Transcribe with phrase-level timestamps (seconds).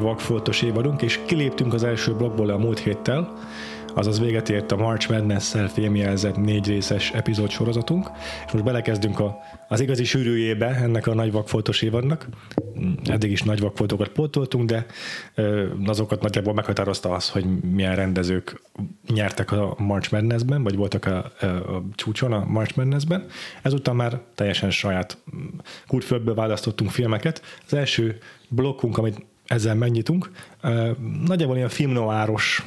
[0.00, 3.32] Nagy vakfoltos évadunk, és kiléptünk az első blokkból a múlt héttel,
[3.94, 8.10] azaz véget ért a March Madness-szel filmjelzett négy részes epizód sorozatunk,
[8.46, 12.28] és most belekezdünk a, az igazi sűrűjébe ennek a nagy vakfoltos évadnak.
[13.04, 14.86] Eddig is nagy vakfoltokat pótoltunk, de
[15.34, 18.62] ö, azokat nagyjából meghatározta az, hogy milyen rendezők
[19.08, 23.26] nyertek a March Madness-ben, vagy voltak a, a, csúcson a March Madness-ben.
[23.62, 25.18] Ezután már teljesen saját
[25.86, 27.42] kultföldből választottunk filmeket.
[27.66, 30.30] Az első blokkunk, amit ezzel megnyitunk,
[31.26, 32.64] nagyjából ilyen filmnoáros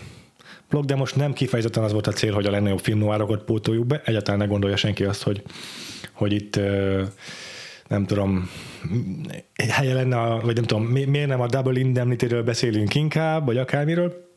[0.69, 4.01] blog, de most nem kifejezetten az volt a cél, hogy a legnagyobb filmnoárokat pótoljuk be.
[4.05, 5.43] Egyáltalán ne gondolja senki azt, hogy,
[6.11, 6.59] hogy itt
[7.87, 8.49] nem tudom,
[9.69, 14.31] helye lenne, a, vagy nem tudom, miért nem a Double Indemnity-ről beszélünk inkább, vagy akármiről.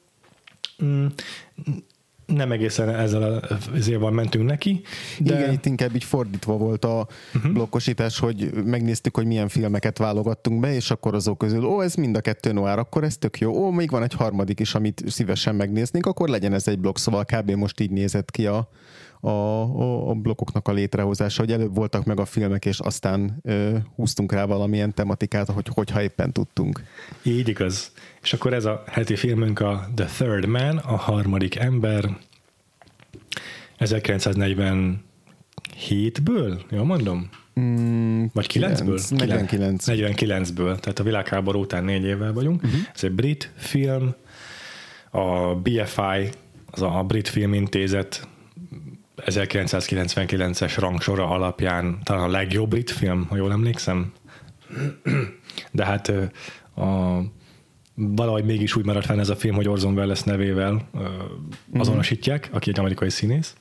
[2.27, 3.43] Nem egészen ezzel
[3.75, 4.81] az évvel mentünk neki.
[5.19, 5.39] De...
[5.39, 7.53] Igen, itt inkább így fordítva volt a uh-huh.
[7.53, 12.17] blokkosítás, hogy megnéztük, hogy milyen filmeket válogattunk be, és akkor azok közül, ó, ez mind
[12.17, 13.65] a kettő noir, akkor ez tök jó.
[13.65, 17.25] Ó, még van egy harmadik is, amit szívesen megnéznénk, akkor legyen ez egy blokk, szóval
[17.25, 17.51] kb.
[17.51, 18.69] most így nézett ki a,
[19.27, 23.77] a, a, a blokkoknak a létrehozása, hogy előbb voltak meg a filmek, és aztán ö,
[23.95, 26.83] húztunk rá valamilyen tematikát, hogy, hogyha éppen tudtunk.
[27.23, 27.93] Így igaz.
[28.23, 32.19] És akkor ez a heti filmünk a The Third Man, a harmadik ember,
[33.79, 37.29] 1947-ből, jól mondom?
[37.61, 39.11] Mm, Vagy 9-ből?
[39.11, 39.85] 49.
[39.87, 42.63] 49-ből, tehát a világháború után négy évvel vagyunk.
[42.63, 42.81] Uh-huh.
[42.95, 44.15] Ez egy brit film,
[45.11, 46.31] a BFI,
[46.71, 48.29] az a Brit Filmintézet
[49.17, 54.13] 1999-es rangsora alapján talán a legjobb brit film, ha jól emlékszem.
[55.73, 56.13] De hát
[56.75, 57.21] a,
[57.95, 60.89] valahogy mégis úgy maradt fenn ez a film, hogy Orson Welles nevével
[61.75, 63.55] azonosítják, aki egy amerikai színész.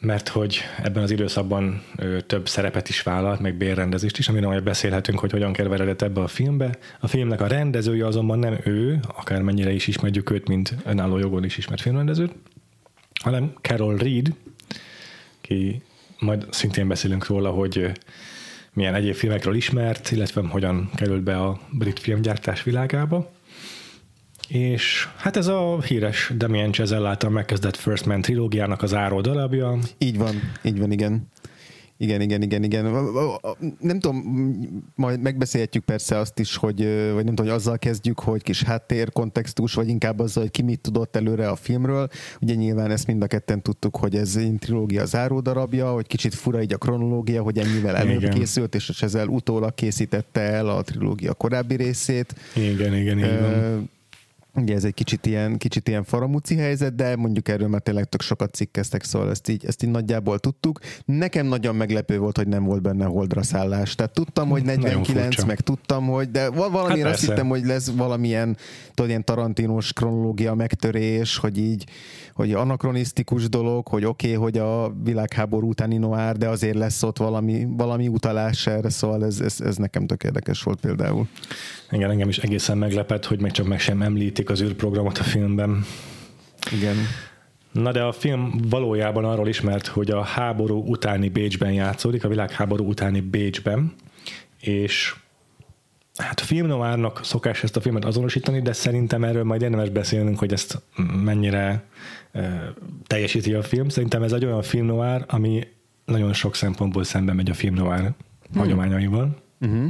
[0.00, 1.82] Mert hogy ebben az időszakban
[2.26, 6.26] több szerepet is vállalt, meg bérrendezést is, amiről majd beszélhetünk, hogy hogyan keveredett ebbe a
[6.26, 6.78] filmbe.
[7.00, 11.56] A filmnek a rendezője azonban nem ő, akármennyire is ismerjük őt, mint önálló jogon is
[11.56, 12.32] ismert filmrendezőt,
[13.22, 14.34] hanem Carol Reed,
[15.40, 15.82] ki
[16.18, 17.92] majd szintén beszélünk róla, hogy
[18.72, 23.30] milyen egyéb filmekről ismert, illetve hogyan került be a brit filmgyártás világába.
[24.48, 29.78] És hát ez a híres Damien Chazelle által megkezdett First Man trilógiának az áró darabja.
[29.98, 31.28] Így van, így van, igen.
[31.98, 32.84] Igen, igen, igen, igen.
[33.80, 34.16] Nem tudom,
[34.94, 36.78] majd megbeszélhetjük persze azt is, hogy,
[37.14, 40.62] vagy nem tudom, hogy azzal kezdjük, hogy kis háttér, kontextus, vagy inkább azzal, hogy ki
[40.62, 42.08] mit tudott előre a filmről.
[42.40, 46.34] Ugye nyilván ezt mind a ketten tudtuk, hogy ez egy trilógia záró darabja, hogy kicsit
[46.34, 48.30] fura így a kronológia, hogy ennyivel előbb igen.
[48.30, 52.34] készült, és ezzel utólag készítette el a trilógia korábbi részét.
[52.54, 53.94] Igen, igen, igen.
[54.56, 58.20] Ugye ez egy kicsit ilyen, kicsit ilyen faramúci helyzet, de mondjuk erről már tényleg tök
[58.22, 60.78] sokat cikkeztek, szóval ezt így, ezt így nagyjából tudtuk.
[61.04, 63.94] Nekem nagyon meglepő volt, hogy nem volt benne holdra szállás.
[63.94, 68.56] Tehát tudtam, hogy 49, meg tudtam, hogy, de valami hát azt hittem, hogy lesz valamilyen,
[68.94, 71.84] tudod, ilyen tarantinos kronológia megtörés, hogy így,
[72.34, 77.18] hogy anakronisztikus dolog, hogy oké, okay, hogy a világháború utáni noár, de azért lesz ott
[77.18, 81.28] valami, valami utalás erre, szóval ez, ez, ez nekem tök érdekes volt például.
[81.90, 85.84] Igen, engem is egészen meglepett, hogy még csak meg sem említik az űrprogramot a filmben.
[86.72, 86.96] Igen.
[87.72, 92.88] Na de a film valójában arról ismert, hogy a háború utáni Bécsben játszódik, a világháború
[92.88, 93.94] utáni Bécsben,
[94.60, 95.14] és
[96.16, 100.52] hát a filmnoárnak szokás ezt a filmet azonosítani, de szerintem erről majd érdemes beszélnünk, hogy
[100.52, 100.82] ezt
[101.24, 101.84] mennyire
[102.32, 102.72] e,
[103.06, 103.88] teljesíti a film.
[103.88, 105.66] Szerintem ez egy olyan filmnoár, ami
[106.04, 108.60] nagyon sok szempontból szembe megy a filmnoár hmm.
[108.60, 109.36] hagyományaival.
[109.60, 109.88] Uh-huh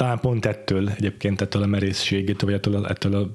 [0.00, 3.28] talán pont ettől egyébként ettől a merészségétől, vagy ettől, a, ettől a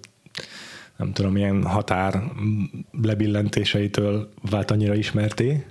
[0.95, 2.23] nem tudom, ilyen határ
[3.01, 5.65] lebillentéseitől vált annyira ismerté.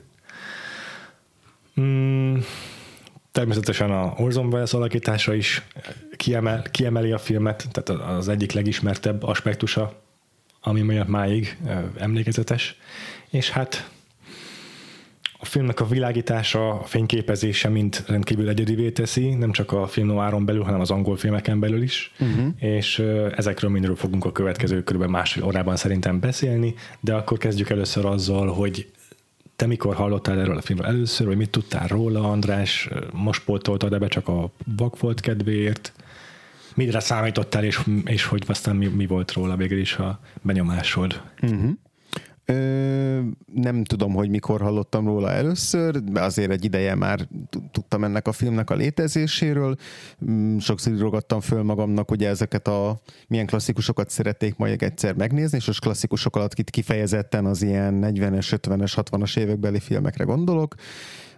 [1.81, 2.37] Mm,
[3.33, 5.63] természetesen a Orson Welles alakítása is
[6.17, 10.01] kiemel, kiemeli a filmet, tehát az egyik legismertebb aspektusa,
[10.61, 11.59] ami miatt máig
[11.97, 12.79] emlékezetes.
[13.31, 13.91] És hát
[15.45, 20.45] a filmnek a világítása, a fényképezése mind rendkívül egyedivé teszi, nem csak a film noáron
[20.45, 22.47] belül, hanem az angol filmeken belül is, uh-huh.
[22.59, 22.99] és
[23.37, 25.05] ezekről mindről fogunk a következő kb.
[25.05, 28.91] másfél órában szerintem beszélni, de akkor kezdjük először azzal, hogy
[29.57, 32.89] te mikor hallottál erről a filmről először, vagy mit tudtál róla, András?
[33.13, 35.93] Most pótoltad be csak a vakfolt kedvéért?
[36.75, 41.23] Mire számítottál, és, és hogy aztán mi, mi volt róla végül is a benyomásod?
[41.43, 41.71] Uh-huh.
[42.47, 43.21] Ö,
[43.55, 47.29] nem tudom, hogy mikor hallottam róla először, de azért egy ideje már
[47.73, 49.77] tudtam ennek a filmnek a létezéséről.
[50.31, 55.69] Mm, sokszor írogattam föl magamnak, hogy ezeket a milyen klasszikusokat szerették majd egyszer megnézni, és
[55.69, 60.75] az klasszikusok alatt kifejezetten az ilyen 40-es, 50-es, 60-as évekbeli filmekre gondolok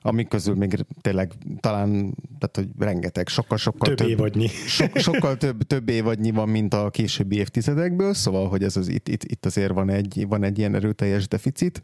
[0.07, 4.47] amik közül még tényleg talán, tehát hogy rengeteg, sokkal-sokkal több, több évadnyi.
[4.47, 9.09] So, sokkal több, több évadnyi van, mint a későbbi évtizedekből, szóval, hogy ez az, itt,
[9.09, 11.81] itt, itt azért van egy, van egy ilyen erőteljes deficit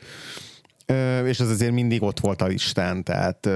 [1.24, 3.48] és ez azért mindig ott volt a listán, tehát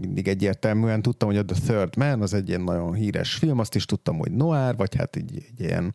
[0.00, 3.74] mindig egyértelműen tudtam, hogy a The Third Man az egy ilyen nagyon híres film, azt
[3.74, 5.94] is tudtam, hogy noir, vagy hát egy, egy ilyen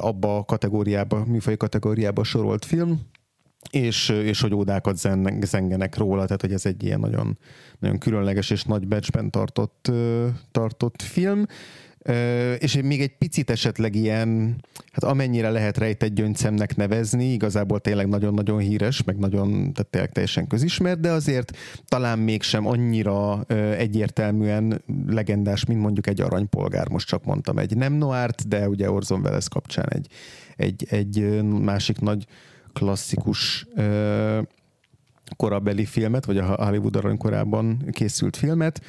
[0.00, 3.00] abba a kategóriába, műfaj kategóriába sorolt film,
[3.70, 7.38] és, és hogy ódákat zen, zengenek róla, tehát hogy ez egy ilyen nagyon,
[7.78, 9.92] nagyon különleges és nagy becsben tartott,
[10.50, 11.46] tartott film.
[12.58, 14.60] És még egy picit esetleg ilyen,
[14.92, 20.46] hát amennyire lehet rejtett gyöngyszemnek nevezni, igazából tényleg nagyon-nagyon híres, meg nagyon, tehát tényleg teljesen
[20.46, 23.42] közismert, de azért talán mégsem annyira
[23.76, 29.20] egyértelműen legendás, mint mondjuk egy aranypolgár, most csak mondtam egy nem noárt, de ugye Orson
[29.20, 30.06] Welles kapcsán egy,
[30.56, 32.26] egy, egy másik nagy
[32.78, 34.40] klasszikus ö,
[35.36, 38.82] korabeli filmet, vagy a Hollywood aranykorában készült filmet,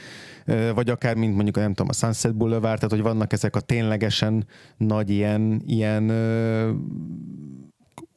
[0.73, 4.47] vagy akár, mint mondjuk, nem tudom, a Sunset Boulevard, tehát hogy vannak ezek a ténylegesen
[4.77, 6.71] nagy ilyen, ilyen ö,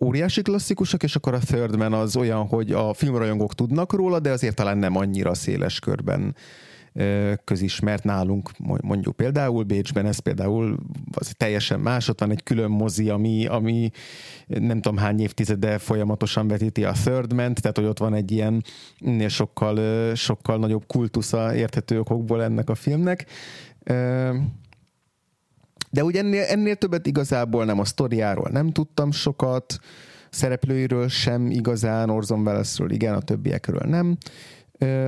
[0.04, 4.30] óriási klasszikusok, és akkor a Third Man az olyan, hogy a filmrajongók tudnak róla, de
[4.30, 6.34] azért talán nem annyira széles körben
[7.44, 8.50] közismert nálunk,
[8.82, 10.78] mondjuk például Bécsben, ez például
[11.12, 13.90] az teljesen más, ott van egy külön mozi, ami, ami
[14.46, 18.64] nem tudom hány évtizede folyamatosan vetíti a Third Man, tehát hogy ott van egy ilyen
[19.28, 23.26] sokkal, sokkal nagyobb kultusza érthető okokból ennek a filmnek.
[25.90, 29.78] De ugye ennél, ennél többet igazából nem a sztoriáról nem tudtam sokat,
[30.30, 34.16] szereplőiről sem igazán, Orson Wellesről igen, a többiekről nem.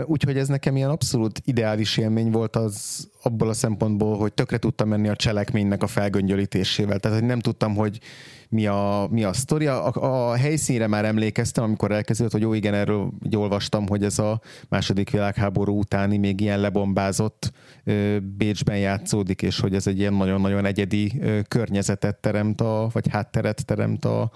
[0.06, 4.88] Úgyhogy ez nekem ilyen abszolút ideális élmény volt az abból a szempontból, hogy tökre tudtam
[4.88, 6.98] menni a cselekménynek a felgöngyölítésével.
[6.98, 8.00] Tehát, hogy nem tudtam, hogy
[8.48, 9.66] mi a, mi a sztori.
[9.66, 14.18] A, a helyszínre már emlékeztem, amikor elkezdődött, hogy jó, igen, erről így olvastam, hogy ez
[14.18, 17.52] a második világháború utáni még ilyen lebombázott
[17.84, 23.08] ö, Bécsben játszódik, és hogy ez egy ilyen nagyon-nagyon egyedi ö, környezetet teremt, a, vagy
[23.08, 24.30] hátteret teremt a,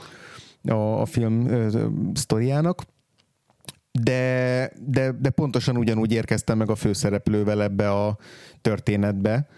[0.68, 2.82] a, a film ö, sztoriának
[4.02, 8.16] de, de, de pontosan ugyanúgy érkeztem meg a főszereplővel ebbe a
[8.60, 9.48] történetbe,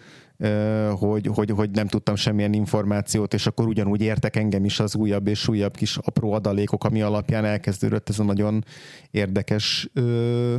[0.91, 5.27] hogy, hogy, hogy nem tudtam semmilyen információt, és akkor ugyanúgy értek engem is az újabb
[5.27, 8.65] és újabb kis apró adalékok, ami alapján elkezdődött ez a nagyon
[9.11, 10.57] érdekes ö,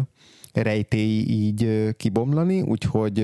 [0.53, 3.19] rejtély így kibomlani, úgyhogy,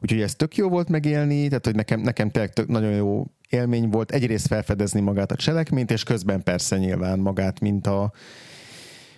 [0.00, 3.88] úgyhogy ez tök jó volt megélni, tehát hogy nekem, nekem tényleg tök, nagyon jó élmény
[3.88, 8.12] volt egyrészt felfedezni magát a cselekményt, és közben persze nyilván magát, mint a,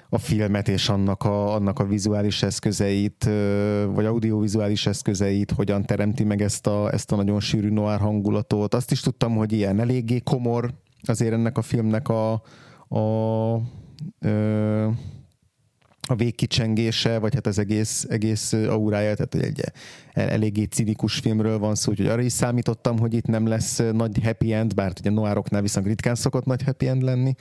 [0.08, 3.29] a filmet és annak a, annak a vizuális eszközeit,
[3.87, 8.75] vagy audiovizuális eszközeit, hogyan teremti meg ezt a, ezt a nagyon sűrű noir hangulatot.
[8.75, 12.42] Azt is tudtam, hogy ilyen eléggé komor azért ennek a filmnek a,
[12.88, 13.61] a, a
[16.09, 19.62] a végkicsengése, vagy hát az egész, egész aurája, tehát egy
[20.16, 24.52] eléggé cinikus filmről van szó, úgyhogy arra is számítottam, hogy itt nem lesz nagy happy
[24.52, 27.35] end, bár ugye noároknál viszont ritkán szokott nagy happy end lenni.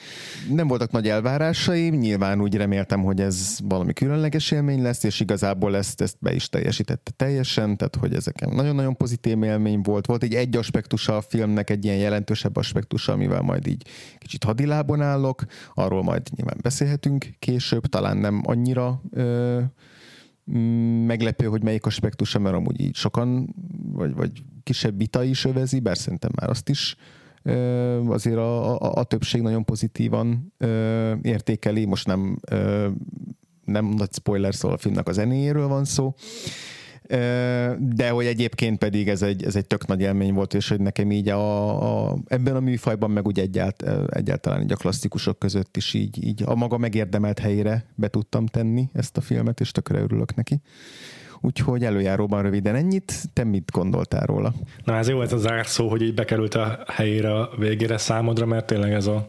[0.50, 5.76] Nem voltak nagy elvárásaim, nyilván úgy reméltem, hogy ez valami különleges élmény lesz, és igazából
[5.76, 10.06] ezt, ezt be is teljesítette teljesen, tehát hogy ezeken nagyon-nagyon pozitív élmény volt.
[10.06, 15.02] Volt egy egy aspektusa a filmnek, egy ilyen jelentősebb aspektusa, amivel majd így kicsit hadilában
[15.02, 19.62] állok, arról majd nyilván beszélhetünk később, talán nem annyira ö,
[21.06, 23.56] meglepő, hogy melyik aspektusa, mert amúgy így sokan,
[23.92, 24.32] vagy, vagy
[24.64, 26.96] kisebb vita is övezi, bár szerintem már azt is
[28.08, 30.54] azért a, a, a többség nagyon pozitívan
[31.22, 32.40] értékeli, most nem,
[33.66, 36.14] nem nagy spoiler szól a filmnek a zenéjéről van szó,
[37.78, 41.12] de hogy egyébként pedig ez egy, ez egy tök nagy élmény volt, és hogy nekem
[41.12, 45.94] így a, a, ebben a műfajban, meg úgy egyált, egyáltalán így a klasszikusok között is
[45.94, 50.36] így, így a maga megérdemelt helyére be tudtam tenni ezt a filmet, és tökre örülök
[50.36, 50.62] neki.
[51.42, 53.14] Úgyhogy előjáróban röviden ennyit.
[53.34, 54.54] Te mit gondoltál róla?
[54.84, 58.66] Na ez jó ez a zárszó, hogy így bekerült a helyére a végére számodra, mert
[58.66, 59.28] tényleg ez a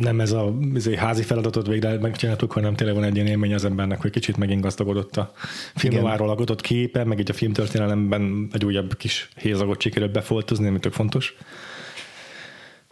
[0.00, 3.54] nem ez a ez egy házi feladatot végre megcsináltuk, hanem tényleg van egy ilyen élmény
[3.54, 5.32] az embernek, hogy kicsit megint gazdagodott a
[5.74, 10.92] filmnováról alkotott képe, meg így a filmtörténelemben egy újabb kis hézagot sikerült befoltozni, ami tök
[10.92, 11.36] fontos.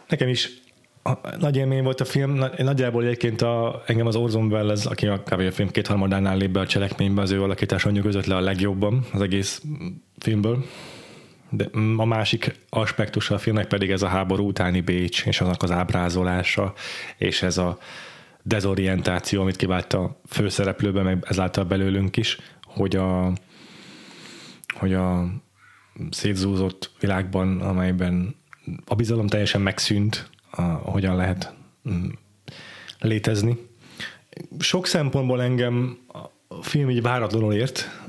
[0.07, 0.49] Nekem is
[1.39, 5.39] nagy élmény volt a film, nagyjából egyébként a, engem az Orson Welles, aki a kb.
[5.39, 9.21] a film kétharmadánál lép be a cselekménybe, az ő alakítás nyugodott le a legjobban az
[9.21, 9.61] egész
[10.17, 10.65] filmből.
[11.55, 15.71] De a másik aspektusa a filmnek pedig ez a háború utáni Bécs, és annak az
[15.71, 16.73] ábrázolása,
[17.17, 17.77] és ez a
[18.43, 23.33] dezorientáció, amit kivált a főszereplőben, meg ezáltal belőlünk is, hogy a,
[24.73, 25.27] hogy a
[26.09, 28.35] szétzúzott világban, amelyben
[28.85, 31.53] a bizalom teljesen megszűnt, a, hogyan lehet
[31.89, 32.09] mm,
[32.99, 33.57] létezni.
[34.59, 35.97] Sok szempontból engem
[36.47, 38.01] a film így váratlanul ért.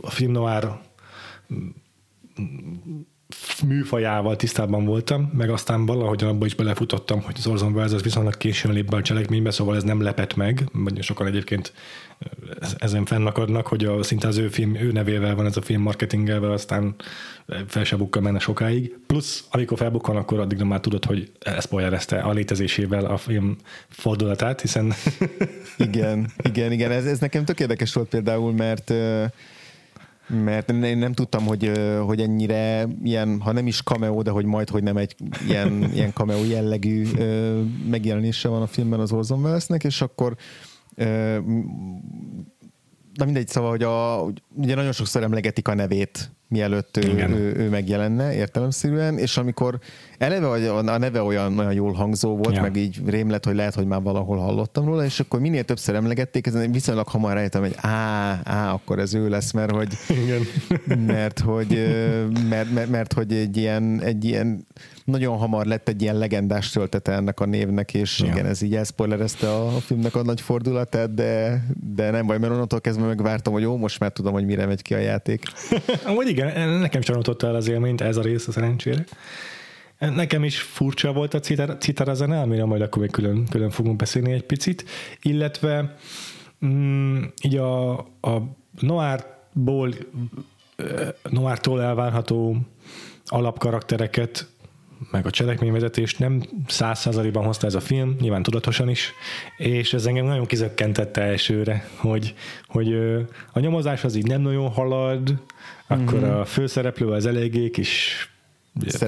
[0.00, 0.68] A film noir
[3.66, 8.36] műfajával tisztában voltam, meg aztán valahogy abba is belefutottam, hogy az Orson Welles az viszonylag
[8.36, 11.72] későn lép be a cselekménybe, szóval ez nem lepett meg, vagy sokan egyébként
[12.78, 16.52] ezen fennakadnak, hogy a, szinte az ő film, ő nevével van ez a film marketingelve,
[16.52, 16.94] aztán
[17.66, 18.96] fel se bukkan menne sokáig.
[19.06, 23.56] Plusz, amikor felbukkan, akkor addig már tudod, hogy spoilerezte a létezésével a film
[23.88, 24.92] fordulatát, hiszen...
[25.76, 28.92] igen, igen, igen, ez, ez nekem tök érdekes volt például, mert
[30.28, 31.72] mert én nem tudtam, hogy,
[32.06, 35.14] hogy ennyire ilyen, ha nem is cameo, de hogy majd, hogy nem egy
[35.48, 37.06] ilyen, ilyen cameo jellegű
[37.90, 40.36] megjelenése van a filmben az Orson Wellesnek, és akkor
[43.14, 47.68] na mindegy, szóval, hogy a, ugye nagyon sokszor emlegetik a nevét, mielőtt ő, ő, ő
[47.68, 49.78] megjelenne értelemszerűen, és amikor
[50.18, 52.60] eleve a neve olyan, olyan jól hangzó volt, ja.
[52.62, 55.94] meg így rém lett, hogy lehet, hogy már valahol hallottam róla, és akkor minél többször
[55.94, 60.40] emlegették, ezen viszonylag hamar rájöttem, hogy á, á, akkor ez ő lesz, mert hogy, Igen.
[61.14, 61.68] mert, hogy,
[62.48, 64.66] mert, mert, mert, hogy egy ilyen, egy ilyen
[65.04, 68.26] nagyon hamar lett egy ilyen legendás töltete ennek a névnek, és ja.
[68.26, 71.64] igen, ez így elszpoilerezte a, a filmnek a nagy fordulatát, de,
[71.94, 74.82] de nem baj, mert onnantól kezdve megvártam, hogy jó, most már tudom, hogy mire megy
[74.82, 75.42] ki a játék.
[76.04, 79.04] Amúgy igen, nekem csalódott el az élményt, ez a rész a szerencsére.
[79.98, 81.40] Nekem is furcsa volt a
[81.78, 84.84] citara zene, amire majd akkor még külön, külön fogunk beszélni egy picit,
[85.22, 85.96] illetve
[86.66, 87.90] mm, így a,
[88.20, 89.94] a Noárból
[91.30, 92.56] Noártól elvárható
[93.26, 94.48] alapkaraktereket
[95.10, 99.12] meg a cselekményvezetést nem száz százalékban hozta ez a film, nyilván tudatosan is,
[99.56, 102.34] és ez engem nagyon kizökkentette elsőre, hogy,
[102.66, 102.94] hogy
[103.52, 105.34] a nyomozás az így nem nagyon halad,
[105.88, 106.30] akkor mm-hmm.
[106.30, 108.28] a főszereplő az eléggé kis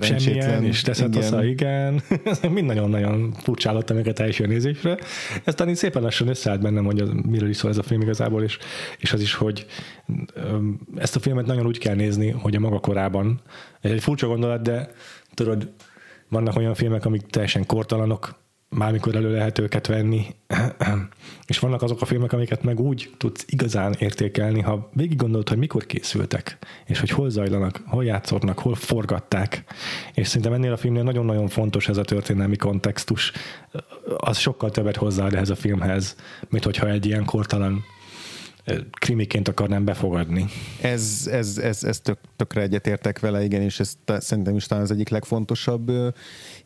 [0.00, 1.44] semmilyen, és teszed igen.
[1.44, 2.02] igen.
[2.54, 4.98] Mind nagyon-nagyon furcsálottam őket első nézésre.
[5.44, 8.42] Ez talán szépen lassan összeállt bennem, hogy az, miről is szól ez a film igazából,
[8.42, 8.58] és,
[8.98, 9.66] és az is, hogy
[10.96, 13.40] ezt a filmet nagyon úgy kell nézni, hogy a maga korában,
[13.80, 14.90] ez egy furcsa gondolat, de
[15.34, 15.70] tudod,
[16.28, 18.39] vannak olyan filmek, amik teljesen kortalanok,
[18.76, 20.26] mármikor elő lehet őket venni,
[21.46, 25.58] és vannak azok a filmek, amiket meg úgy tudsz igazán értékelni, ha végig gondolod, hogy
[25.58, 29.64] mikor készültek, és hogy hol zajlanak, hol játszottak, hol forgatták,
[30.14, 33.32] és szerintem ennél a filmnél nagyon-nagyon fontos ez a történelmi kontextus,
[34.16, 36.16] az sokkal többet hozzáad ehhez a filmhez,
[36.48, 37.84] mint hogyha egy ilyen kortalan
[38.98, 40.46] krimiként akarnám befogadni.
[40.80, 44.90] Ez, ez, ez, ez tök, tökre egyetértek vele, igen, és ez szerintem is talán az
[44.90, 45.92] egyik legfontosabb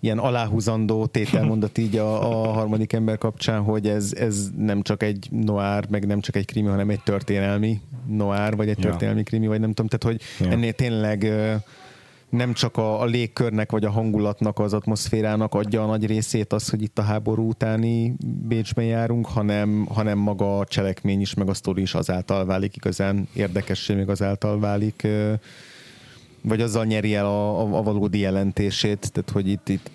[0.01, 5.29] ilyen aláhúzandó tételmondat így a, a harmadik ember kapcsán, hogy ez, ez nem csak egy
[5.31, 9.25] noár, meg nem csak egy krimi, hanem egy történelmi noár, vagy egy történelmi ja.
[9.25, 10.53] krimi, vagy nem tudom, tehát hogy ja.
[10.53, 11.33] ennél tényleg
[12.29, 16.69] nem csak a, a légkörnek vagy a hangulatnak, az atmoszférának adja a nagy részét az,
[16.69, 18.15] hogy itt a háború utáni
[18.49, 23.29] Bécsben járunk, hanem, hanem maga a cselekmény is, meg a sztori is azáltal válik igazán
[23.33, 25.07] érdekessé, még azáltal válik
[26.47, 29.91] vagy azzal nyeri el a, a, a valódi jelentését, tehát hogy itt, itt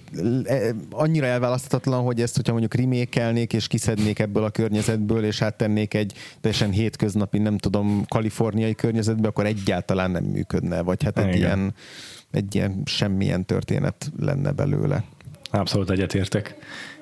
[0.92, 6.14] annyira elválaszthatatlan, hogy ezt, hogyha mondjuk rimékelnék és kiszednék ebből a környezetből, és áttennék egy
[6.42, 11.74] teljesen hétköznapi, nem tudom, kaliforniai környezetbe, akkor egyáltalán nem működne, vagy hát egy ilyen
[12.32, 15.04] egy ilyen semmilyen történet lenne belőle.
[15.52, 16.56] Abszolút egyetértek.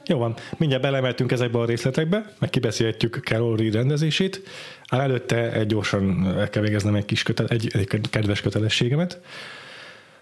[0.07, 4.41] Jó van, mindjárt belemeltünk ezekbe a részletekbe, meg kibeszélhetjük Carol Reed rendezését.
[4.89, 9.21] Ám előtte egy gyorsan el kell végeznem egy kis köte- egy, egy kedves kötelességemet.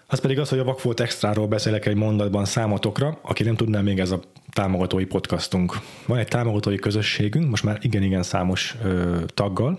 [0.06, 3.98] Az pedig az, hogy a Vakfolt Extráról beszélek egy mondatban számotokra, aki nem tudná még
[3.98, 4.20] ez a
[4.52, 5.78] támogatói podcastunk.
[6.06, 9.78] Van egy támogatói közösségünk, most már igen-igen számos ö, taggal,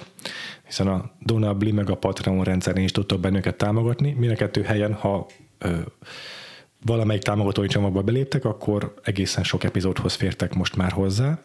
[0.65, 4.15] hiszen a Donabli meg a Patreon rendszerén is tudtok bennünket támogatni.
[4.19, 5.69] Mind a kettő helyen, ha ö,
[6.87, 11.39] valamelyik támogatói csomagba beléptek, akkor egészen sok epizódhoz fértek most már hozzá.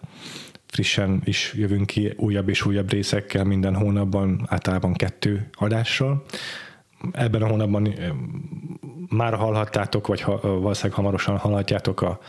[0.66, 6.24] Frissen is jövünk ki újabb és újabb részekkel minden hónapban, általában kettő adással.
[7.12, 7.94] Ebben a hónapban
[9.08, 12.20] már hallhattátok, vagy ha, valószínűleg hamarosan hallhatjátok a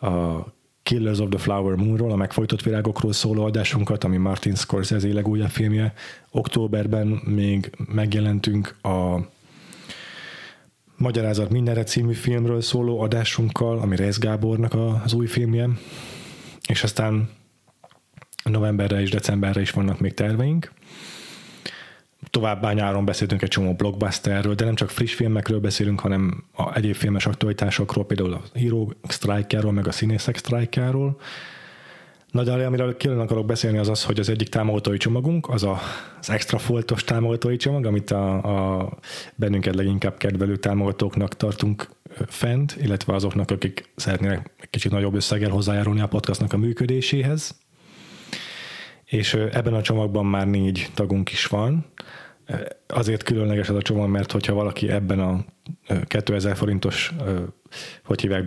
[0.00, 0.44] a
[0.82, 5.92] Killers of the Flower Moonról, a megfojtott virágokról szóló adásunkat, ami Martin Scorsese legújabb filmje.
[6.30, 9.18] Októberben még megjelentünk a
[10.98, 14.74] Magyarázat mindenre című filmről szóló adásunkkal, ami Rész Gábornak
[15.04, 15.68] az új filmje,
[16.68, 17.30] és aztán
[18.44, 20.72] novemberre és decemberre is vannak még terveink.
[22.30, 26.94] Továbbá nyáron beszéltünk egy csomó blockbusterről, de nem csak friss filmekről beszélünk, hanem a egyéb
[26.94, 30.36] filmes aktualitásokról, például a író sztrájkáról, meg a színészek
[32.28, 32.56] sztrájkáról.
[32.56, 35.78] Nagy amiről külön akarok beszélni, az az, hogy az egyik támogatói csomagunk, az a,
[36.20, 38.88] az extra foltos támogatói csomag, amit a, a
[39.34, 41.88] bennünket leginkább kedvelő támogatóknak tartunk
[42.26, 47.66] fent, illetve azoknak, akik szeretnének egy kicsit nagyobb összeggel hozzájárulni a podcastnak a működéséhez
[49.08, 51.86] és ebben a csomagban már négy tagunk is van.
[52.86, 55.44] Azért különleges ez a csomag, mert hogyha valaki ebben a
[56.04, 57.14] 2000 forintos
[58.04, 58.46] hogy hívják,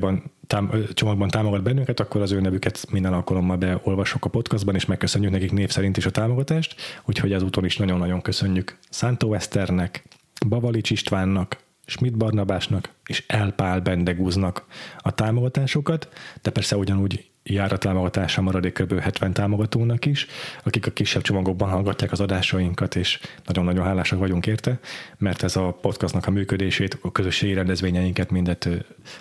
[0.52, 5.32] tám, csomagban támogat bennünket, akkor az ő nevüket minden alkalommal beolvasok a podcastban, és megköszönjük
[5.32, 10.04] nekik név szerint is a támogatást, úgyhogy ezúton is nagyon-nagyon köszönjük Szántó Eszternek,
[10.48, 14.66] Bavalics Istvánnak, Schmidt Barnabásnak és Elpál Bendegúznak
[14.98, 16.10] a támogatásokat,
[16.42, 19.00] de persze ugyanúgy jár a támogatása maradék kb.
[19.00, 20.28] 70 támogatónak is,
[20.64, 24.80] akik a kisebb csomagokban hallgatják az adásainkat, és nagyon-nagyon hálásak vagyunk érte,
[25.18, 28.70] mert ez a podcastnak a működését, a közösségi rendezvényeinket mindet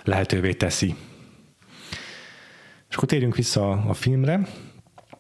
[0.05, 0.95] lehetővé teszi.
[2.91, 4.49] És akkor térjünk vissza a filmre.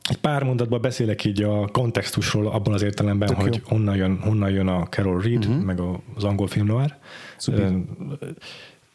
[0.08, 4.50] Egy pár mondatban beszélek így a kontextusról abban az értelemben, Tök hogy honnan jön, honnan
[4.50, 5.64] jön a Carol Reed, uh-huh.
[5.64, 5.80] meg
[6.14, 6.94] az angol film noir.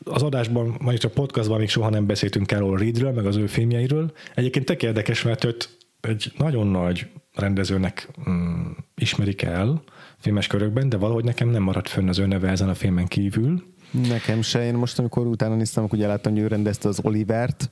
[0.04, 4.12] Az adásban, vagy a podcastban még soha nem beszéltünk Carol Reedről, meg az ő filmjeiről.
[4.36, 9.82] Egyébként tök érdekes, mert őt egy nagyon nagy rendezőnek mm, ismerik el
[10.18, 13.64] filmes körökben, de valahogy nekem nem maradt fönn az ő neve ezen a filmen kívül.
[13.92, 14.66] Nekem se.
[14.66, 17.70] Én most, amikor utána néztem, akkor ugye láttam, hogy ő rendezte az Olivert,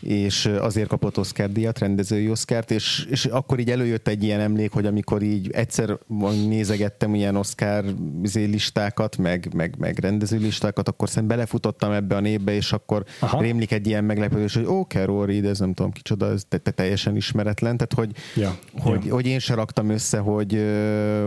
[0.00, 4.72] és azért kapott Oscar díjat, rendezői Oscárt, és, és akkor így előjött egy ilyen emlék,
[4.72, 5.98] hogy amikor így egyszer
[6.46, 7.84] nézegettem ilyen Oscar
[8.22, 13.04] izé listákat, meg, meg, meg rendező listákat, akkor szerintem belefutottam ebbe a névbe, és akkor
[13.18, 13.40] Aha.
[13.40, 16.58] rémlik egy ilyen meglepődés, hogy ó, oh, Carol Reed, ez nem tudom kicsoda, ez te,
[16.58, 19.14] te teljesen ismeretlen, tehát hogy, ja, hogy, ja.
[19.14, 20.64] hogy én se raktam össze, hogy,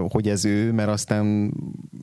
[0.10, 1.54] hogy ez ő, mert aztán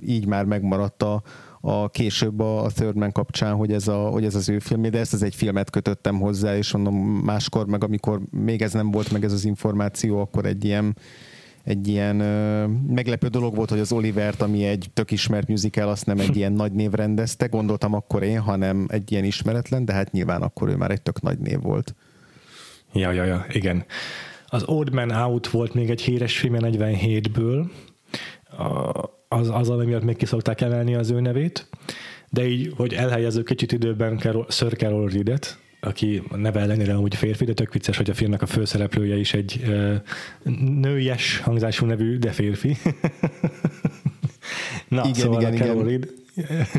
[0.07, 1.23] így már megmaradt a,
[1.61, 4.99] a később a, Third Man kapcsán, hogy ez, a, hogy ez az ő filmje, de
[4.99, 6.95] ezt az egy filmet kötöttem hozzá, és mondom
[7.25, 10.97] máskor meg, amikor még ez nem volt meg ez az információ, akkor egy ilyen
[11.65, 16.07] egy ilyen ö, meglepő dolog volt, hogy az Olivert, ami egy tök ismert musical, azt
[16.07, 20.13] nem egy ilyen nagy név rendezte, gondoltam akkor én, hanem egy ilyen ismeretlen, de hát
[20.13, 21.95] nyilván akkor ő már egy tök nagy név volt.
[22.93, 23.85] Ja, ja, ja, igen.
[24.47, 27.71] Az Old Man Out volt még egy híres film 47-ből,
[29.33, 31.67] az, az, ami miatt még ki szokták emelni az ő nevét,
[32.31, 37.45] de így, hogy elhelyezzük kicsit időben Carol, Sir Carol Reedet, aki neve ellenére úgy férfi,
[37.45, 39.95] de tök vicces, hogy a filmnek a főszereplője is egy uh,
[40.81, 42.77] nőies hangzású nevű, de férfi.
[44.89, 45.87] Na, igen, szóval igen, a Carol igen.
[45.87, 46.09] Reed,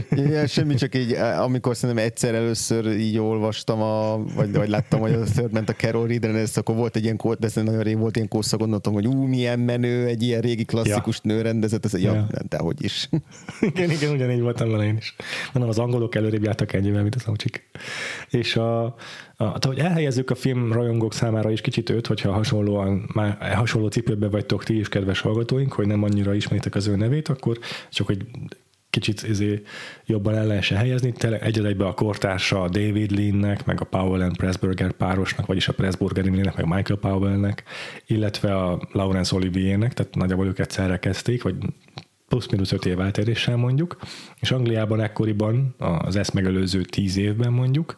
[0.09, 5.13] Ja, semmi, csak így, amikor szerintem egyszer először így olvastam, a, vagy, vagy láttam, hogy
[5.13, 7.97] az ment a Carol Reed ez akkor volt egy ilyen kód, de ez nagyon rég
[7.97, 11.33] volt ilyen kószak, gondoltam, hogy ú, milyen menő, egy ilyen régi klasszikus ja.
[11.33, 12.27] nő rendezett, ez, ja, ja.
[12.49, 13.09] de hogy is.
[13.61, 15.15] igen, igen, ugyanígy voltam vele én is.
[15.53, 17.69] Nem, az angolok előrébb jártak ennyivel, mint az amcsik.
[18.29, 18.93] És a, a,
[19.37, 24.27] tehát, hogy elhelyezzük a film rajongók számára is kicsit őt, hogyha hasonlóan, már hasonló cipőbe
[24.27, 27.59] vagytok ti is, kedves hallgatóink, hogy nem annyira ismeritek az ő nevét, akkor
[27.89, 28.25] csak hogy
[28.91, 29.61] kicsit izé
[30.05, 31.11] jobban el lehessen helyezni.
[31.11, 35.67] Tényleg egy egybe a kortársa a David Lean-nek, meg a Powell and Pressburger párosnak, vagyis
[35.67, 37.63] a Pressburger nek meg Michael Powell-nek,
[38.05, 41.55] illetve a Laurence Olivier-nek, tehát nagyjából ők egyszerre kezdték, vagy
[42.27, 43.97] plusz-minusz öt év eltéréssel mondjuk,
[44.39, 47.95] és Angliában ekkoriban, az ezt megelőző tíz évben mondjuk,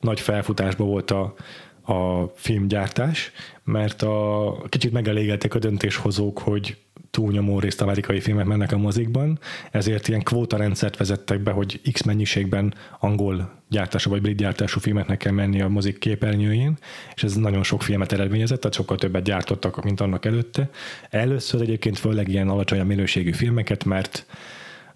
[0.00, 1.34] nagy felfutásban volt a,
[1.92, 3.32] a filmgyártás,
[3.64, 6.76] mert a, kicsit megelégelték a döntéshozók, hogy
[7.10, 9.38] túlnyomó részt amerikai filmek mennek a mozikban,
[9.70, 15.32] ezért ilyen kvótarendszert vezettek be, hogy x mennyiségben angol gyártású vagy brit gyártású filmeknek kell
[15.32, 16.78] menni a mozik képernyőjén,
[17.14, 20.70] és ez nagyon sok filmet eredményezett, tehát sokkal többet gyártottak, mint annak előtte.
[21.10, 24.26] Először egyébként főleg ilyen alacsony minőségű filmeket, mert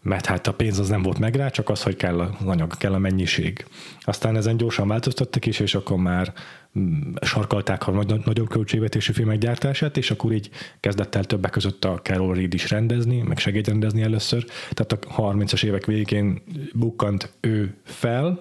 [0.02, 2.76] mert hát a pénz az nem volt meg rá, csak az, hogy kell az anyag,
[2.76, 3.66] kell a mennyiség.
[4.00, 6.32] Aztán ezen gyorsan változtattak is, és akkor már
[6.78, 11.84] mm, sarkalták a nagy, nagyobb költségvetésű filmek gyártását, és akkor így kezdett el többek között
[11.84, 14.44] a Carol Reed is rendezni, meg segédrendezni először.
[14.70, 16.42] Tehát a 30-as évek végén
[16.74, 18.40] bukkant ő fel,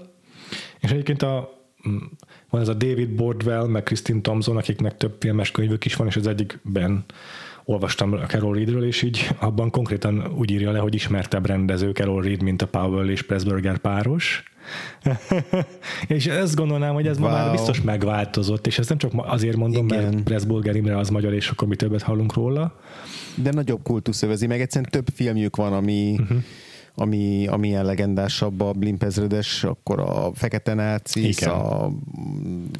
[0.79, 1.97] és egyébként a mm,
[2.49, 6.15] van ez a David Bordwell, meg Christine Thompson, akiknek több filmes könyvük is van, és
[6.15, 7.05] az egyikben
[7.65, 12.21] olvastam a Carol Reedről, és így abban konkrétan úgy írja le, hogy ismertebb rendező Carol
[12.21, 14.43] Reed, mint a Powell és Pressburger páros,
[16.07, 17.27] és ezt gondolnám, hogy ez wow.
[17.27, 20.03] ma már biztos megváltozott, és ezt nem csak azért mondom, Igen.
[20.03, 22.79] mert Pressburger Imre az magyar, és akkor mi többet hallunk róla.
[23.35, 26.37] De nagyobb kultusz övezi, meg egyszerűen több filmjük van, ami uh-huh
[26.95, 31.91] ami, ami ilyen legendásabb a Blimp ezredes, akkor a Fekete Náci, a...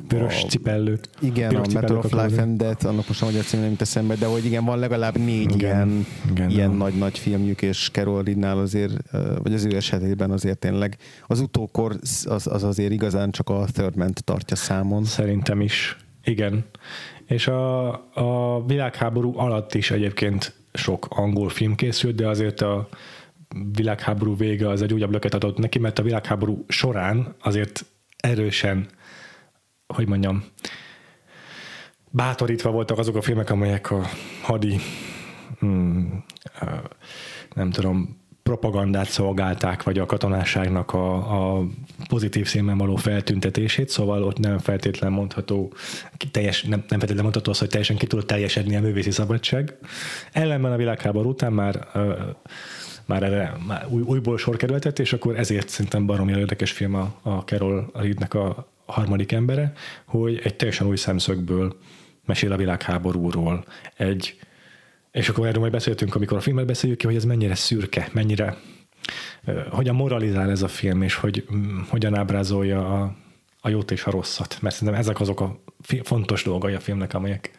[0.08, 1.06] Vörös cipellők.
[1.22, 4.26] Igen, a Metal of Life and Death, annak most a magyar cím nem eszembe, de
[4.26, 8.94] hogy igen, van legalább négy igen, ilyen, igen, ilyen nagy-nagy filmjük, és Carol Ridnál azért,
[9.44, 10.98] vagy az ő esetében azért tényleg
[11.28, 11.96] az utókor
[12.26, 15.04] az, az azért igazán csak a Third man tartja számon.
[15.04, 15.98] Szerintem is.
[16.24, 16.66] Igen.
[17.26, 22.90] És a, a világháború alatt is egyébként sok angol film készült, de azért a
[23.74, 27.86] világháború vége az egy újabb löket adott neki, mert a világháború során azért
[28.18, 28.88] erősen,
[29.88, 30.44] hogy mondjam,
[32.10, 34.06] bátorítva voltak azok a filmek, amelyek a
[34.42, 34.80] hadi
[35.60, 36.24] hmm,
[37.54, 41.16] nem tudom, propagandát szolgálták, vagy a katonásságnak a,
[41.58, 41.64] a
[42.08, 45.74] pozitív színben való feltüntetését, szóval ott nem feltétlen mondható,
[46.32, 49.78] teljes, nem, nem feltétlen mondható az, hogy teljesen ki tudott teljesedni a művészi szabadság.
[50.32, 51.88] Ellenben a világháború után már
[53.06, 57.16] már erre már új, újból sor kerültett, és akkor ezért szerintem baromi érdekes film a,
[57.22, 59.74] a Carol Reednek a harmadik embere,
[60.06, 61.78] hogy egy teljesen új szemszögből
[62.26, 63.66] mesél a világháborúról.
[63.98, 64.40] Egy,
[65.12, 68.58] és akkor erről majd beszéltünk, amikor a filmet beszéljük ki, hogy ez mennyire szürke, mennyire
[69.70, 71.46] hogyan moralizál ez a film, és hogy
[71.90, 73.16] hogyan ábrázolja a,
[73.62, 74.58] a jót és a rosszat.
[74.62, 75.60] Mert szerintem ezek azok a
[76.04, 77.52] fontos dolgai a filmnek, amelyek,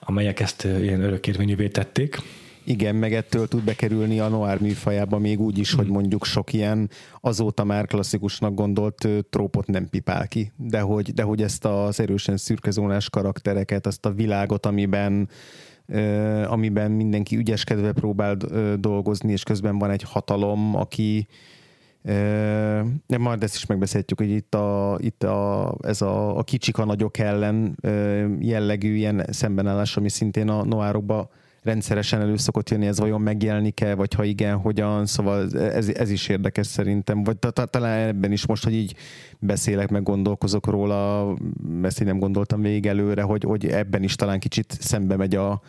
[0.00, 2.20] amelyek ezt ilyen örökérvényűvé tették.
[2.68, 5.94] Igen, meg ettől tud bekerülni a noir műfajába még úgy is, hogy hmm.
[5.94, 11.42] mondjuk sok ilyen azóta már klasszikusnak gondolt trópot nem pipál ki, de hogy, de hogy
[11.42, 15.28] ezt az erősen szürkezónás karaktereket, azt a világot, amiben
[16.46, 18.36] amiben mindenki ügyeskedve próbál
[18.78, 21.26] dolgozni, és közben van egy hatalom, aki
[23.06, 26.84] nem, majd ezt is megbeszéltük, hogy itt, a, itt a, ez a, a kicsik a
[26.84, 27.76] nagyok ellen
[28.40, 31.30] jellegű ilyen szembenállás, ami szintén a noárokba
[31.68, 36.28] rendszeresen elő szokott jönni, ez vajon megjelenik-e, vagy ha igen, hogyan, szóval ez, ez is
[36.28, 37.36] érdekes szerintem, vagy
[37.70, 38.94] talán ebben is most, hogy így
[39.38, 41.34] beszélek, meg gondolkozok róla,
[41.82, 45.60] ezt én nem gondoltam végig előre, hogy, hogy ebben is talán kicsit szembe megy a,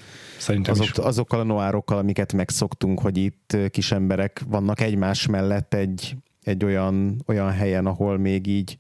[0.64, 6.64] azok, azokkal a noárokkal, amiket megszoktunk, hogy itt kis emberek vannak egymás mellett egy, egy
[6.64, 8.78] olyan, olyan helyen, ahol még így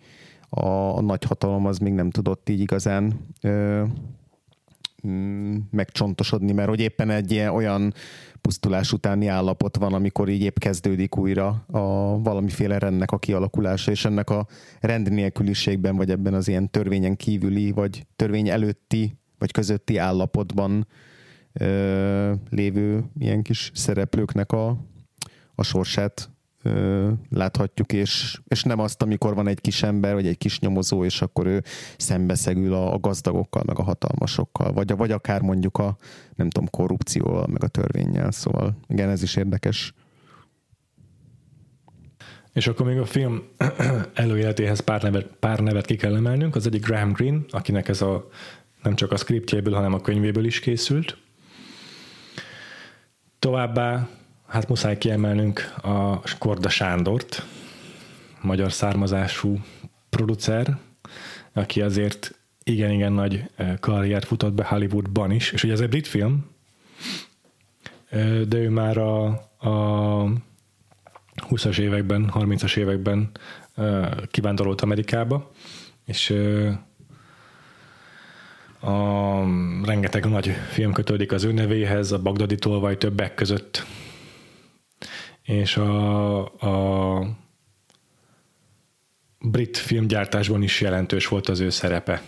[0.50, 4.19] a, a nagy hatalom az még nem tudott így igazán ö, Mm,
[5.72, 7.94] megcsontosodni, mert hogy éppen egy ilyen olyan
[8.42, 11.80] pusztulás utáni állapot van, amikor így épp kezdődik újra a
[12.22, 14.48] valamiféle rendnek a kialakulása, és ennek a
[14.80, 20.88] rend nélküliségben, vagy ebben az ilyen törvényen kívüli, vagy törvény előtti, vagy közötti állapotban
[21.54, 24.78] ö, lévő ilyen kis szereplőknek a,
[25.56, 26.30] a sorsát
[27.30, 31.22] láthatjuk, és, és nem azt, amikor van egy kis ember, vagy egy kis nyomozó, és
[31.22, 31.64] akkor ő
[31.98, 35.98] szembeszegül a, a gazdagokkal, meg a hatalmasokkal, vagy, vagy akár mondjuk a,
[36.36, 39.94] nem tudom, korrupcióval, meg a törvényel, szóval igen, ez is érdekes.
[42.54, 43.44] És akkor még a film
[44.14, 46.56] előéletéhez pár nevet, pár nevet ki kell emelnünk.
[46.56, 48.28] Az egyik Graham Greene, akinek ez a
[48.84, 51.18] nem csak a skriptjéből, hanem a könyvéből is készült.
[53.40, 54.10] Továbbá
[54.50, 57.46] Hát muszáj kiemelnünk a Korda Sándort,
[58.42, 59.60] magyar származású
[60.10, 60.78] producer,
[61.54, 63.44] aki azért igen-igen nagy
[63.80, 66.46] karriert futott be Hollywoodban is, és ugye ez egy brit film,
[68.48, 69.26] de ő már a,
[69.58, 70.26] a
[71.50, 73.32] 20-as években, 30-as években
[74.32, 75.52] kivándorolt Amerikába,
[76.06, 76.36] és
[78.80, 78.92] a,
[79.84, 83.86] rengeteg nagy film kötődik az ő nevéhez, a Bagdadi tolvaj többek között
[85.50, 87.26] és a, a
[89.40, 92.22] brit filmgyártásban is jelentős volt az ő szerepe.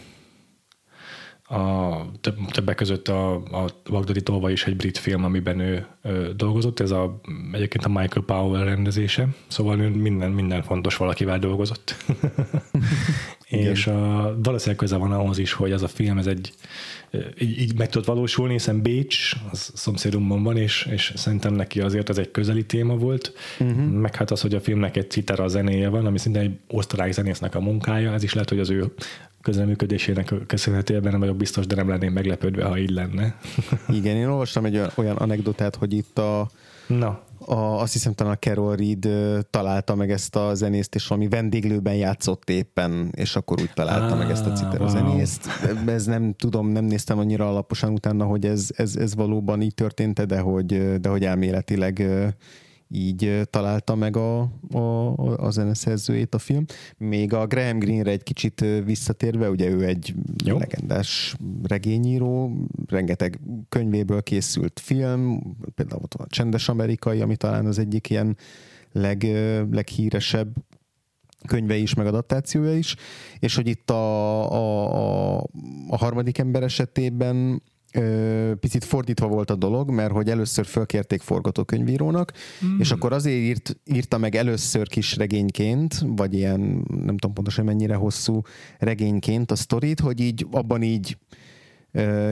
[1.44, 1.96] A,
[2.52, 6.92] többek között a, a Bagdadi Tolva is egy brit film, amiben ő, ő dolgozott, ez
[6.92, 7.20] a,
[7.52, 11.96] egyébként a Michael Powell rendezése, szóval ő minden, minden fontos valakivel dolgozott.
[13.52, 16.54] és a, valószínűleg köze van ahhoz is, hogy ez a film, ez egy
[17.40, 22.10] így, így meg tudott valósulni, hiszen Bécs, az szomszédunkban van, és, és szerintem neki azért
[22.10, 23.86] ez egy közeli téma volt, uh-huh.
[23.86, 27.56] meg hát az, hogy a filmnek egy citera zenéje van, ami szinte egy osztrák zenésznek
[27.56, 28.94] a munkája, ez is lehet, hogy az ő
[29.42, 33.40] közleműködésének köszönhetően nem vagyok biztos, de nem lenném meglepődve, ha így lenne.
[33.90, 36.50] Igen, én olvastam egy olyan, olyan anekdotát, hogy itt a,
[36.98, 39.08] Na a, azt hiszem talán a Carol Reed
[39.50, 44.18] találta meg ezt a zenészt, és valami vendéglőben játszott éppen, és akkor úgy találta ah,
[44.18, 44.90] meg ezt a citer wow.
[44.90, 45.48] zenészt.
[45.86, 50.26] Ez nem tudom, nem néztem annyira alaposan utána, hogy ez, ez, ez valóban így történt
[50.26, 52.06] de hogy, de hogy elméletileg
[52.92, 54.40] így találta meg a,
[54.72, 55.14] a,
[55.46, 56.66] a zeneszerzőjét a film.
[56.98, 60.58] Még a Graham Greenre egy kicsit visszatérve, ugye ő egy Jó.
[60.58, 62.52] legendás regényíró,
[62.88, 65.42] rengeteg könyvéből készült film,
[65.76, 68.38] például ott van a Csendes Amerikai, ami talán az egyik ilyen
[68.92, 69.24] leg,
[69.72, 70.56] leghíresebb
[71.48, 72.96] könyve is, meg adaptációja is,
[73.40, 75.44] és hogy itt a, a, a,
[75.88, 77.62] a harmadik ember esetében
[78.60, 82.32] picit fordítva volt a dolog, mert hogy először fölkérték forgatókönyvírónak,
[82.66, 82.80] mm.
[82.80, 87.96] és akkor azért írt, írta meg először kis regényként, vagy ilyen, nem tudom pontosan mennyire
[87.96, 88.42] hosszú
[88.80, 91.18] regényként a sztorit, hogy így abban így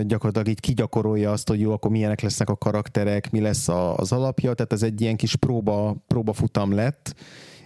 [0.02, 4.54] gyakorlatilag így kigyakorolja azt, hogy jó, akkor milyenek lesznek a karakterek, mi lesz az alapja,
[4.54, 7.16] tehát ez egy ilyen kis próba, próbafutam lett,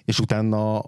[0.05, 0.83] és utána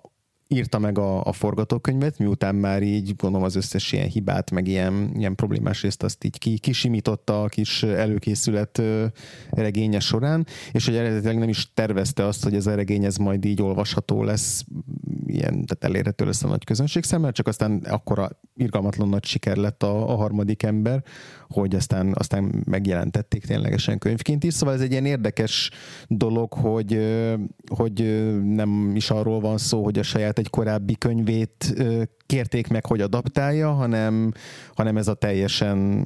[0.48, 5.12] írta meg a, a forgatókönyvet, miután már így gondolom az összes ilyen hibát, meg ilyen,
[5.18, 8.82] ilyen problémás részt azt így ki, kisimította a kis előkészület
[9.50, 13.46] regénye során, és hogy eredetileg nem is tervezte azt, hogy ez a regény ez majd
[13.46, 14.66] így olvasható lesz,
[15.26, 19.84] ilyen, tehát elérhető lesz a nagy közönség szemmel, csak aztán akkora irgalmatlan nagy siker lett
[19.84, 21.04] a, a harmadik ember,
[21.50, 24.54] hogy aztán, aztán megjelentették ténylegesen könyvként is.
[24.54, 25.70] Szóval ez egy ilyen érdekes
[26.08, 27.00] dolog, hogy,
[27.70, 31.74] hogy nem is arról van szó, hogy a saját egy korábbi könyvét
[32.26, 34.32] kérték meg, hogy adaptálja, hanem,
[34.76, 36.06] hanem ez a teljesen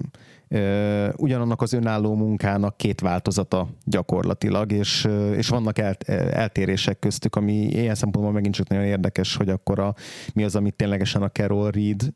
[1.15, 5.95] ugyanannak az önálló munkának két változata gyakorlatilag, és, és vannak el,
[6.31, 9.95] eltérések köztük, ami ilyen szempontból megint csak nagyon érdekes, hogy akkor a,
[10.33, 12.13] mi az, amit ténylegesen a Carol Reed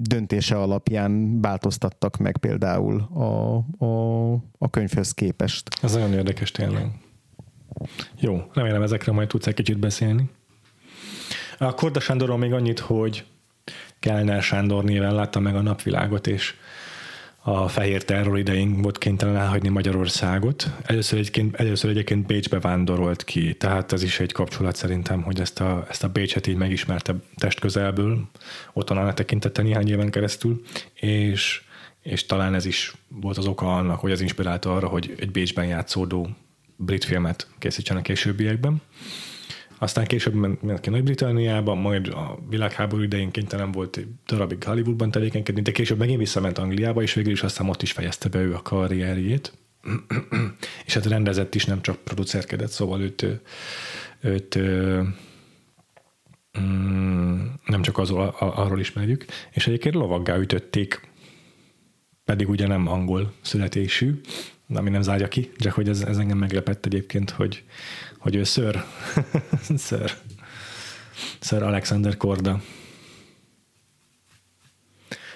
[0.00, 5.68] döntése alapján változtattak meg például a, a, a könyvhöz képest.
[5.82, 6.90] Ez nagyon érdekes tényleg.
[8.20, 10.30] Jó, remélem ezekre majd tudsz egy kicsit beszélni.
[11.58, 13.24] A Korda Sándorról még annyit, hogy
[13.98, 16.54] Kellner Sándor néven látta meg a napvilágot, és
[17.42, 20.70] a fehér terror idején volt kénytelen elhagyni Magyarországot.
[20.82, 25.60] Először egyébként, először egyébként Bécsbe vándorolt ki, tehát ez is egy kapcsolat szerintem, hogy ezt
[25.60, 28.28] a, ezt a Bécset így megismerte testközelből,
[28.72, 30.62] otthon tekintette néhány éven keresztül,
[30.94, 31.62] és,
[32.02, 35.66] és talán ez is volt az oka annak, hogy ez inspirálta arra, hogy egy Bécsben
[35.66, 36.28] játszódó
[36.80, 38.82] brit filmet készítsenek későbbiekben.
[39.78, 45.62] Aztán később ment ki Nagy-Britanniába, majd a világháború idején kénytelen volt egy darabig Hollywoodban tevékenykedni,
[45.62, 48.62] de később megint visszament Angliába, és végül is aztán ott is fejezte be ő a
[48.62, 49.52] karrierjét.
[50.86, 53.26] és hát rendezett is, nem csak producerkedett, szóval őt,
[54.20, 54.58] őt
[56.60, 61.08] mm, nem csak az, arról ismerjük, és egyébként lovaggá ütötték,
[62.24, 64.20] pedig ugye nem angol születésű,
[64.74, 67.64] ami nem zárja ki, csak hogy ez, ez engem meglepett egyébként, hogy,
[68.18, 68.84] hogy ő ször.
[69.76, 70.12] ször.
[71.40, 72.62] Ször Alexander Korda.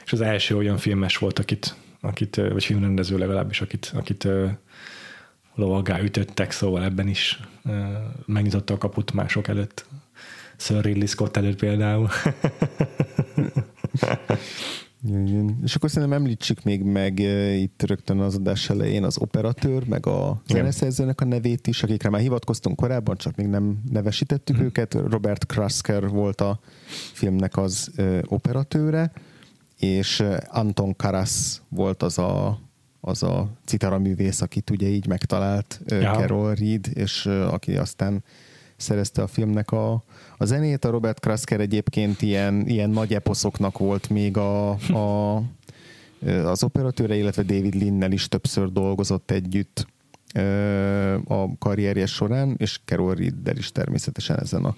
[0.05, 4.29] És az első olyan filmes volt, akit, akit vagy filmrendező legalábbis, akit, akit
[5.55, 7.41] lovaggá ütöttek, szóval ebben is
[8.27, 9.87] megnyitotta a kaput mások előtt.
[10.57, 12.09] Sir Ridley Scott előtt például.
[15.09, 15.59] Igen.
[15.63, 20.07] És akkor szerintem említsük még meg uh, itt rögtön az adás elején az operatőr, meg
[20.07, 24.61] a zeneszerzőnek a nevét is, akikre már hivatkoztunk korábban, csak még nem nevesítettük mm.
[24.61, 24.95] őket.
[24.95, 26.61] Robert Krasker volt a
[27.13, 29.13] filmnek az uh, operatőre,
[29.79, 32.63] és uh, Anton Karas volt az a
[33.07, 36.13] az a citaraművész, akit ugye így megtalált uh, ja.
[36.13, 38.23] Carol Reed, és aki aztán
[38.85, 39.93] szerezte a filmnek a,
[40.37, 40.85] a zenét.
[40.85, 45.37] A Robert Krasker egyébként ilyen, ilyen nagy eposzoknak volt még a, a,
[46.45, 49.87] az operatőre, illetve David Linnel is többször dolgozott együtt
[51.29, 54.77] a karrierje során, és Carol Riddel is természetesen ezen a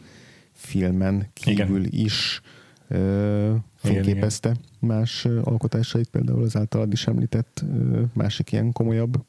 [0.53, 2.05] filmen kívül igen.
[2.05, 2.41] is
[3.77, 7.65] fényképezte más alkotásait, például az általad is említett
[8.13, 9.25] másik ilyen komolyabb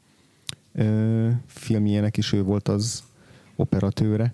[1.46, 3.04] filmjének is ő volt az
[3.56, 4.34] operatőre.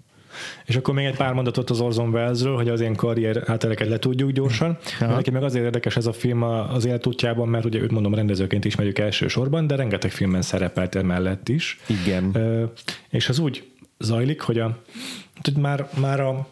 [0.65, 3.99] És akkor még egy pár mondatot az Orson Wellesről, hogy az én karrier hátereket le
[3.99, 4.77] tudjuk gyorsan.
[4.99, 8.99] Neki meg azért érdekes ez a film az életútjában, mert ugye őt mondom rendezőként ismerjük
[8.99, 11.79] elsősorban, de rengeteg filmben szerepelt emellett is.
[11.87, 12.37] Igen.
[13.09, 13.63] És az úgy
[13.99, 14.77] zajlik, hogy a,
[15.59, 16.47] már, már a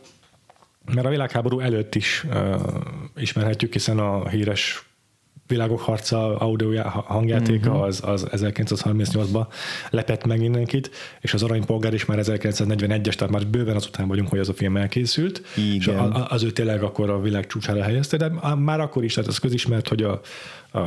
[0.94, 2.62] mert a világháború előtt is uh,
[3.16, 4.91] ismerhetjük, hiszen a híres
[5.52, 7.84] Világok harca audio hangjátéka uh-huh.
[7.84, 9.46] az, az 1938-ban
[9.90, 14.40] lepett meg mindenkit, és az Aranypolgár is már 1941-es, tehát már bőven azután vagyunk, hogy
[14.40, 15.76] az a film elkészült, Igen.
[15.76, 15.90] és
[16.28, 19.88] az ő tényleg akkor a világ csúcsára helyezte, de már akkor is, tehát az közismert,
[19.88, 20.22] hogy a,
[20.72, 20.80] a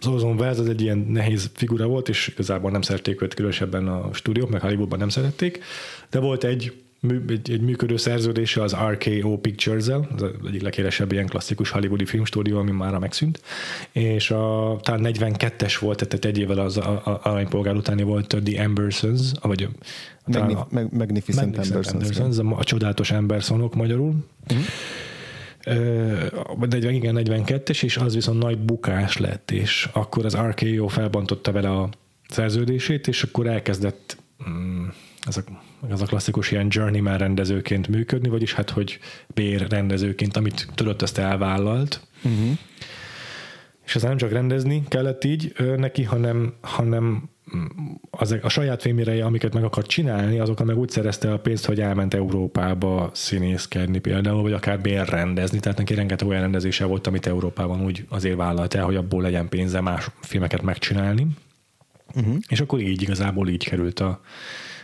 [0.00, 3.88] az Orson Welles az egy ilyen nehéz figura volt, és igazából nem szerették őt különösebben
[3.88, 5.64] a stúdiók, meg Hollywoodban nem szerették,
[6.10, 6.72] de volt egy
[7.28, 12.70] egy, egy működő szerződése az RKO Pictures-el, az egyik leghíresebb ilyen klasszikus hollywoodi filmstúdió, ami
[12.70, 13.40] már megszűnt,
[13.92, 16.76] és a, talán 42-es volt, tehát egy évvel az
[17.22, 19.68] aranypolgár utáni volt The Ambersons, vagy
[20.24, 22.18] Magnif- a, Magnificent, Magnificent Ambersons.
[22.18, 24.14] Ambersons a, a csodálatos Ambersonok magyarul.
[24.50, 24.64] Uh-huh.
[25.66, 31.70] Uh, igen, 42-es, és az viszont nagy bukás lett, és akkor az RKO felbontotta vele
[31.70, 31.88] a
[32.28, 34.16] szerződését, és akkor elkezdett
[34.48, 34.86] mm,
[35.26, 35.42] ez a,
[35.88, 38.98] az a klasszikus ilyen journeyman rendezőként működni, vagyis hát, hogy
[39.34, 42.00] bér rendezőként, amit tudott, azt elvállalt.
[42.24, 42.58] Uh-huh.
[43.84, 47.30] És ez nem csak rendezni kellett így neki, hanem, hanem
[48.10, 51.80] az, a saját filmjére, amiket meg akar csinálni, azokkal meg úgy szerezte a pénzt, hogy
[51.80, 57.84] elment Európába színészkedni például, vagy akár bérrendezni, tehát neki rengeteg olyan rendezése volt, amit Európában
[57.84, 61.26] úgy azért vállalt el, hogy abból legyen pénze más filmeket megcsinálni.
[62.14, 62.36] Uh-huh.
[62.48, 64.20] És akkor így igazából így került a,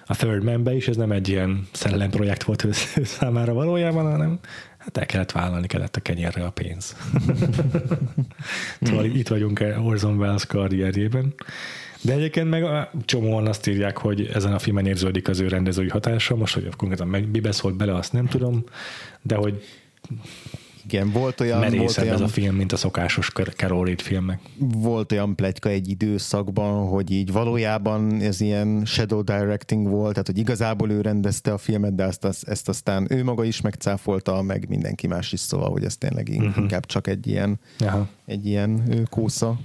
[0.07, 2.73] a Third Man-be is, ez nem egy ilyen szellemprojekt volt ő
[3.19, 4.39] számára valójában, hanem
[4.79, 6.97] hát el kellett vállalni, kellett a kenyerre a pénz.
[8.81, 11.35] szóval itt vagyunk Orson Welles karrierjében.
[12.01, 15.89] De egyébként meg a csomóan azt írják, hogy ezen a filmen érződik az ő rendezői
[15.89, 16.37] hatása.
[16.37, 18.65] Most, hogy konkrétan meg mi beszólt bele, azt nem tudom,
[19.23, 19.65] de hogy
[20.89, 21.59] igen, volt olyan...
[21.59, 24.41] Merészebb volt olyan, ez a film, mint a szokásos Carol Reed filmek.
[24.59, 30.39] Volt olyan plegyka egy időszakban, hogy így valójában ez ilyen shadow directing volt, tehát hogy
[30.39, 34.69] igazából ő rendezte a filmet, de ezt, ezt, ezt aztán ő maga is megcáfolta, meg
[34.69, 36.57] mindenki más is, szóval, hogy ez tényleg uh-huh.
[36.57, 38.09] inkább csak egy ilyen, Aha.
[38.27, 39.59] egy ilyen kósza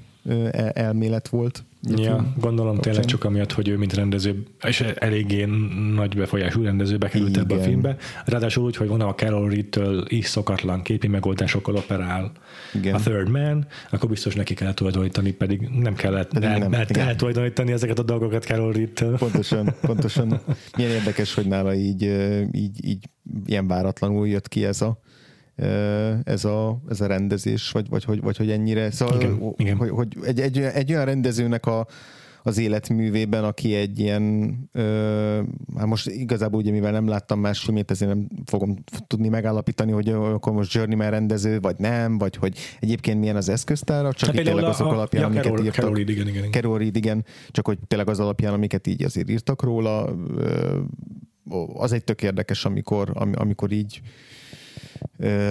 [0.74, 1.64] elmélet volt.
[1.84, 2.94] Ja, gondolom kapcsán.
[2.94, 5.46] tényleg csak amiatt, hogy ő mint rendező, és eléggé
[5.94, 7.96] nagy befolyású rendező bekerült ebbe a filmbe.
[8.26, 12.32] Ráadásul úgy, hogy van a Carol Reed-től is szokatlan képi megoldásokkal operál
[12.74, 12.96] igen.
[12.96, 17.72] a Third Man, akkor biztos neki kell tulajdonítani, pedig nem kellett el, nem, el, eltulajdonítani
[17.72, 19.18] ezeket a dolgokat Carol Reed-től.
[19.18, 20.42] Pontosan, pontosan.
[20.78, 22.02] Milyen érdekes, hogy nála így,
[22.52, 23.06] így, így
[23.46, 25.00] ilyen váratlanul jött ki ez a
[26.24, 29.78] ez a, ez a rendezés, vagy, vagy, vagy, vagy hogy ennyire, szóval, igen, igen.
[29.78, 31.88] hogy, hogy egy, egy, egy olyan rendezőnek a,
[32.44, 35.42] az életművében, aki egy ilyen, ö,
[35.78, 38.76] hát most igazából ugye mivel nem láttam más filmét, ezért nem fogom
[39.08, 44.14] tudni megállapítani, hogy akkor most Journeyman rendező, vagy nem, vagy hogy egyébként milyen az eszköztára,
[44.14, 45.80] csak hát itt tényleg azok a, alapján, ja, amiket Carol, írtak.
[45.80, 46.52] Carol Reed, igen, igen.
[46.52, 50.80] Carol Reed, igen, csak hogy tényleg az alapján, amiket így azért írtak róla, ö,
[51.74, 54.02] az egy tök érdekes, amikor, amikor így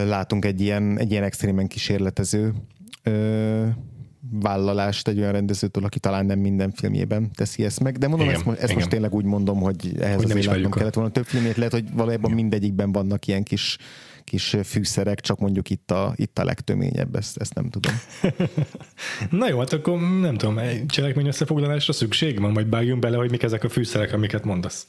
[0.05, 2.53] látunk egy ilyen, egy ilyen extrémen kísérletező
[4.33, 7.99] vállalást egy olyan rendezőtől, aki talán nem minden filmjében teszi ezt meg.
[7.99, 10.95] De mondom, igen, ezt, ezt most tényleg úgy mondom, hogy ehhez hogy azért látnom kellett
[10.95, 11.57] volna több filmét.
[11.57, 12.43] Lehet, hogy valójában igen.
[12.43, 13.79] mindegyikben vannak ilyen kis
[14.31, 17.93] kis fűszerek, csak mondjuk itt a, itt a legtöményebb, ezt, ezt nem tudom.
[19.41, 23.31] Na jó, hát akkor nem tudom, egy cselekmény összefoglalásra szükség van, majd vágjunk bele, hogy
[23.31, 24.87] mik ezek a fűszerek, amiket mondasz.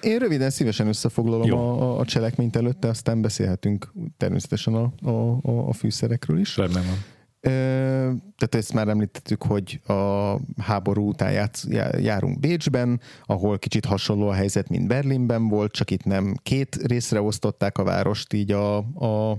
[0.00, 6.38] Én röviden szívesen összefoglalom a, a cselekményt előtte, aztán beszélhetünk természetesen a, a, a fűszerekről
[6.38, 6.56] is.
[6.56, 7.13] Rendben van.
[7.44, 11.66] Tehát ezt már említettük, hogy a háború után játsz,
[11.98, 17.22] járunk Bécsben, ahol kicsit hasonló a helyzet, mint Berlinben volt, csak itt nem két részre
[17.22, 19.38] osztották a várost így a, a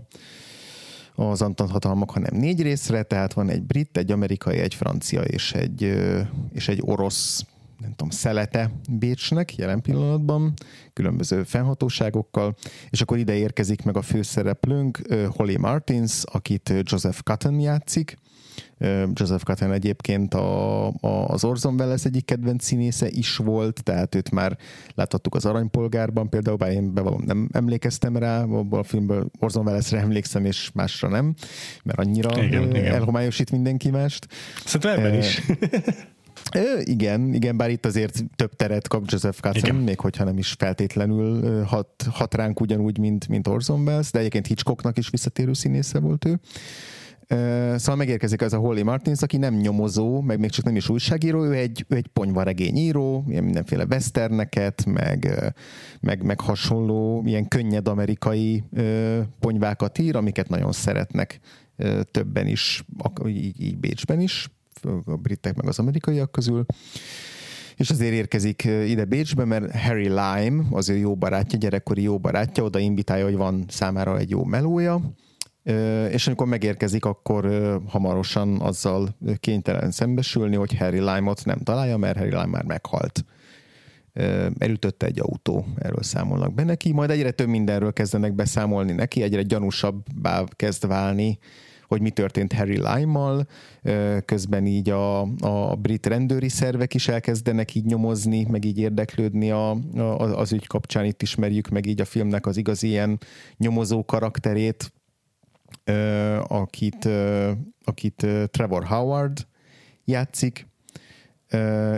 [1.18, 5.54] az Antant hatalmak, hanem négy részre, tehát van egy brit, egy amerikai, egy francia és
[5.54, 5.96] egy,
[6.54, 7.46] és egy orosz
[7.80, 10.54] nem tudom, szelete Bécsnek jelen pillanatban,
[10.94, 12.56] különböző fennhatóságokkal,
[12.90, 18.18] és akkor ide érkezik meg a főszereplőnk, Holly Martins, akit Joseph Cotton játszik,
[19.14, 24.32] Joseph Cotton egyébként a, a, az Orson Welles egyik kedvenc színésze is volt, tehát őt
[24.32, 24.58] már
[24.96, 30.00] láthattuk az Aranypolgárban például, bár én bevallom nem emlékeztem rá, abban a filmből Orson Wellesre
[30.00, 31.34] emlékszem, és másra nem,
[31.84, 33.62] mert annyira igen, elhomályosít igen.
[33.62, 34.28] mindenki mást.
[34.66, 35.42] Szerintem ebben is.
[36.54, 40.56] Ö, igen, igen, bár itt azért több teret kap Joseph Katzenberg, még hogyha nem is
[40.58, 46.00] feltétlenül hat, hat ránk ugyanúgy, mint, mint Orson Welles, de egyébként Hitchcocknak is visszatérő színésze
[46.00, 46.40] volt ő.
[47.76, 51.44] Szóval megérkezik ez a Holly Martins, aki nem nyomozó, meg még csak nem is újságíró,
[51.44, 55.54] ő egy, ő egy ponyvaregényíró, ilyen mindenféle westerneket, meg,
[56.02, 58.64] meg, meg hasonló, ilyen könnyed amerikai
[59.40, 61.40] ponyvákat ír, amiket nagyon szeretnek
[62.12, 62.86] többen is,
[63.28, 64.50] így, így Bécsben is
[65.06, 66.66] a britek meg az amerikaiak közül.
[67.76, 72.64] És azért érkezik ide Bécsbe, mert Harry Lime, az ő jó barátja, gyerekkori jó barátja,
[72.64, 75.02] oda invitálja, hogy van számára egy jó melója,
[76.10, 77.46] és amikor megérkezik, akkor
[77.88, 83.26] hamarosan azzal kénytelen szembesülni, hogy Harry Lime-ot nem találja, mert Harry Lime már meghalt.
[84.58, 89.42] Elütötte egy autó, erről számolnak be neki, majd egyre több mindenről kezdenek beszámolni neki, egyre
[89.42, 91.38] gyanúsabbá kezd válni,
[91.96, 93.48] hogy mi történt Harry Lime-mal,
[94.26, 99.70] közben így a, a brit rendőri szervek is elkezdenek így nyomozni, meg így érdeklődni a,
[99.96, 103.20] a, az ügy kapcsán, itt ismerjük meg így a filmnek az igazi ilyen
[103.58, 104.94] nyomozó karakterét,
[106.48, 107.10] akit,
[107.84, 109.48] akit Trevor Howard
[110.06, 110.68] játszik,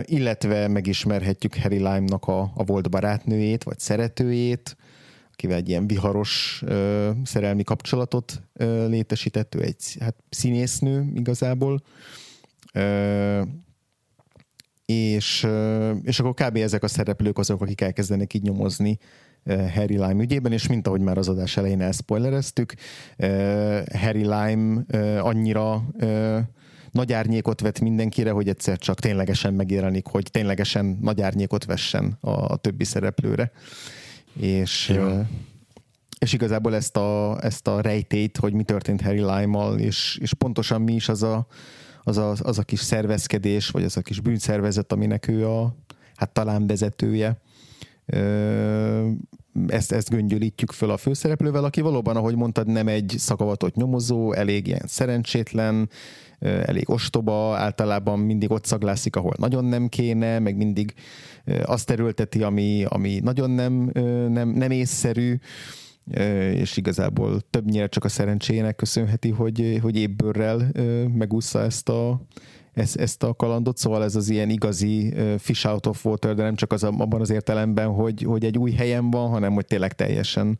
[0.02, 4.76] illetve megismerhetjük Harry Lime-nak a, a volt barátnőjét, vagy szeretőjét,
[5.38, 11.82] akivel egy ilyen viharos ö, szerelmi kapcsolatot ö, létesített, ő egy hát, színésznő igazából,
[12.72, 13.42] ö,
[14.84, 16.56] és, ö, és akkor kb.
[16.56, 18.98] ezek a szereplők azok, akik elkezdenek így nyomozni
[19.74, 22.74] Harry Lime ügyében, és mint ahogy már az adás elején elspoilereztük,
[23.92, 24.82] Harry Lime
[25.20, 25.84] annyira
[26.90, 32.30] nagy árnyékot vet mindenkire, hogy egyszer csak ténylegesen megjelenik, hogy ténylegesen nagy árnyékot vessen a,
[32.30, 33.52] a többi szereplőre.
[34.40, 35.20] És, Jó.
[36.18, 40.82] és igazából ezt a, ezt a rejtét, hogy mi történt Harry Lime-mal, és, és pontosan
[40.82, 41.46] mi is az a,
[42.02, 45.74] az, a, az a kis szervezkedés, vagy az a kis bűnszervezet, aminek ő a
[46.14, 47.40] hát talán vezetője,
[49.66, 54.66] ezt, ezt göngyölítjük föl a főszereplővel, aki valóban, ahogy mondtad, nem egy szakavatott nyomozó, elég
[54.66, 55.88] ilyen szerencsétlen,
[56.40, 60.94] elég ostoba, általában mindig ott szaglászik, ahol nagyon nem kéne, meg mindig
[61.64, 63.90] azt erőlteti, ami, ami nagyon nem,
[64.28, 65.38] nem, nem észszerű,
[66.52, 70.70] és igazából többnyire csak a szerencséjének köszönheti, hogy, hogy ébbőrrel
[71.14, 72.20] megúszza ezt a,
[72.72, 76.54] ezt, ezt a kalandot, szóval ez az ilyen igazi fish out of water, de nem
[76.54, 80.58] csak az abban az értelemben, hogy, hogy egy új helyen van, hanem hogy tényleg teljesen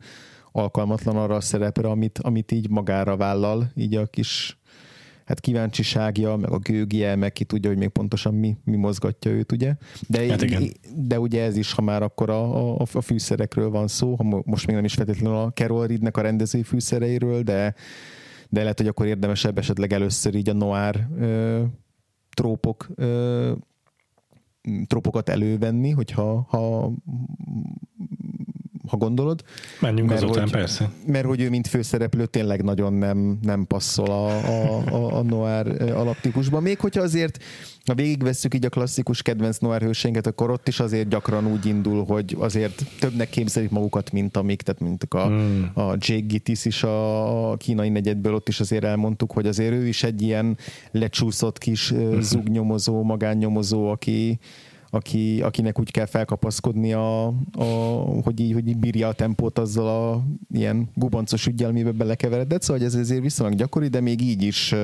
[0.51, 4.58] alkalmatlan arra a szerepre, amit, amit így magára vállal, így a kis
[5.29, 9.51] hát kíváncsiságja, meg a gőgje, meg ki tudja, hogy még pontosan mi, mi mozgatja őt,
[9.51, 9.75] ugye?
[10.07, 10.71] De, hát igen.
[10.95, 14.67] de ugye ez is, ha már akkor a, a, a fűszerekről van szó, ha most
[14.67, 17.75] még nem is feltétlenül a Carol Reednek a rendezői fűszereiről, de,
[18.49, 21.63] de lehet, hogy akkor érdemesebb esetleg először így a noir ö,
[22.29, 23.51] trópok ö,
[24.87, 26.91] trópokat elővenni, hogyha ha
[28.89, 29.43] ha gondolod.
[29.79, 30.89] Menjünk mert azután, hogy, persze.
[31.05, 35.81] Mert hogy ő, mint főszereplő, tényleg nagyon nem, nem passzol a, a, a, a noir
[35.81, 36.59] alaptípusba.
[36.59, 37.43] Még hogyha azért,
[37.85, 42.05] ha végigvesszük így a klasszikus kedvenc noir hősénket, akkor ott is azért gyakran úgy indul,
[42.05, 45.63] hogy azért többnek képzelik magukat, mint amik, tehát mint a, mm.
[45.73, 50.03] a Jake Gittis is a kínai negyedből, ott is azért elmondtuk, hogy azért ő is
[50.03, 50.57] egy ilyen
[50.91, 52.19] lecsúszott kis mm-hmm.
[52.19, 54.39] zugnyomozó, magánnyomozó, aki
[54.89, 57.63] aki, akinek úgy kell felkapaszkodni, a, a,
[58.23, 60.23] hogy, így, hogy így bírja a tempót azzal a
[60.53, 64.75] ilyen gubancos ügyel, amiben belekeveredett, szóval ez azért viszonylag gyakori, de még így is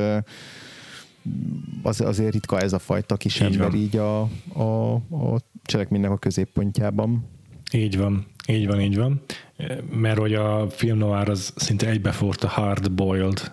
[1.84, 3.80] az, azért ritka ez a fajta kis így ember van.
[3.80, 4.22] így a,
[4.54, 7.26] a, a cselekménynek a középpontjában.
[7.72, 9.22] Így van, így van, így van.
[9.92, 13.52] Mert hogy a film noir az szinte egybefort a hard-boiled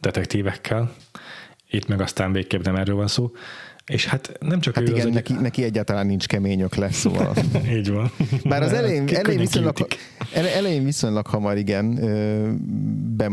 [0.00, 0.92] detektívekkel,
[1.70, 3.30] itt meg aztán végképp nem erről van szó.
[3.88, 7.34] És hát nem csak hát ő igen, az, neki, neki egyáltalán nincs keményök lesz, szóval.
[7.76, 8.10] Így van.
[8.44, 9.76] Bár az elején, elején, viszonylag,
[10.32, 11.94] elején viszonylag hamar igen,
[13.16, 13.30] be,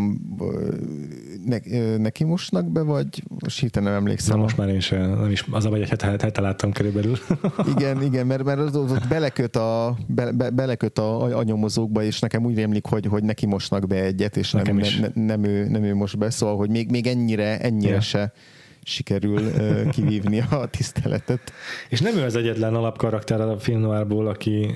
[1.45, 1.57] ne,
[1.97, 4.35] neki mosnak be, vagy most hirtelen nem emlékszem.
[4.35, 7.17] Na, most már én sem, nem is, az a vagy egy hete, hete láttam körülbelül.
[7.75, 12.19] igen, igen, mert, mert az, az beleköt, a, be, be, beleköt a, a, nyomozókba, és
[12.19, 15.67] nekem úgy rémlik, hogy, hogy neki mosnak be egyet, és nem, ne, ne, nem, ő,
[15.67, 18.01] nem ő most be, szóval, hogy még, még ennyire, ennyire ja.
[18.01, 18.33] se
[18.85, 19.51] sikerül
[19.89, 21.53] kivívni a tiszteletet.
[21.89, 24.75] És nem ő az egyetlen alapkarakter a film noirból, aki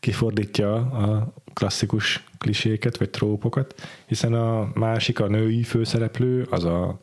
[0.00, 3.74] kifordítja a klasszikus kliséket, vagy trópokat,
[4.06, 7.00] hiszen a másik, a női főszereplő, az a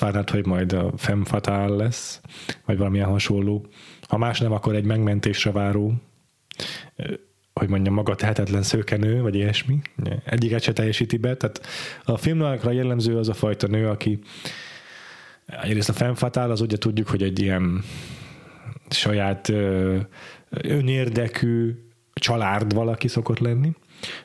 [0.00, 2.20] várnád, hogy majd a femme fatale lesz,
[2.64, 3.66] vagy valamilyen hasonló.
[4.08, 5.92] Ha más nem, akkor egy megmentésre váró,
[7.52, 9.80] hogy mondjam, maga tehetetlen szőkenő, vagy ilyesmi.
[10.24, 11.60] Egyiket se teljesíti be, tehát
[12.04, 14.18] a filmnálakra jellemző az a fajta nő, aki
[15.46, 17.82] Egyrészt a fennfatál az ugye tudjuk, hogy egy ilyen
[18.88, 19.48] saját
[20.50, 21.74] önérdekű
[22.12, 23.72] család valaki szokott lenni,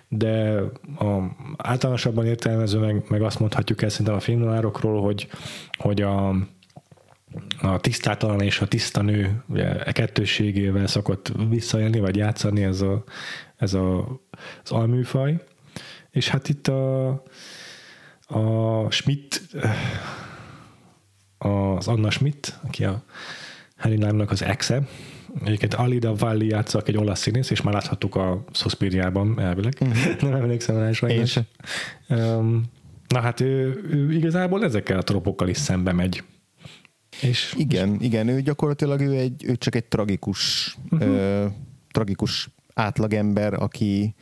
[0.07, 0.61] de
[0.97, 5.28] a, általánosabban értelmező meg, meg azt mondhatjuk el szerintem a filmnárokról, hogy,
[5.78, 6.30] hogy a,
[7.61, 13.03] a tisztátalan és a tiszta nő ugye, e kettőségével szokott visszaélni, vagy játszani ez, a,
[13.57, 14.20] ez a,
[14.63, 15.43] az alműfaj.
[16.11, 17.07] És hát itt a,
[18.28, 19.41] a Schmidt
[21.39, 23.03] az Anna Schmidt, aki a
[23.77, 24.87] Harry Lime-nak az exe.
[25.43, 29.73] Egyébként Alida Valli játszak egy olasz színész, és már láthattuk a Suspiriában elvileg.
[29.83, 30.11] Mm-hmm.
[30.29, 31.39] Nem emlékszem rá sajnos.
[32.09, 32.63] Um,
[33.07, 36.23] na hát ő, ő, igazából ezekkel a tropokkal is szembe megy.
[37.21, 38.05] És, igen, és...
[38.05, 41.09] igen, ő gyakorlatilag ő, egy, ő csak egy tragikus, uh-huh.
[41.09, 41.45] ö,
[41.91, 44.15] tragikus átlagember, aki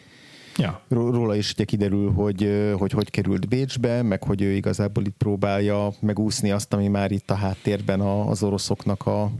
[0.57, 0.81] Ja.
[0.87, 5.93] Róla is ugye kiderül, hogy, hogy hogy került Bécsbe, meg hogy ő igazából itt próbálja
[5.99, 9.31] megúszni azt, ami már itt a háttérben az oroszoknak a,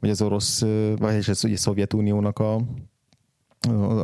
[0.00, 0.60] vagy az orosz,
[0.96, 2.60] vagy ez ugye Szovjetuniónak a,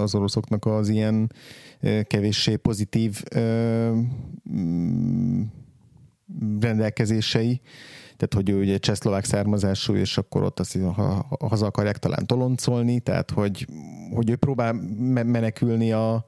[0.00, 1.32] az oroszoknak az ilyen
[2.02, 3.22] kevéssé pozitív
[6.60, 7.60] rendelkezései,
[8.20, 13.00] tehát hogy ő ugye csehszlovák származású, és akkor ott azt ha, haza akarják talán toloncolni,
[13.00, 13.66] tehát hogy,
[14.14, 14.72] hogy ő próbál
[15.24, 16.24] menekülni a,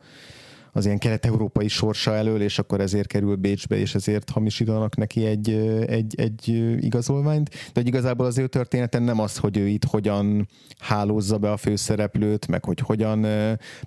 [0.73, 5.51] az ilyen kelet-európai sorsa elől, és akkor ezért kerül Bécsbe, és ezért hamisítanak neki egy,
[5.87, 6.49] egy, egy
[6.85, 7.49] igazolványt.
[7.51, 11.57] De hogy igazából az ő történeten nem az, hogy ő itt hogyan hálózza be a
[11.57, 13.27] főszereplőt, meg hogy hogyan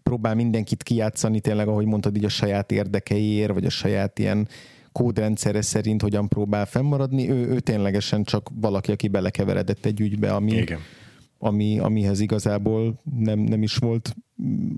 [0.03, 4.47] próbál mindenkit kijátszani, tényleg, ahogy mondtad, így a saját érdekeiért, vagy a saját ilyen
[4.95, 7.29] kódrendszere szerint hogyan próbál fennmaradni.
[7.29, 10.79] Ő, ő ténylegesen csak valaki, aki belekeveredett egy ügybe, ami, Igen.
[11.37, 14.15] ami, amihez igazából nem, nem is volt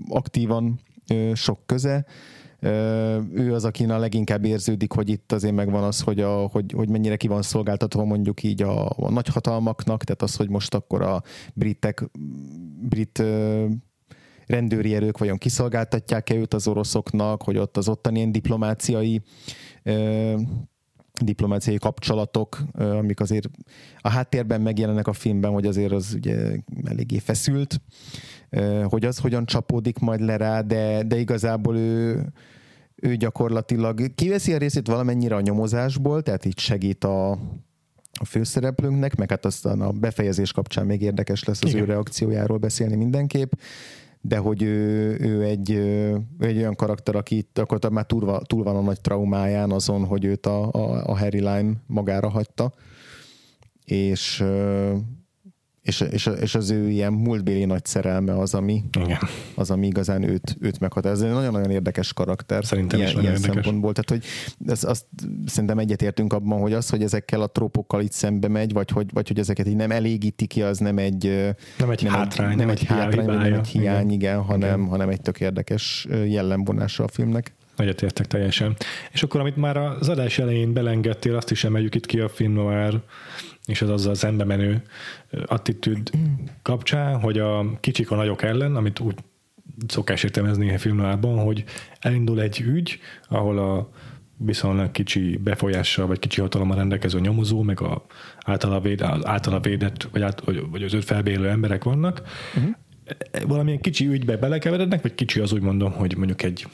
[0.08, 0.80] aktívan
[1.34, 2.04] sok köze.
[3.32, 6.88] Ő az, akin a leginkább érződik, hogy itt azért megvan az, hogy, a, hogy, hogy
[6.88, 11.22] mennyire ki van szolgáltatva mondjuk így a, a nagyhatalmaknak, tehát az, hogy most akkor a
[11.54, 12.10] britek,
[12.80, 13.22] brit
[14.48, 19.22] rendőri erők vajon kiszolgáltatják-e őt az oroszoknak, hogy ott az ottani ilyen diplomáciai
[21.20, 23.48] diplomáciai kapcsolatok, amik azért
[23.98, 26.36] a háttérben megjelennek a filmben, hogy azért az ugye
[26.84, 27.80] eléggé feszült,
[28.84, 32.22] hogy az hogyan csapódik majd le rá, de, de igazából ő,
[32.94, 37.30] ő gyakorlatilag kiveszi a részét valamennyire a nyomozásból, tehát így segít a,
[38.20, 41.82] a főszereplőnknek, meg hát aztán a befejezés kapcsán még érdekes lesz az Igen.
[41.82, 43.52] ő reakciójáról beszélni mindenképp,
[44.20, 45.70] de hogy ő, ő, egy,
[46.38, 50.24] egy olyan karakter, aki itt akkor már túl, túl van a nagy traumáján azon, hogy
[50.24, 52.72] őt a, a, a Harry Lime magára hagyta,
[53.84, 54.44] és
[55.82, 59.18] és, és, és az ő ilyen múltbéli nagy szerelme az, ami, Igen.
[59.54, 61.24] az, ami igazán őt, őt meghatározza.
[61.24, 62.64] Ez egy nagyon-nagyon érdekes karakter.
[62.64, 63.54] Szerintem ilyen, is ilyen érdekes.
[63.54, 63.92] szempontból.
[63.92, 64.30] Tehát, hogy
[64.70, 65.04] ez, azt
[65.46, 69.28] szerintem egyetértünk abban, hogy az, hogy ezekkel a trópokkal itt szembe megy, vagy hogy, vagy
[69.28, 72.68] hogy ezeket így nem elégíti ki, az nem egy, nem egy nem hátrány, egy, nem
[72.68, 74.90] egy, hátrány, nem egy hiány, igen, igen hanem, igen.
[74.90, 77.56] hanem egy tök érdekes jellemvonása a filmnek.
[77.76, 78.76] Egyetértek teljesen.
[79.12, 82.52] És akkor, amit már az adás elején belengedtél, azt is emeljük itt ki a film
[82.52, 83.00] noir
[83.68, 84.82] és az azzal szembe menő
[85.46, 86.10] attitűd
[86.62, 89.14] kapcsán, hogy a kicsik a nagyok ellen, amit úgy
[89.86, 91.64] szokás értelmezni a filmnálban, hogy
[92.00, 92.98] elindul egy ügy,
[93.28, 93.90] ahol a
[94.36, 98.06] viszonylag kicsi befolyással, vagy kicsi hatalommal rendelkező nyomozó, meg a
[98.44, 102.22] általa, véd, általa védett, vagy, át, vagy, vagy az őt felbélő emberek vannak,
[102.56, 102.74] uh-huh.
[103.46, 106.66] valamilyen kicsi ügybe belekeverednek, vagy kicsi az úgy mondom, hogy mondjuk egy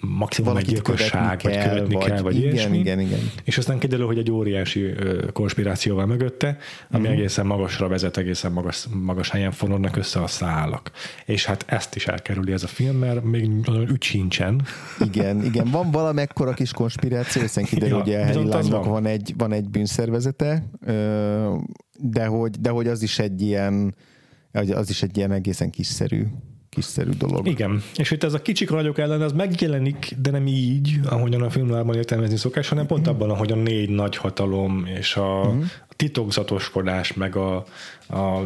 [0.00, 2.78] maximum egy gyilkosság, vagy követni vagy, kell, vagy igen, ilyesmi.
[2.78, 3.18] Igen, igen.
[3.44, 4.94] És aztán kiderül, hogy egy óriási
[5.32, 6.58] konspirációval mögötte,
[6.90, 7.18] ami uh-huh.
[7.18, 10.90] egészen magasra vezet, egészen magas, magas helyen fonódnak össze a szálak.
[11.24, 14.62] És hát ezt is elkerüli ez a film, mert még nagyon ügy sincsen.
[15.00, 15.70] Igen, igen.
[15.70, 18.88] Van valamekkora kis konspiráció, hiszen kiderül, ja, hogy a Harry van.
[18.88, 20.70] van egy, van egy bűnszervezete,
[21.98, 23.94] de hogy, de hogy az is egy ilyen
[24.74, 26.26] az is egy ilyen egészen kiszerű
[26.78, 27.46] kiszerű dolog.
[27.46, 31.50] Igen, és itt ez a kicsik nagyok ellen az megjelenik, de nem így, ahogyan a
[31.50, 35.64] filmlában értelmezni szokás, hanem pont abban, ahogy a négy nagy hatalom és a, uh-huh.
[35.88, 37.56] a titokzatoskodás, meg a,
[38.08, 38.42] a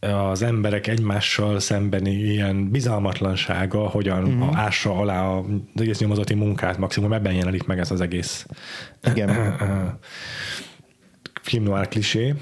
[0.00, 4.58] az emberek egymással szembeni ilyen bizalmatlansága, hogyan uh-huh.
[4.58, 8.46] ássa alá az egész nyomozati munkát, maximum ebben jelenik meg ez az egész
[9.04, 9.56] Igen.
[11.42, 12.34] film noir klisé.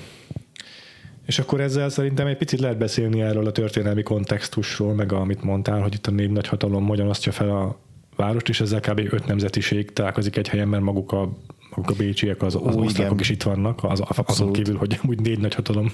[1.26, 5.80] És akkor ezzel szerintem egy picit lehet beszélni erről a történelmi kontextusról, meg amit mondtál,
[5.80, 7.78] hogy itt a négy nagy hatalom hogyan osztja fel a
[8.16, 8.98] várost, és ezzel kb.
[9.10, 11.38] öt nemzetiség találkozik egy helyen, mert maguk a,
[11.70, 15.20] maguk a bécsiek, az, az Ó, osztrákok is itt vannak, az, azon kívül, hogy úgy
[15.20, 15.92] négy nagy hatalom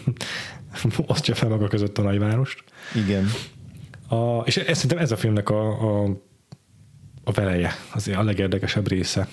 [1.07, 2.65] osztja fel maga között a nagyvárost.
[2.95, 3.27] Igen.
[4.09, 6.21] A, és ez, szerintem ez a filmnek a, a,
[7.25, 9.29] a veleje, az a legérdekesebb része.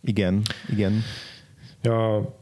[0.00, 1.02] Igen, igen.
[1.82, 2.34] Ja,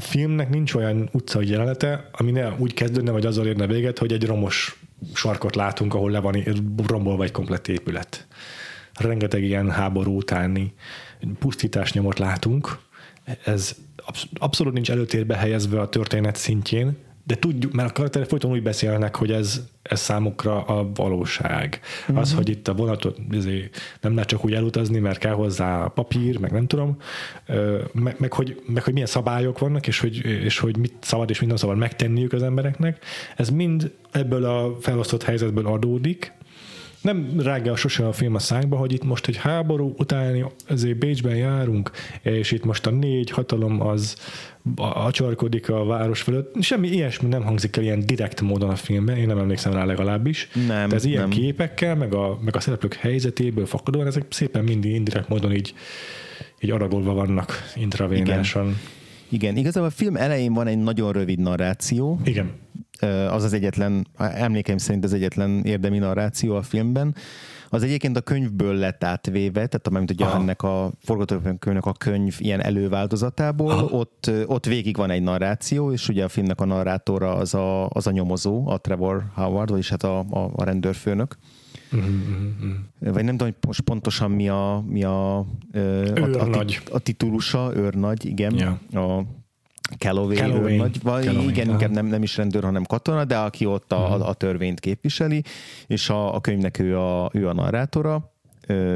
[0.00, 4.12] a filmnek nincs olyan utcai jelenete, ami ne úgy kezdődne, vagy azzal érne véget, hogy
[4.12, 4.80] egy romos
[5.14, 6.36] sarkot látunk, ahol le van
[6.86, 8.26] rombolva egy komplett épület.
[8.94, 10.74] Rengeteg ilyen háború utáni
[11.38, 12.78] pusztítás nyomot látunk.
[13.44, 13.76] Ez
[14.34, 16.96] abszolút nincs előtérbe helyezve a történet szintjén,
[17.30, 21.80] de tudjuk, mert a karakterek folyton úgy beszélnek, hogy ez, ez számukra a valóság.
[22.00, 22.18] Uh-huh.
[22.18, 23.70] Az, hogy itt a vonatot izé,
[24.00, 26.96] nem lehet csak úgy elutazni, mert kell hozzá papír, meg nem tudom,
[27.92, 31.40] meg, meg, hogy, meg hogy milyen szabályok vannak, és hogy, és hogy mit szabad és
[31.40, 33.04] mit nem szabad megtenniük az embereknek,
[33.36, 36.32] ez mind ebből a felosztott helyzetből adódik,
[37.02, 41.36] nem rágja sose a film a szánkba, hogy itt most egy háború utáni ezért Bécsben
[41.36, 41.90] járunk,
[42.22, 44.16] és itt most a négy hatalom az
[44.76, 46.62] acsarkodik a város fölött.
[46.62, 50.48] Semmi ilyesmi nem hangzik el ilyen direkt módon a filmben, én nem emlékszem rá legalábbis.
[50.66, 51.30] Nem, De ez ilyen nem.
[51.30, 55.74] képekkel, meg a, meg a szereplők helyzetéből fakadóan, ezek szépen mindig indirekt módon így,
[56.60, 58.76] így aragolva vannak intravénásan.
[59.28, 62.50] Igen, igazából a film elején van egy nagyon rövid narráció, Igen.
[63.30, 67.14] Az az egyetlen, emlékeim szerint az egyetlen érdemi narráció a filmben.
[67.72, 70.40] Az egyébként a könyvből lett átvéve, tehát amint ugye Aha.
[70.40, 73.84] ennek a forgatókönyvnek a könyv ilyen előváltozatából, Aha.
[73.84, 78.06] ott, ott végig van egy narráció, és ugye a filmnek a narrátora az a, az
[78.06, 81.36] a nyomozó, a Trevor Howard, vagyis hát a, a, a rendőrfőnök.
[82.98, 85.44] Vagy nem tudom, hogy most pontosan mi a, mi a, a,
[85.74, 88.80] a, a, a titulusa, őrnagy, igen.
[88.90, 89.00] Ja.
[89.00, 89.24] A
[89.98, 90.72] Calloway, Calloway.
[90.72, 91.72] őrnagy, vagy Calloway, igen, aha.
[91.72, 95.44] inkább nem, nem is rendőr, hanem katona, de aki ott a, a, a törvényt képviseli,
[95.86, 98.29] és a, a könyvnek ő a, ő a narrátora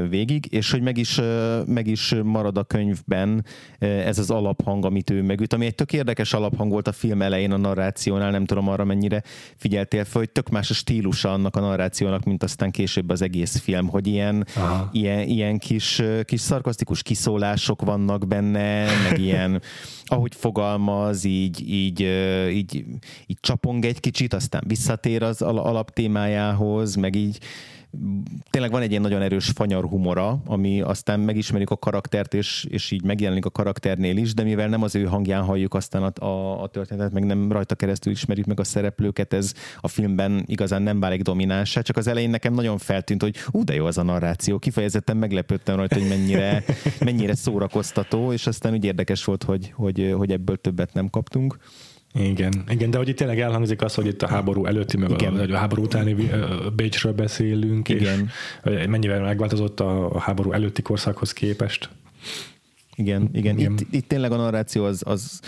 [0.09, 1.21] végig, és hogy meg is,
[1.65, 3.45] meg is marad a könyvben
[3.79, 7.51] ez az alaphang, amit ő megüt, ami egy tök érdekes alaphang volt a film elején
[7.51, 9.23] a narrációnál, nem tudom arra mennyire
[9.55, 13.57] figyeltél fel, hogy tök más a stílusa annak a narrációnak, mint aztán később az egész
[13.57, 14.89] film, hogy ilyen, Aha.
[14.93, 19.61] ilyen, ilyen kis, kis szarkasztikus kiszólások vannak benne, meg ilyen,
[20.05, 21.99] ahogy fogalmaz, így, így,
[22.49, 22.85] így,
[23.27, 27.39] így csapong egy kicsit, aztán visszatér az al- alaptémájához, meg így
[28.49, 32.91] tényleg van egy ilyen nagyon erős fanyar humora, ami aztán megismerjük a karaktert, és, és
[32.91, 36.61] így megjelenik a karakternél is, de mivel nem az ő hangján halljuk aztán a, a,
[36.61, 40.99] a történetet, meg nem rajta keresztül ismerjük meg a szereplőket, ez a filmben igazán nem
[40.99, 44.59] válik dominánsá, csak az elején nekem nagyon feltűnt, hogy ú, de jó az a narráció,
[44.59, 46.63] kifejezetten meglepődtem rajta, hogy mennyire,
[46.99, 51.57] mennyire szórakoztató, és aztán úgy érdekes volt, hogy, hogy, hogy ebből többet nem kaptunk.
[52.15, 55.35] Igen, igen, de hogy itt tényleg elhangzik az, hogy itt a háború előtti, meg Igen.
[55.35, 56.15] a, a háború utáni
[56.75, 58.29] Bécsről beszélünk, Igen.
[58.63, 61.89] és mennyivel megváltozott a, a háború előtti korszakhoz képest.
[62.95, 63.57] Igen, igen.
[63.57, 63.71] Igen.
[63.71, 65.39] Itt, itt tényleg a narráció az, az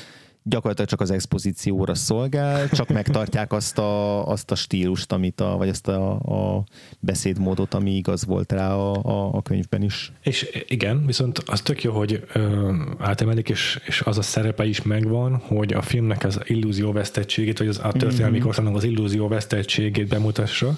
[0.49, 5.69] gyakorlatilag csak az expozícióra szolgál, csak megtartják azt a, azt a stílust, amit a, vagy
[5.69, 6.63] azt a, a
[6.99, 10.11] beszédmódot, ami igaz volt rá a, a, a könyvben is.
[10.21, 14.81] És igen, viszont az tök jó, hogy ö, átemelik, és, és az a szerepe is
[14.81, 18.45] megvan, hogy a filmnek az illúzió vesztettségét, vagy az, a történelmi mm-hmm.
[18.45, 20.77] korszaknak az illúzió vesztettségét bemutassa,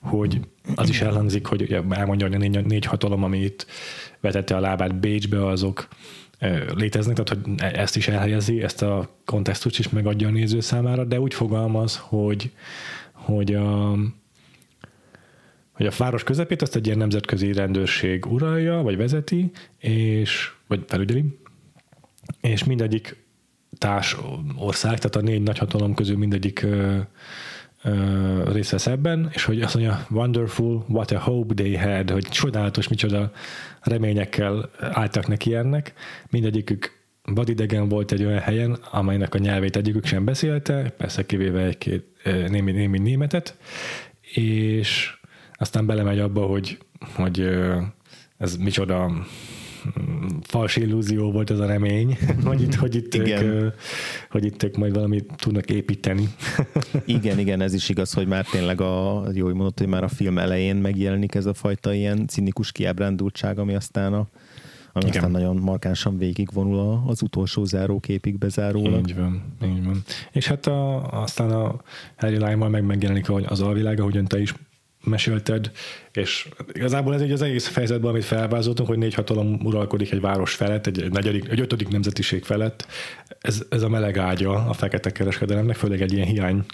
[0.00, 0.40] hogy
[0.74, 3.66] az is elhangzik, hogy ugye elmondja, hogy a négy, négy hatalom, ami itt
[4.20, 5.88] vetette a lábát Bécsbe, azok
[6.74, 11.04] léteznek, tehát hogy e- ezt is elhelyezi, ezt a kontextust is megadja a néző számára,
[11.04, 12.52] de úgy fogalmaz, hogy,
[13.12, 13.96] hogy a,
[15.72, 21.24] hogy a város közepét azt egy ilyen nemzetközi rendőrség uralja, vagy vezeti, és, vagy felügyeli,
[22.40, 23.26] és mindegyik
[23.78, 24.16] társ
[24.56, 26.66] ország, tehát a négy nagyhatalom közül mindegyik
[27.82, 32.28] ö, részt vesz ebben, és hogy azt mondja, wonderful, what a hope they had, hogy
[32.28, 33.30] csodálatos, micsoda
[33.80, 35.92] reményekkel álltak neki ennek.
[36.30, 36.96] Mindegyikük
[37.34, 42.04] vadidegen volt egy olyan helyen, amelynek a nyelvét egyikük sem beszélte, persze kivéve egy-két
[42.48, 43.56] némi, némi németet,
[44.34, 45.18] és
[45.52, 46.78] aztán belemegy abba, hogy,
[47.14, 47.48] hogy
[48.38, 49.10] ez micsoda
[50.42, 53.44] fals illúzió volt ez a remény, hogy itt, hogy itt, ők, Igen.
[53.44, 53.66] ö,
[54.30, 56.28] hogy itt ők majd valamit tudnak építeni.
[57.04, 60.08] Igen, igen, ez is igaz, hogy már tényleg a, jó, hogy mondott, hogy már a
[60.08, 64.28] film elején megjelenik ez a fajta ilyen cinikus kiábrándultság, ami aztán a
[64.92, 65.16] ami Igen.
[65.16, 69.08] aztán nagyon markánsan végigvonul az utolsó záróképig bezárólag.
[69.08, 70.02] Így van, így van.
[70.32, 71.80] És hát a, aztán a
[72.16, 74.54] Harry Lime-mal meg megjelenik az alvilág, ahogyan te is
[75.08, 75.70] mesélted,
[76.12, 80.54] és igazából ez egy az egész fejezetben, amit felvázoltunk, hogy négy hatalom uralkodik egy város
[80.54, 82.86] felett, egy, egy, negyedik, egy ötödik nemzetiség felett.
[83.40, 86.64] Ez, ez a meleg ágya a fekete kereskedelemnek, főleg egy ilyen hiány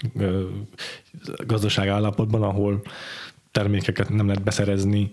[1.45, 2.81] gazdaság állapotban, ahol
[3.51, 5.09] termékeket nem lehet beszerezni,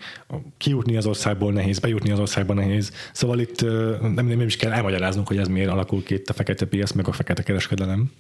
[0.57, 2.93] kijutni az országból nehéz, bejutni az országba nehéz.
[3.13, 3.61] Szóval itt
[4.01, 7.09] nem, nem is kell elmagyaráznunk, hogy ez miért alakul ki itt a fekete piac, meg
[7.09, 8.11] a fekete kereskedelem.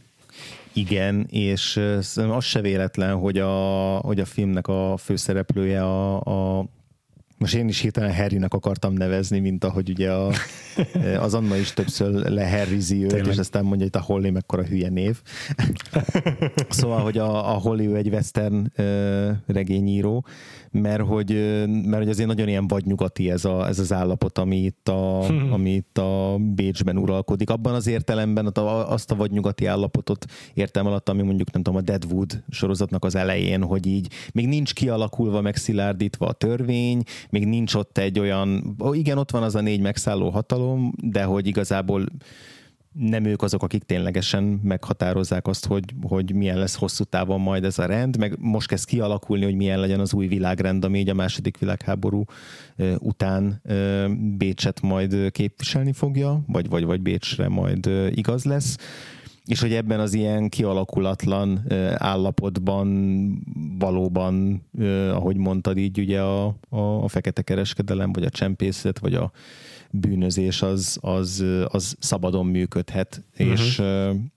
[0.72, 6.20] Igen, és az se véletlen, hogy a, hogy a filmnek a főszereplője a,
[6.58, 6.66] a
[7.42, 10.32] most én is hirtelen Harrynek akartam nevezni, mint ahogy ugye a,
[11.26, 13.32] az Anna is többször leherrizi őt, Tényleg.
[13.32, 15.22] és aztán mondja, hogy a Holly mekkora hülye név.
[16.68, 20.24] szóval, hogy a, a Holly ő egy western ö, regényíró,
[20.72, 21.30] mert hogy,
[21.66, 25.24] mert hogy azért nagyon ilyen vadnyugati ez, a, ez az állapot, ami itt, a,
[25.56, 27.50] ami itt a Bécsben uralkodik.
[27.50, 28.52] Abban az értelemben
[28.86, 33.62] azt a vadnyugati állapotot értem alatt, ami mondjuk nem tudom, a Deadwood sorozatnak az elején,
[33.62, 39.30] hogy így még nincs kialakulva, megszilárdítva a törvény, még nincs ott egy olyan, igen, ott
[39.30, 42.04] van az a négy megszálló hatalom, de hogy igazából
[42.92, 47.78] nem ők azok, akik ténylegesen meghatározzák azt, hogy, hogy milyen lesz hosszú távon majd ez
[47.78, 51.14] a rend, meg most kezd kialakulni, hogy milyen legyen az új világrend, ami így a
[51.14, 52.24] második világháború
[52.98, 53.62] után
[54.36, 58.76] Bécset majd képviselni fogja, vagy, vagy, vagy Bécsre majd igaz lesz.
[59.44, 61.64] És hogy ebben az ilyen kialakulatlan
[61.94, 62.88] állapotban
[63.78, 64.66] valóban,
[65.10, 69.32] ahogy mondtad így, ugye a, a, a fekete kereskedelem, vagy a csempészet, vagy a
[69.92, 73.50] bűnözés az, az, az szabadon működhet, uh-huh.
[73.50, 73.82] és,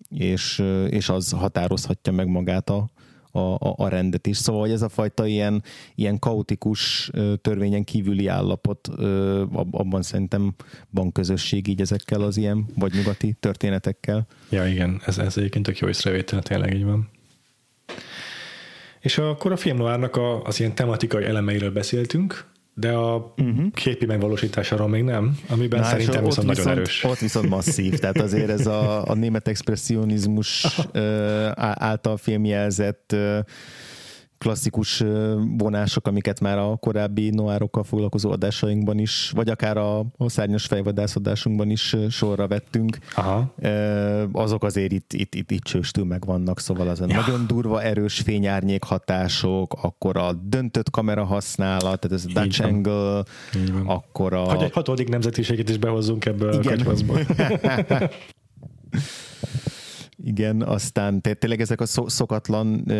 [0.10, 2.90] és, és az határozhatja meg magát a,
[3.32, 4.38] a, a rendet is.
[4.38, 5.64] Szóval, hogy ez a fajta ilyen,
[5.96, 8.88] ilyen kaotikus törvényen kívüli állapot,
[9.72, 10.56] abban szerintem
[10.90, 14.28] van közösség így ezekkel az ilyen vagy nyugati történetekkel.
[14.50, 17.10] Ja, igen, ez, ez egyébként tök jó észrevétel, tényleg így van.
[19.00, 23.72] És akkor a film noárnak a, az ilyen tematikai elemeiről beszéltünk, de a uh-huh.
[23.72, 27.04] képi megvalósításáról még nem, amiben Na, szerintem viszont, viszont nagyon erős.
[27.04, 30.68] Ott viszont masszív, tehát azért ez a, a német expressionizmus
[31.76, 33.16] által filmjelzett
[34.38, 35.04] klasszikus
[35.58, 41.70] vonások, amiket már a korábbi noárokkal foglalkozó adásainkban is, vagy akár a, a szárnyas fejvadászadásunkban
[41.70, 43.54] is sorra vettünk, Aha.
[44.32, 47.16] azok azért itt, itt, itt, itt csőstül meg vannak, szóval az a ja.
[47.16, 52.66] nagyon durva, erős fényárnyék hatások, akkor a döntött kamera használat, tehát ez a Dutch Így
[52.66, 53.24] angle,
[53.86, 54.40] akkor a...
[54.40, 56.80] Hogy egy hatodik nemzetiséget is behozzunk ebből Igen.
[56.80, 56.94] a
[60.28, 62.92] Igen, aztán tényleg ezek a szokatlan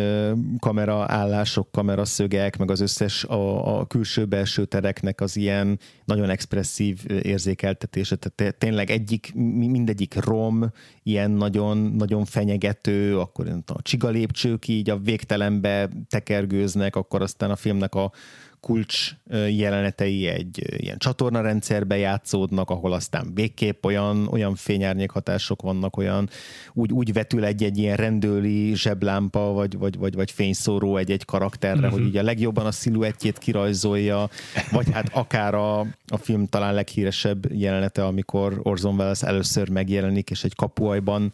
[0.58, 8.58] kameraállások, kameraszögek, meg az összes a, a külső-belső tereknek az ilyen nagyon expresszív érzékeltetése, tehát
[8.58, 10.72] tényleg egyik, mindegyik rom,
[11.02, 17.56] ilyen nagyon, nagyon fenyegető, akkor a csiga lépcsők így a végtelenbe tekergőznek, akkor aztán a
[17.56, 18.12] filmnek a
[18.60, 19.10] kulcs
[19.48, 26.28] jelenetei egy ilyen csatornarendszerbe játszódnak, ahol aztán végképp olyan, olyan fényárnyék hatások vannak, olyan
[26.72, 31.92] úgy, úgy vetül egy-egy ilyen rendőli zseblámpa, vagy, vagy, vagy, vagy fényszóró egy-egy karakterre, uh-huh.
[31.92, 34.28] hogy így a legjobban a sziluettjét kirajzolja,
[34.70, 40.44] vagy hát akár a, a film talán leghíresebb jelenete, amikor Orson Welles először megjelenik, és
[40.44, 41.32] egy kapuajban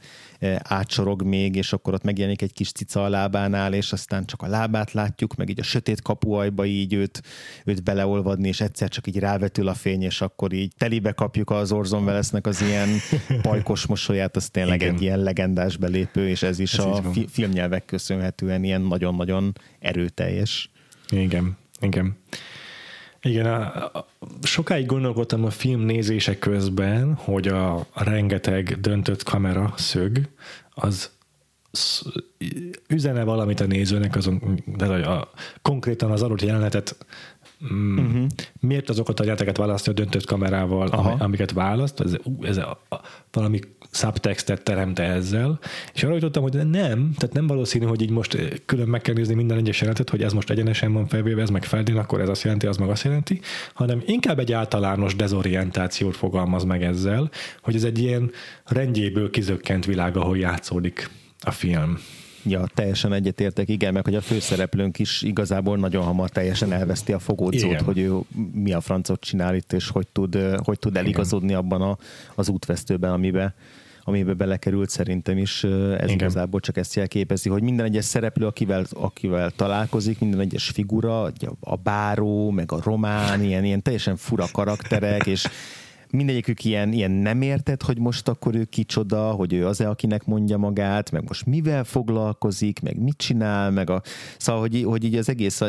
[0.62, 4.46] átsorog még, és akkor ott megjelenik egy kis cica a lábánál, és aztán csak a
[4.46, 7.22] lábát látjuk, meg így a sötét kapuajba így őt,
[7.64, 11.72] őt beleolvadni, és egyszer csak így rávetül a fény, és akkor így telibe kapjuk az
[11.72, 12.88] Orson Wellesnek az ilyen
[13.42, 14.94] pajkos mosolyát, az tényleg Igen.
[14.94, 20.70] egy ilyen legendás belépő, és ez is ez a fi- filmnyelvek köszönhetően ilyen nagyon-nagyon erőteljes.
[21.10, 22.16] Igen, igen.
[23.22, 24.06] Igen, a, a,
[24.42, 30.28] sokáig gondolkodtam a film nézése közben, hogy a, rengeteg döntött kamera szög,
[30.70, 31.10] az
[32.88, 35.30] üzene valamit a nézőnek, azon, de a, a,
[35.62, 36.96] konkrétan az adott jelenetet
[37.72, 37.98] Mm.
[37.98, 38.26] Uh-huh.
[38.60, 41.16] Miért azokat a jeleneteket választja a döntött kamerával, Aha.
[41.18, 42.00] amiket választ?
[42.00, 42.96] Ez, ez a, a,
[43.32, 43.60] valami
[43.92, 45.58] subtextet teremte ezzel,
[45.94, 49.14] és arra jutottam, hogy nem, tehát nem valószínű, hogy így most eh, külön meg kell
[49.14, 52.28] nézni minden egyes jelenetet, hogy ez most egyenesen van felvéve, ez meg feldén, akkor ez
[52.28, 53.40] azt jelenti, az meg azt jelenti,
[53.74, 57.30] hanem inkább egy általános dezorientációt fogalmaz meg ezzel,
[57.62, 58.30] hogy ez egy ilyen
[58.64, 61.98] rendjéből kizökkent világ, ahol játszódik a film.
[62.44, 67.18] Ja, teljesen egyetértek, igen, meg hogy a főszereplőnk is igazából nagyon hamar teljesen elveszti a
[67.18, 67.84] fogódzót, igen.
[67.84, 68.12] hogy ő
[68.52, 71.58] mi a francot csinál itt, és hogy tud, hogy tud eligazodni igen.
[71.58, 71.98] abban a,
[72.34, 73.54] az útvesztőben, amiben
[74.04, 75.70] amiben belekerült szerintem is, ez
[76.02, 76.08] Igen.
[76.08, 81.22] igazából csak ezt jelképezi, hogy minden egyes szereplő, akivel, akivel találkozik, minden egyes figura,
[81.60, 85.46] a báró, meg a román, ilyen, ilyen teljesen fura karakterek, és
[86.12, 90.56] mindegyikük ilyen, ilyen nem érted, hogy most akkor ő kicsoda, hogy ő az-e, akinek mondja
[90.56, 94.02] magát, meg most mivel foglalkozik, meg mit csinál, meg a,
[94.38, 95.60] szóval, hogy, hogy így az egész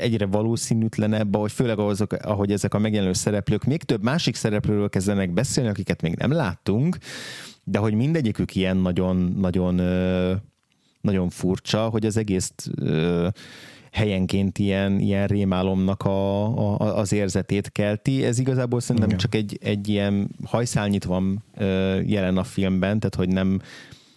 [0.00, 5.32] egyre valószínűtlenebb, hogy főleg azok, ahogy ezek a megjelenő szereplők még több másik szereplőről kezdenek
[5.32, 6.96] beszélni, akiket még nem láttunk,
[7.64, 9.74] de hogy mindegyikük ilyen nagyon, nagyon,
[11.00, 12.52] nagyon furcsa, hogy az egész
[13.92, 16.44] helyenként ilyen, ilyen rémálomnak a,
[16.76, 18.24] a, az érzetét kelti.
[18.24, 19.20] Ez igazából szerintem Igen.
[19.20, 21.44] csak egy, egy ilyen hajszálnyit van
[22.06, 23.60] jelen a filmben, tehát hogy nem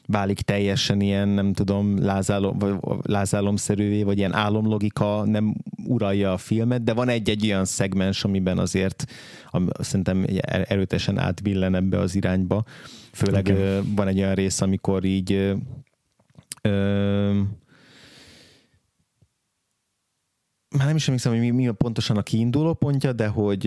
[0.07, 6.83] válik teljesen ilyen, nem tudom, lázálom, vagy lázálomszerűvé, vagy ilyen álomlogika nem uralja a filmet,
[6.83, 9.05] de van egy-egy olyan szegmens, amiben azért
[9.51, 10.25] am, szerintem
[10.67, 12.63] erőtesen átbillen ebbe az irányba.
[13.15, 13.81] Főleg okay.
[13.95, 15.31] van egy olyan rész, amikor így
[16.61, 17.39] ö,
[20.77, 23.61] már nem is emlékszem, hogy mi, mi pontosan a kiinduló pontja, de hogy,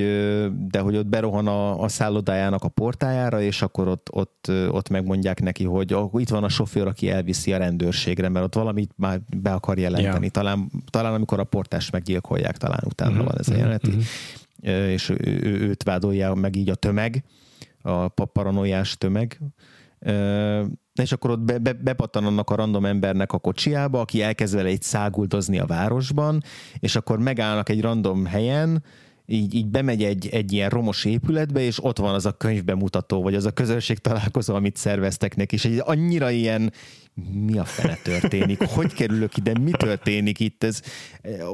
[0.68, 5.40] de hogy ott berohan a, a szállodájának a portájára, és akkor ott, ott, ott megmondják
[5.40, 9.52] neki, hogy itt van a sofőr, aki elviszi a rendőrségre, mert ott valamit már be
[9.52, 10.18] akar jelenteni.
[10.20, 10.32] Yeah.
[10.32, 13.86] Talán, talán amikor a portást meggyilkolják, talán utána uh-huh, van ez a mhm, jelenet.
[13.86, 14.02] Uh-huh.
[14.90, 17.24] És ő, ő, őt vádolja meg így a tömeg,
[17.82, 19.40] a paranoiás tömeg,
[20.94, 24.68] és akkor ott be, be, bepattan annak a random embernek a kocsiába, aki elkezd vele
[24.68, 26.42] egy száguldozni a városban,
[26.78, 28.82] és akkor megállnak egy random helyen,
[29.26, 33.34] így, így bemegy egy, egy ilyen romos épületbe, és ott van az a könyvbemutató, vagy
[33.34, 36.72] az a közönség találkozó, amit szerveztek neki, és egy annyira ilyen
[37.32, 40.80] mi a fele történik, hogy kerülök ide, mi történik itt, ez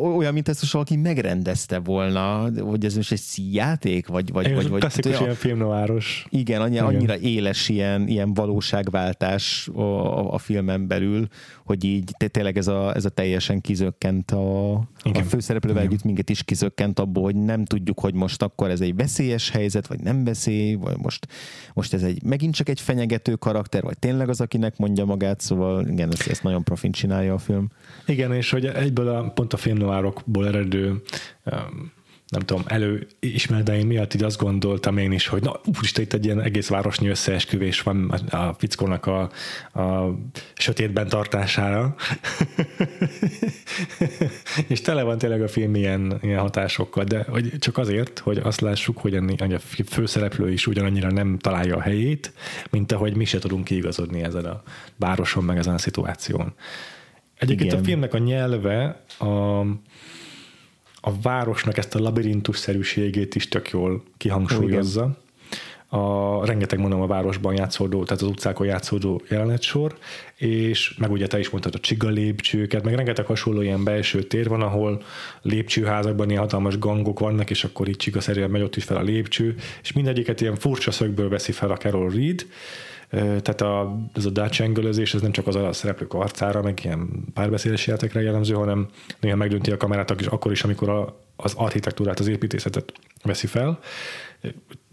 [0.01, 4.33] olyan, mint ezt most valaki megrendezte volna, hogy ez most egy szíjáték, vagy...
[4.33, 6.27] vagy, Én vagy, vagy klasszikus olyan, ilyen filmnováros.
[6.29, 11.27] Igen, annyi, igen, annyira éles ilyen, ilyen valóságváltás a, a, a filmen belül,
[11.65, 15.23] hogy így tényleg ez a, ez a teljesen kizökkent a, igen.
[15.23, 15.93] a főszereplővel igen.
[15.93, 19.87] együtt minket is kizökkent abból, hogy nem tudjuk, hogy most akkor ez egy veszélyes helyzet,
[19.87, 21.27] vagy nem veszély, vagy most,
[21.75, 25.53] most ez egy megint csak egy fenyegető karakter, vagy tényleg az, akinek mondja magát, szó
[25.55, 27.68] szóval igen, ezt, ezt nagyon profin csinálja a film.
[28.07, 31.02] Igen, és hogy egyből a, pont a filmnoárokból eredő
[31.44, 31.92] um,
[32.29, 36.41] nem tudom, előismereteim miatt így azt gondoltam én is, hogy na, úristen, itt egy ilyen
[36.41, 39.31] egész városnyi összeesküvés van a fickónak a,
[39.81, 40.14] a
[40.55, 41.95] sötétben tartására.
[44.68, 48.61] és tele van tényleg a film ilyen, ilyen hatásokkal, de hogy csak azért, hogy azt
[48.61, 52.33] lássuk, hogy a főszereplő is ugyanannyira nem találja a helyét,
[52.70, 54.62] mint ahogy mi se tudunk kiigazodni ezen a
[54.97, 56.55] városon, meg ezen a szituáción.
[57.39, 57.83] Egyébként Igen.
[57.83, 59.61] a filmnek a nyelve a,
[61.07, 65.16] a városnak ezt a labirintusszerűségét is tök jól kihangsúlyozza.
[65.88, 69.96] A, rengeteg mondom a városban játszódó, tehát az utcákon játszódó jelenetsor,
[70.36, 74.48] és meg ugye te is mondtad a csiga lépcsőket, meg rengeteg hasonló ilyen belső tér
[74.48, 75.02] van, ahol
[75.42, 79.55] lépcsőházakban ilyen hatalmas gangok vannak, és akkor így csigaszerűen megy ott is fel a lépcső,
[79.82, 82.46] és mindegyiket ilyen furcsa szögből veszi fel a Carol Reed,
[83.15, 87.87] tehát a, ez a Dutch ez nem csak az a szereplők arcára, meg ilyen párbeszédes
[87.87, 88.89] játékra jellemző, hanem
[89.21, 92.93] néha megdönti a kamerát akkor is, amikor a, az architektúrát, az építészetet
[93.23, 93.79] veszi fel.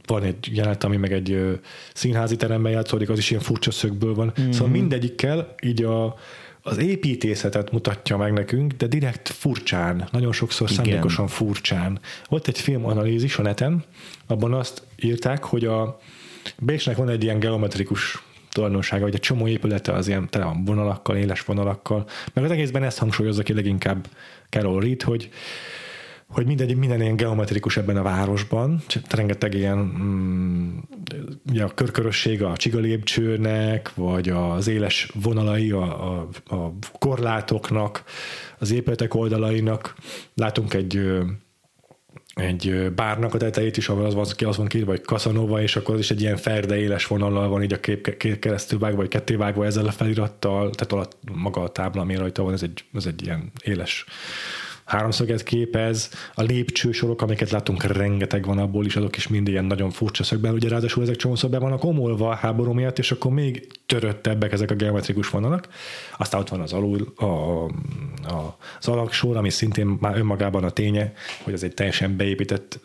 [0.06, 1.60] Van egy jelenet, ami meg egy
[1.94, 4.34] színházi teremben játszódik, az is ilyen furcsa szögből van.
[4.40, 4.52] Mm-hmm.
[4.52, 6.16] Szóval mindegyikkel így a,
[6.62, 10.84] az építészetet mutatja meg nekünk, de direkt furcsán, nagyon sokszor Igen.
[10.84, 12.00] szándékosan furcsán.
[12.30, 13.84] Volt egy filmanalízis a neten,
[14.28, 16.00] abban azt írták, hogy a,
[16.60, 21.16] Bécsnek van egy ilyen geometrikus tulajdonsága, hogy egy csomó épülete az ilyen tele van vonalakkal,
[21.16, 24.08] éles vonalakkal, meg az egészben ezt hangsúlyozza ki leginkább
[24.50, 25.30] Carol Reed, hogy
[26.32, 30.78] hogy minden, minden ilyen geometrikus ebben a városban, rengeteg ilyen mm,
[31.50, 38.04] ugye a körkörösség a csigalépcsőnek, vagy az éles vonalai a, a, a korlátoknak,
[38.60, 39.96] az épületek oldalainak.
[40.34, 41.10] Látunk egy
[42.34, 45.94] egy bárnak a tetejét is, ahol az van, az van kírva, vagy Casanova, és akkor
[45.94, 49.08] az is egy ilyen ferde éles vonallal van így a kép, kép keresztül vágva, vagy
[49.08, 52.84] ketté vágva ezzel a felirattal, tehát alatt maga a tábla, ami rajta van, ez egy,
[52.94, 54.06] ez egy ilyen éles
[54.92, 59.90] háromszöget képez, a lépcsősorok, amiket látunk, rengeteg van abból is, azok is mind ilyen nagyon
[59.90, 63.68] furcsa szögben, ugye ráadásul ezek csomószor be vannak omolva a háború miatt, és akkor még
[63.86, 65.68] töröttebbek ezek a geometrikus vonalak.
[66.18, 71.14] Aztán ott van az alul, a, a, az alaksor, ami szintén már önmagában a ténye,
[71.44, 72.80] hogy ez egy teljesen beépített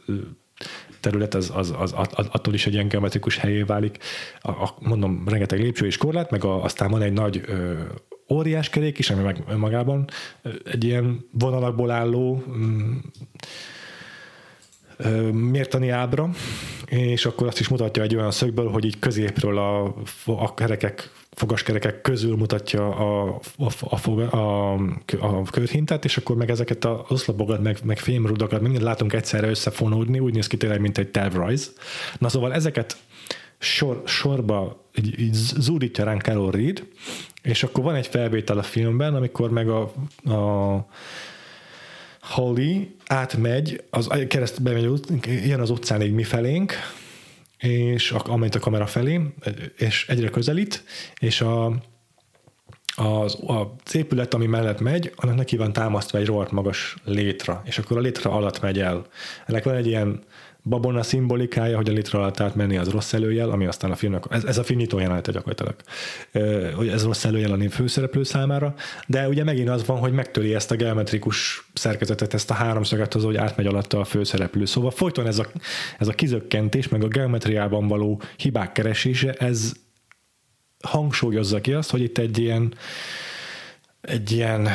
[1.01, 3.99] terület, az, az, az, az attól is egy ilyen geometrikus helyé válik.
[4.41, 7.73] A, a, mondom, rengeteg lépcső és korlát, meg a, aztán van egy nagy ö,
[8.29, 10.09] óriás kerék is, ami meg önmagában
[10.65, 12.97] egy ilyen vonalakból álló mm,
[15.33, 16.31] mértani ábra,
[16.87, 19.95] és akkor azt is mutatja egy olyan szögből, hogy így középről a,
[20.27, 24.73] a kerekek, fogaskerekek közül mutatja a, a, a, a,
[25.21, 30.19] a körhintát, és akkor meg ezeket az oszlopokat, meg, meg fémrudakat mindent látunk egyszerre összefonódni,
[30.19, 31.73] úgy néz ki tényleg, mint egy tervrajz.
[32.19, 32.97] Na szóval ezeket
[33.59, 36.87] sor, sorba így, így zúdítja ránk Carol Reed,
[37.43, 39.93] és akkor van egy felvétel a filmben, amikor meg a,
[40.25, 40.87] a
[42.21, 45.01] Holly átmegy, az keresztül bemegy,
[45.47, 46.73] jön az utcán így mi felénk,
[47.59, 49.21] és amint a kamera felé,
[49.77, 50.85] és egyre közelít,
[51.19, 51.67] és a,
[52.97, 57.79] az, az épület, ami mellett megy, annak neki van támasztva egy rohadt magas létra, és
[57.79, 59.07] akkor a létra alatt megy el.
[59.47, 60.25] Ennek van egy ilyen
[60.69, 64.45] babona szimbolikája, hogy a litra alatt átmenni az rossz előjel, ami aztán a filmnek, ez,
[64.45, 65.75] ez a film nyitó jelenete gyakorlatilag,
[66.75, 68.75] hogy ez rossz előjel a főszereplő számára,
[69.07, 73.25] de ugye megint az van, hogy megtöri ezt a geometrikus szerkezetet, ezt a háromszöget az,
[73.25, 74.65] hogy átmegy alatta a főszereplő.
[74.65, 75.47] Szóval folyton ez a,
[75.99, 79.73] ez a kizökkentés, meg a geometriában való hibák keresése, ez
[80.85, 82.75] hangsúlyozza ki azt, hogy itt egy ilyen
[84.01, 84.69] egy ilyen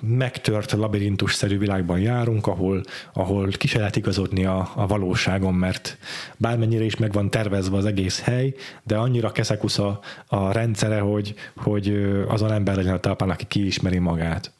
[0.00, 2.82] megtört labirintus-szerű világban járunk, ahol,
[3.12, 5.98] ahol ki se lehet igazodni a, a valóságon, mert
[6.36, 11.34] bármennyire is meg van tervezve az egész hely, de annyira keszekusz a, a rendszere, hogy,
[11.56, 14.52] hogy azon ember legyen a talpán, aki kiismeri magát.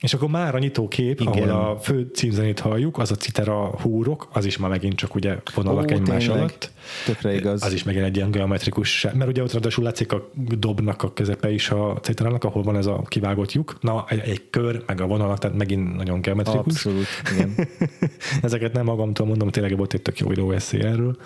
[0.00, 1.32] És akkor már a nyitókép, Igen.
[1.32, 5.36] ahol a fő címzenét halljuk, az a citera húrok, az is már megint csak ugye
[5.54, 6.38] vonalak Ó, egymás tényleg.
[6.38, 6.70] alatt.
[7.06, 7.62] Tökre igaz.
[7.62, 11.50] Az is megint egy ilyen geometrikus, mert ugye ott ráadásul látszik a dobnak a közepe
[11.50, 13.76] is a citerának, ahol van ez a kivágott lyuk.
[13.80, 16.72] Na, egy, egy kör, meg a vonalak, tehát megint nagyon geometrikus.
[16.72, 17.54] Abszolút, igen.
[18.42, 21.16] Ezeket nem magamtól mondom, tényleg volt egy tök jó videó erről.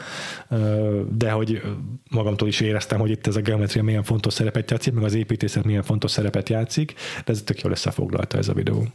[1.16, 1.62] De hogy
[2.10, 5.64] magamtól is éreztem, hogy itt ez a geometria milyen fontos szerepet játszik, meg az építészet
[5.64, 6.94] milyen fontos szerepet játszik,
[7.24, 8.86] de ez tök jól összefoglalta ez a videó.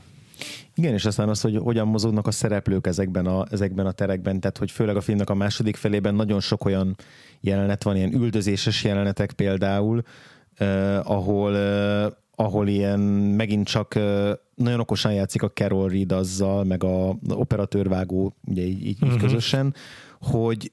[0.75, 4.57] Igen, és aztán az, hogy hogyan mozognak a szereplők ezekben a, ezekben a terekben, tehát
[4.57, 6.95] hogy főleg a filmnek a második felében nagyon sok olyan
[7.41, 10.01] jelenet van, ilyen üldözéses jelenetek például,
[10.55, 12.05] eh, ahol, eh,
[12.35, 18.35] ahol ilyen megint csak eh, nagyon okosan játszik a Carol Reed azzal, meg a operatőrvágó,
[18.45, 19.19] ugye így, így uh-huh.
[19.19, 19.73] közösen,
[20.21, 20.71] hogy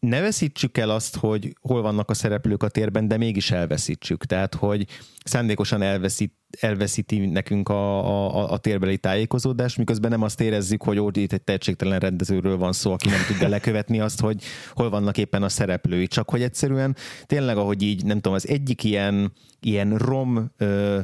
[0.00, 4.24] ne veszítsük el azt, hogy hol vannak a szereplők a térben, de mégis elveszítsük.
[4.24, 4.86] Tehát, hogy
[5.24, 7.98] szándékosan elveszít, elveszíti nekünk a,
[8.36, 12.72] a, a térbeli tájékozódást, miközben nem azt érezzük, hogy ó, itt egy tehetségtelen rendezőről van
[12.72, 14.42] szó, aki nem tudja lekövetni azt, hogy
[14.72, 16.06] hol vannak éppen a szereplői.
[16.06, 16.96] Csak hogy egyszerűen
[17.26, 21.00] tényleg, ahogy így, nem tudom, az egyik ilyen, ilyen rom ö,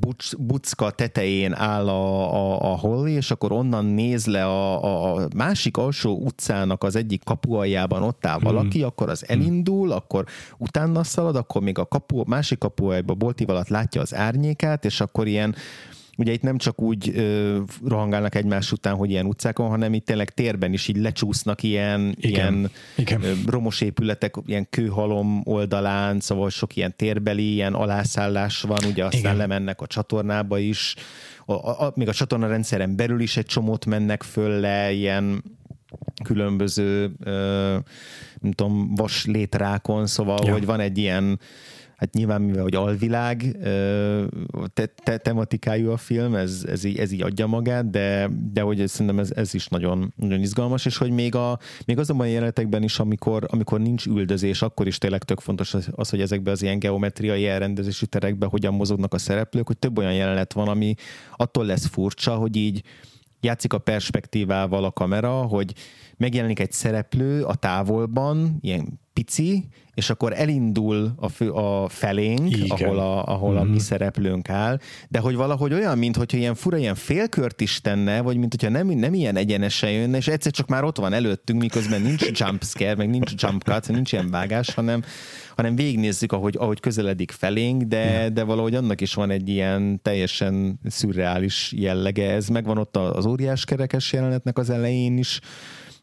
[0.00, 5.14] buc, bucka tetején áll a, a, a Holly, és akkor onnan néz le a, a,
[5.14, 8.86] a másik alsó utcának az egyik kapu aljában ott áll valaki, hmm.
[8.86, 9.96] akkor az elindul, hmm.
[9.96, 10.24] akkor
[10.58, 15.00] utána szalad, akkor még a kapu, másik kapu aljában boltív alatt látja az árnyékát, és
[15.00, 15.54] akkor ilyen
[16.16, 20.30] ugye itt nem csak úgy ö, rohangálnak egymás után, hogy ilyen utcákon, hanem itt tényleg
[20.30, 22.30] térben is így lecsúsznak ilyen, Igen.
[22.30, 23.22] ilyen Igen.
[23.22, 29.20] Ö, romos épületek, ilyen kőhalom oldalán, szóval sok ilyen térbeli, ilyen alászállás van, ugye aztán
[29.20, 29.36] Igen.
[29.36, 30.94] lemennek a csatornába is,
[31.46, 35.42] a, a, a, még a csatorna rendszeren belül is egy csomót mennek föl le, ilyen
[36.24, 37.78] különböző ö,
[38.40, 40.52] nem tudom, vas létrákon, szóval, ja.
[40.52, 41.40] hogy van egy ilyen
[42.02, 43.56] hát nyilván mivel, hogy alvilág
[44.74, 48.88] te, te, tematikájú a film, ez, ez, így, ez így adja magát, de, de hogy
[48.88, 52.82] szerintem ez, ez is nagyon, nagyon izgalmas, és hogy még, a, még azonban a jelenetekben
[52.82, 56.78] is, amikor, amikor nincs üldözés, akkor is tényleg tök fontos az, hogy ezekben az ilyen
[56.78, 60.94] geometriai elrendezési terekben hogyan mozognak a szereplők, hogy több olyan jelenet van, ami
[61.36, 62.82] attól lesz furcsa, hogy így
[63.42, 65.72] játszik a perspektívával a kamera, hogy
[66.16, 72.68] megjelenik egy szereplő a távolban, ilyen pici, és akkor elindul a, fő, a felénk, Igen.
[72.68, 73.60] ahol, a, ahol mm-hmm.
[73.60, 73.78] a mi mhm.
[73.78, 74.78] szereplőnk áll,
[75.08, 78.70] de hogy valahogy olyan, mint hogyha ilyen fura, ilyen félkört is tenne, vagy mint hogyha
[78.70, 82.64] nem, nem ilyen egyenesen jönne, és egyszer csak már ott van előttünk, miközben nincs jump
[82.64, 85.02] scare, meg nincs jump cut, nincs ilyen vágás, hanem,
[85.56, 90.80] hanem végignézzük, ahogy, ahogy közeledik felénk, de, de valahogy annak is van egy ilyen teljesen
[90.84, 92.30] szürreális jellege.
[92.30, 95.40] Ez megvan ott az óriás kerekes jelenetnek az elején is,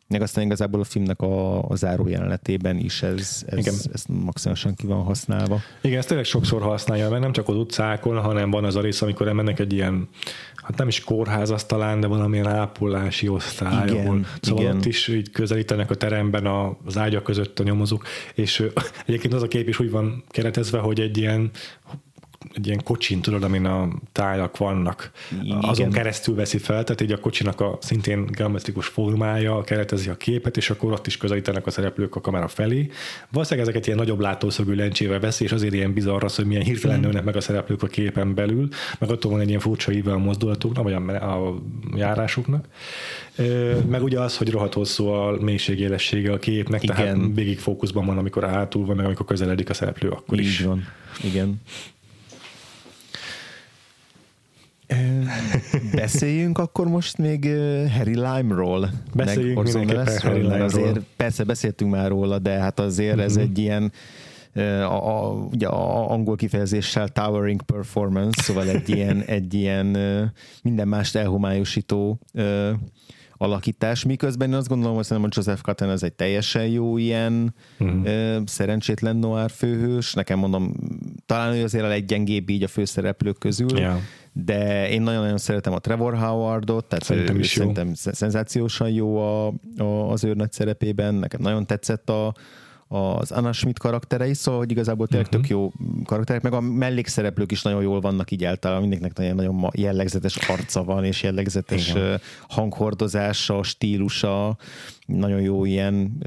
[0.09, 3.73] meg aztán igazából a filmnek a, a záró jelenetében is ez, ez, Igen.
[3.93, 5.59] ez maximálisan ki van használva.
[5.81, 9.01] Igen, ezt tényleg sokszor használja, mert nem csak az utcákon, hanem van az a rész,
[9.01, 10.07] amikor elmennek egy ilyen,
[10.70, 14.76] hát nem is kórház az talán, de valamilyen ápolási osztály, igen, ahol szóval igen.
[14.76, 16.45] ott is így közelítenek a teremben
[16.86, 18.63] az ágyak között a nyomozók, és
[19.05, 21.51] egyébként az a kép is úgy van keretezve, hogy egy ilyen
[22.53, 25.11] egy ilyen kocsin, tudod, amin a tájak vannak,
[25.43, 25.57] Igen.
[25.61, 30.57] azon keresztül veszi fel, tehát így a kocsinak a szintén geometrikus formája keretezi a képet,
[30.57, 32.89] és akkor ott is közelítenek a szereplők a kamera felé.
[33.31, 36.97] Valószínűleg ezeket ilyen nagyobb látószögű lencsével veszi, és azért ilyen bizarr az, hogy milyen hirtelen
[36.97, 37.01] mm.
[37.01, 38.67] nőnek meg a szereplők a képen belül,
[38.99, 41.61] meg attól van egy ilyen furcsa íve a mozdulatuknak, vagy a, a
[41.95, 42.67] járásuknak.
[43.89, 46.95] Meg ugye az, hogy rohadt hosszú a mélységélessége a képnek, Igen.
[46.95, 50.61] tehát végig fókuszban van, amikor hátul van, meg amikor közeledik a szereplő, akkor Így is.
[50.61, 50.87] Van.
[51.23, 51.61] Igen.
[55.93, 57.43] Beszéljünk akkor most még
[57.97, 58.89] Harry Lime-ról.
[59.13, 60.61] Beszéljünk mindenképpen Harry Lime-ról.
[60.61, 63.25] Azért, persze beszéltünk már róla, de hát azért uh-huh.
[63.25, 63.43] ez mhm.
[63.43, 63.91] egy ilyen
[64.53, 69.97] a, a, ugye a angol kifejezéssel towering performance, szóval egy ilyen, egy ilyen
[70.63, 72.19] minden mást elhomályosító
[73.41, 77.55] alakítás, miközben én azt gondolom, hogy szerintem a Joseph Cotton ez egy teljesen jó ilyen
[77.79, 78.05] uh-huh.
[78.05, 80.73] ö, szerencsétlen noir főhős, nekem mondom,
[81.25, 83.97] talán ő azért a leggyengébb így a főszereplők közül, yeah.
[84.33, 87.61] de én nagyon-nagyon szeretem a Trevor Howardot, tehát szerintem, ő, is jó.
[87.61, 92.33] szerintem szenzációsan jó a, a, az őrnagy szerepében, nekem nagyon tetszett a,
[92.91, 95.41] az Anna Schmidt karakterei, szóval hogy igazából tényleg uh-huh.
[95.41, 95.71] tök jó
[96.05, 100.83] karakterek, meg a mellékszereplők is nagyon jól vannak így általában, mindenkinek nagyon, nagyon jellegzetes arca
[100.83, 102.19] van, és jellegzetes Igen.
[102.47, 104.57] hanghordozása, stílusa,
[105.05, 106.17] nagyon jó ilyen,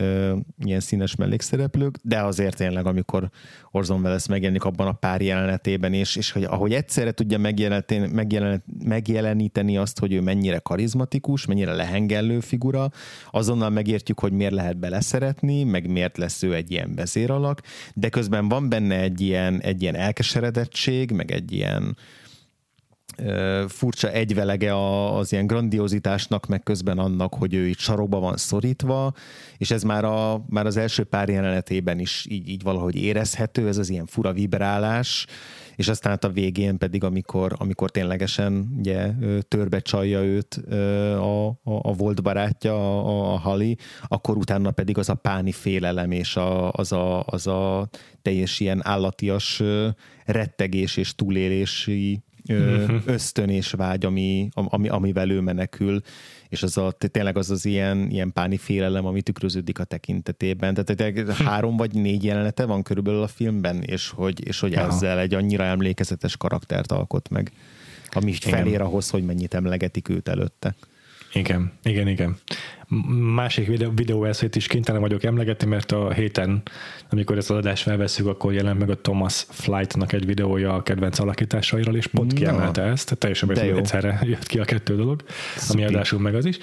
[0.65, 3.31] ilyen színes mellékszereplők, de azért tényleg, amikor
[3.71, 9.77] Orson Welles megjelenik abban a pár jelenetében, és, és hogy ahogy egyszerre tudja megjelen, megjeleníteni
[9.77, 12.91] azt, hogy ő mennyire karizmatikus, mennyire lehengellő figura,
[13.31, 17.63] azonnal megértjük, hogy miért lehet beleszeretni, meg miért lesz ő egy ilyen vezéralak,
[17.95, 21.97] de közben van benne egy ilyen, egy ilyen elkeseredettség, meg egy ilyen
[23.69, 24.75] furcsa egyvelege
[25.17, 29.13] az ilyen grandiozitásnak, meg közben annak, hogy ő itt sarokba van szorítva,
[29.59, 33.79] és ez már, a, már az első pár jelenetében is így, így valahogy érezhető, ez
[33.79, 35.27] az ilyen fura vibrálás,
[35.77, 39.11] és aztán hát a végén pedig, amikor, amikor ténylegesen ugye,
[39.49, 40.55] törbe csalja őt
[41.15, 43.77] a, a, a volt barátja, a, a Hali,
[44.09, 47.89] akkor utána pedig az a páni félelem és a, az, a, az a
[48.23, 49.63] teljes ilyen állatias
[50.25, 52.23] rettegés és túlélési.
[53.07, 56.03] Ösztön és vágy, ami, ami, amivel ő menekül,
[56.49, 60.75] és az a, tényleg az az ilyen, ilyen páni félelem, ami tükröződik a tekintetében.
[60.75, 61.45] Tehát hm.
[61.45, 65.65] három vagy négy jelenete van körülbelül a filmben, és hogy, és hogy ezzel egy annyira
[65.65, 67.53] emlékezetes karaktert alkot meg,
[68.11, 70.75] ami felér ahhoz, hogy mennyit emlegetik őt előtte.
[71.33, 72.37] Igen, igen, igen.
[73.35, 76.63] Másik videó, videó eszét is kénytelen vagyok emlegetni, mert a héten,
[77.11, 81.19] amikor ezt az adást felveszünk, akkor jelent meg a Thomas Flightnak egy videója a kedvenc
[81.19, 85.23] alakításairól, és pont kiemelte ezt, tehát teljesen egyszerre jött ki a kettő dolog,
[85.57, 85.83] Szupi.
[85.83, 86.59] ami adásul meg az is.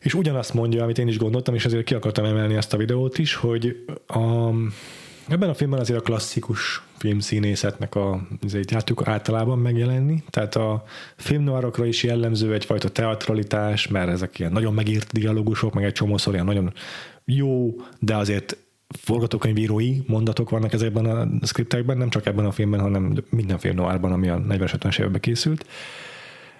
[0.00, 3.18] És ugyanazt mondja, amit én is gondoltam, és ezért ki akartam emelni ezt a videót
[3.18, 4.50] is, hogy a,
[5.28, 10.84] Ebben a filmben azért a klasszikus filmszínészetnek a azért jártuk általában megjelenni, tehát a
[11.16, 16.44] filmnoárokra is jellemző egyfajta teatralitás, mert ezek ilyen nagyon megírt dialógusok, meg egy csomószor ilyen
[16.44, 16.72] nagyon
[17.24, 18.56] jó, de azért
[18.98, 24.28] forgatókönyvírói mondatok vannak ezekben a skriptekben, nem csak ebben a filmben, hanem minden filmnoárban, ami
[24.28, 25.66] a 40-50-es években készült.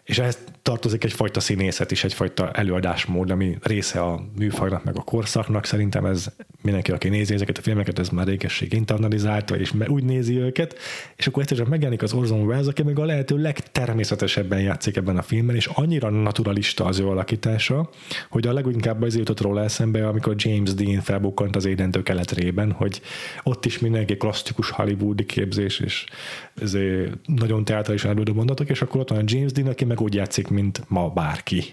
[0.04, 5.64] És ehhez tartozik egyfajta színészet is, egyfajta előadásmód, ami része a műfajnak, meg a korszaknak.
[5.64, 6.26] Szerintem ez
[6.62, 10.76] mindenki, aki nézi ezeket a filmeket, ez már régesség internalizált, vagyis úgy nézi őket,
[11.16, 15.22] és akkor egyszerűen megjelenik az Orson Welles, aki meg a lehető legtermészetesebben játszik ebben a
[15.22, 17.90] filmben, és annyira naturalista az ő alakítása,
[18.30, 23.00] hogy a leginkább az jutott róla eszembe, amikor James Dean felbukkant az édentő keletrében, hogy
[23.42, 26.04] ott is mindenki klasszikus hollywoodi képzés, és
[26.60, 26.76] ez
[27.26, 30.50] nagyon teátrális előadó mondatok, és akkor ott van a James Dean, aki meg úgy játszik,
[30.52, 31.64] mint ma bárki.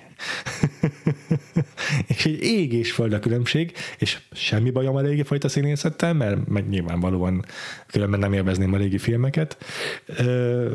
[2.07, 6.47] és egy ég és föld a különbség, és semmi bajom a régi fajta színészettel, mert
[6.47, 7.45] meg nyilvánvalóan
[7.87, 9.57] különben nem élvezném a régi filmeket,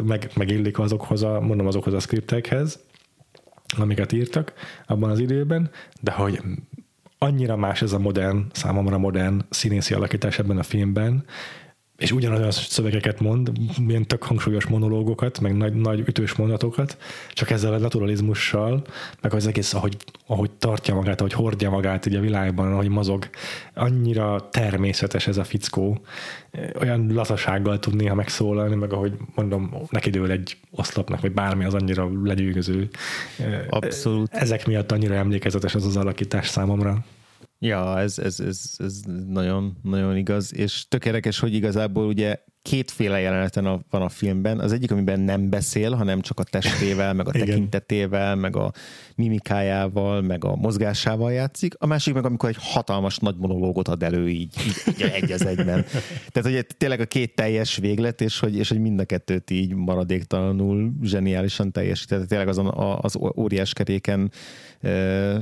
[0.05, 2.79] meg, meg illik azokhoz a, mondom azokhoz a skriptekhez,
[3.77, 4.53] amiket írtak
[4.87, 6.41] abban az időben, de hogy
[7.19, 11.25] annyira más ez a modern, számomra modern színészi alakítás ebben a filmben,
[11.99, 16.97] és ugyanolyan szövegeket mond, milyen tök hangsúlyos monológokat, meg nagy, nagy ütős mondatokat,
[17.33, 18.85] csak ezzel a naturalizmussal,
[19.21, 23.29] meg az egész, ahogy, ahogy tartja magát, ahogy hordja magát így a világban, ahogy mozog,
[23.75, 26.01] annyira természetes ez a fickó,
[26.81, 31.75] olyan lazasággal tud néha megszólalni, meg ahogy mondom, neki dől egy oszlopnak, vagy bármi az
[31.75, 32.89] annyira legyőző.
[33.69, 34.33] Abszolút.
[34.33, 37.05] Ezek miatt annyira emlékezetes az az alakítás számomra.
[37.59, 43.67] Ja, ez, ez, ez, ez nagyon, nagyon igaz, és tökéletes, hogy igazából ugye kétféle jeleneten
[43.67, 44.59] a, van a filmben.
[44.61, 48.73] Az egyik, amiben nem beszél, hanem csak a testével, meg a tekintetével, meg a
[49.15, 51.75] mimikájával, meg a mozgásával játszik.
[51.79, 55.47] A másik meg, amikor egy hatalmas nagy monológot ad elő így, így, így egy az
[55.47, 55.85] egyben.
[56.29, 59.75] Tehát, hogy tényleg a két teljes véglet, és hogy, és hogy mind a kettőt így
[59.75, 62.09] maradéktalanul zseniálisan teljesít.
[62.09, 62.67] Tehát tényleg azon
[63.01, 64.31] az óriás keréken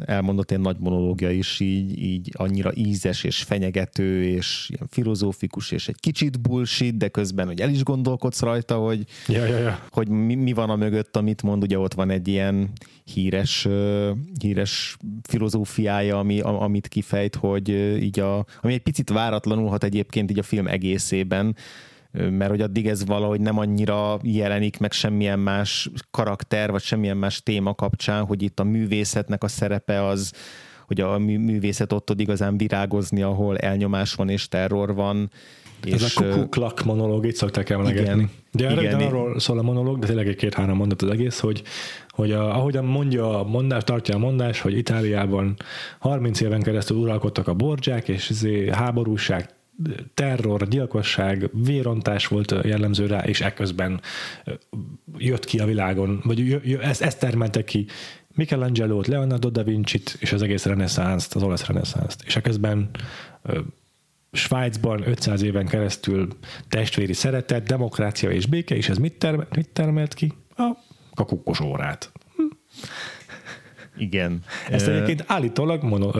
[0.04, 5.88] elmondott ilyen nagy monológia is így, így annyira ízes és fenyegető, és ilyen filozófikus, és
[5.88, 9.86] egy kicsit bullshit, de közben, hogy el is gondolkodsz rajta, hogy, ja, ja, ja.
[9.90, 12.70] hogy mi, mi van a mögött, amit mond, ugye ott van egy ilyen
[13.04, 13.68] híres,
[14.40, 14.96] híres
[15.28, 17.68] filozófiája, ami, amit kifejt, hogy
[18.02, 21.56] így a, ami egy picit váratlanul hat egyébként így a film egészében,
[22.12, 27.42] mert hogy addig ez valahogy nem annyira jelenik meg semmilyen más karakter, vagy semmilyen más
[27.42, 30.32] téma kapcsán, hogy itt a művészetnek a szerepe az,
[30.86, 35.30] hogy a művészet ott tud igazán virágozni, ahol elnyomás van és terror van,
[35.90, 38.28] ez és, a kukuklak monológ, itt szokták emlegetni.
[38.52, 41.62] De erre igen, arról szól a monológ, de tényleg egy két-három mondat az egész, hogy,
[42.08, 45.56] hogy a, ahogyan mondja a mondás, tartja a mondás, hogy Itáliában
[45.98, 49.48] 30 éven keresztül uralkodtak a bordzsák, és izé háborúság,
[50.14, 54.00] terror, gyilkosság, vérontás volt jellemző rá, és ekközben
[55.16, 57.86] jött ki a világon, vagy ezt, ezt termelte ki
[58.34, 62.22] Michelangelo-t, Leonardo da Vinci-t, és az egész reneszánszt, az olasz reneszánszt.
[62.26, 62.90] És ekközben
[64.32, 66.28] Svájcban 500 éven keresztül
[66.68, 70.32] testvéri szeretet, demokrácia és béke, és ez mit, termelt, mit termelt ki?
[70.56, 70.70] A
[71.14, 72.12] kakukkos órát.
[72.36, 72.42] Hm.
[73.96, 74.40] Igen.
[74.70, 76.10] Ezt egyébként állítólag mono,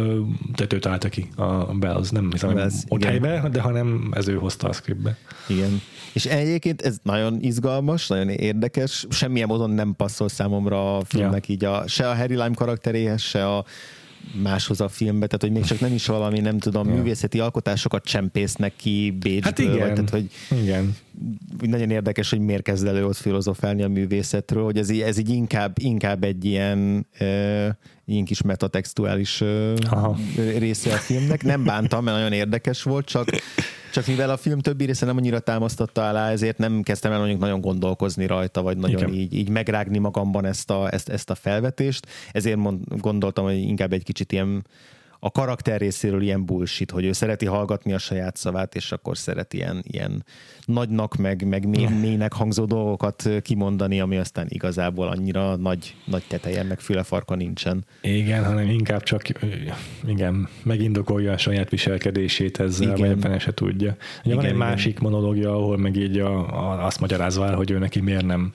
[0.55, 4.69] tető találta ki a Bells, nem hiszem, Bells, ott helybe, de hanem ez ő hozta
[4.69, 5.17] a scriptbe.
[5.49, 5.81] Igen.
[6.13, 11.55] És egyébként ez nagyon izgalmas, nagyon érdekes, semmilyen módon nem passzol számomra a filmnek ja.
[11.55, 13.65] így a, se a Harry Lime karakteréhez, se a
[14.43, 16.95] máshoz a filmbe, tehát hogy még csak nem is valami, nem tudom, ja.
[16.95, 19.41] művészeti alkotásokat csempésznek ki Bécsből.
[19.43, 20.31] Hát igen, vagy, tehát, hogy
[20.63, 20.97] igen.
[21.61, 25.77] Nagyon érdekes, hogy miért kezd elő ott filozofálni a művészetről, hogy ez, ez így inkább,
[25.79, 29.41] inkább egy ilyen e, ilyen kis metatextuális
[29.91, 30.17] Aha.
[30.59, 31.43] része a filmnek.
[31.43, 33.29] Nem bántam, mert nagyon érdekes volt, csak
[33.93, 37.41] csak mivel a film többi része nem annyira támasztotta alá, ezért nem kezdtem el mondjuk
[37.41, 42.07] nagyon gondolkozni rajta, vagy nagyon így, így megrágni magamban ezt a, ezt, ezt a felvetést.
[42.33, 44.65] Ezért mond, gondoltam, hogy inkább egy kicsit ilyen
[45.25, 49.55] a karakter részéről ilyen bullshit, hogy ő szereti hallgatni a saját szavát, és akkor szeret
[49.55, 50.25] ilyen, ilyen
[50.65, 56.63] nagynak, meg, meg mély, mélynek hangzó dolgokat kimondani, ami aztán igazából annyira nagy, nagy teteje,
[56.63, 57.85] meg fülefarka nincsen.
[58.01, 59.23] Igen, hanem inkább csak
[60.07, 63.21] igen, megindokolja a saját viselkedését ezzel, igen.
[63.21, 63.97] vagy se tudja.
[64.25, 64.67] Ugye igen, van egy igen.
[64.67, 68.53] másik monológia, ahol meg így a, a, azt magyarázva el, hogy ő neki miért nem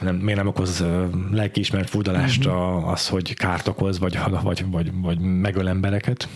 [0.00, 0.84] nem, miért nem okoz
[1.30, 2.88] lelkiismert furdalást uh-huh.
[2.88, 6.28] az, hogy kárt okoz, vagy, vagy, vagy, vagy megöl embereket.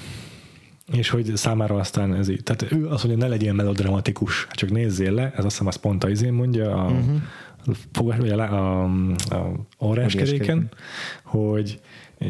[0.93, 5.13] És hogy számára aztán ez így, tehát ő azt mondja, ne legyél melodramatikus, csak nézzél
[5.13, 7.77] le, ez azt hiszem a izén mondja, a, uh-huh.
[7.93, 8.85] fogás, vagy a, a,
[9.31, 10.71] a orráskeréken,
[11.23, 11.81] hogy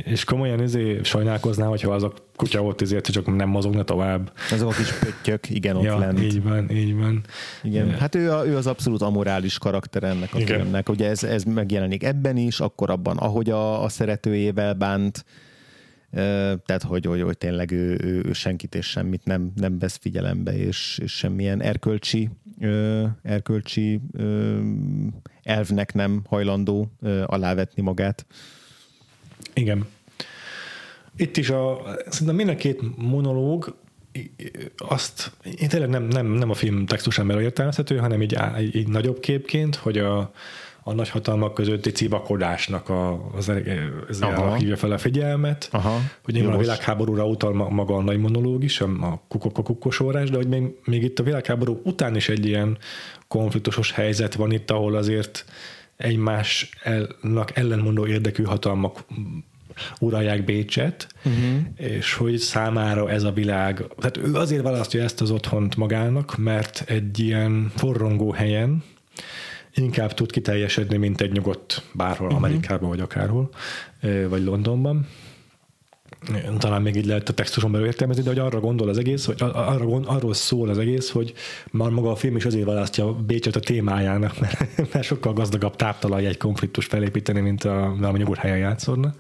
[0.05, 4.33] és komolyan izé sajnálkoznál, hogyha az a kutya ott ezért csak nem mozogna tovább.
[4.51, 6.21] Azok a kis pöttyök, igen, ott ja, lent.
[6.21, 7.25] így van, így van.
[7.63, 7.99] Igen, yeah.
[7.99, 10.59] hát ő, a, ő az abszolút amorális karakter ennek a igen.
[10.59, 10.89] filmnek.
[10.89, 15.25] Ugye ez, ez megjelenik ebben is, akkor abban, ahogy a, a szeretőjével bánt,
[16.65, 20.57] tehát hogy, hogy, hogy tényleg ő, ő, ő senkit és semmit nem, nem vesz figyelembe,
[20.57, 22.31] és, és semmilyen erkölcsi,
[23.23, 24.01] erkölcsi
[25.43, 26.93] elvnek nem hajlandó
[27.27, 28.27] alávetni magát.
[29.55, 29.87] Igen.
[31.17, 33.77] Itt is a, szerintem mind a két monológ
[34.77, 38.39] azt, én tényleg nem, nem, nem a film textusán értelmezhető, hanem így,
[38.73, 40.33] így nagyobb képként, hogy a,
[40.83, 43.53] a nagy hatalmak közötti civakodásnak a, az,
[44.09, 44.25] az
[44.59, 45.99] hívja fel a figyelmet, Aha.
[46.25, 49.21] hogy nyilván a világháborúra utal maga a nagy monológ is, a
[49.63, 52.79] kukosorás, de hogy még, még itt a világháború után is egy ilyen
[53.29, 55.45] konfliktusos helyzet van itt, ahol azért
[56.03, 59.05] egymásnak ellenmondó érdekű hatalmak
[60.01, 61.43] uralják Bécset, uh-huh.
[61.77, 66.85] és hogy számára ez a világ, tehát ő azért választja ezt az otthont magának, mert
[66.87, 68.83] egy ilyen forrongó helyen
[69.75, 72.43] inkább tud kiteljesedni, mint egy nyugodt bárhol, uh-huh.
[72.45, 73.51] Amerikában vagy akárhol,
[74.29, 75.07] vagy Londonban
[76.59, 79.37] talán még így lehet a textuson belül értelmezni, de hogy arra gondol az egész, hogy
[79.39, 81.33] arra arról szól az egész, hogy
[81.71, 86.27] már maga a film is azért választja Bécset a témájának, mert, mert sokkal gazdagabb táptalaj
[86.27, 89.15] egy konfliktus felépíteni, mint a, a nyugodt helyen játszódna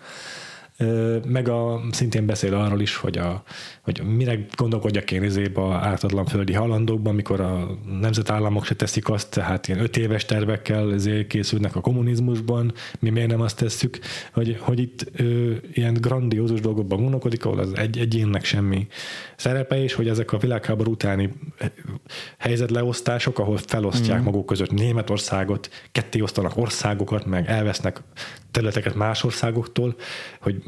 [1.26, 3.42] meg a, szintén beszél arról is, hogy, a,
[3.82, 9.68] hogy mire gondolkodjak én izébe ártatlan földi halandókban, amikor a nemzetállamok se teszik azt, tehát
[9.68, 10.96] ilyen öt éves tervekkel
[11.28, 13.98] készülnek a kommunizmusban, mi miért nem azt tesszük,
[14.32, 18.86] hogy, hogy itt ö, ilyen grandiózus dolgokban gondolkodik, ahol az egy, egyénnek semmi
[19.36, 21.32] szerepe, és hogy ezek a világháború utáni
[22.38, 24.24] helyzetleosztások, ahol felosztják mm.
[24.24, 28.02] maguk között Németországot, ketté osztanak országokat, meg elvesznek
[28.50, 29.96] területeket más országoktól,
[30.40, 30.61] hogy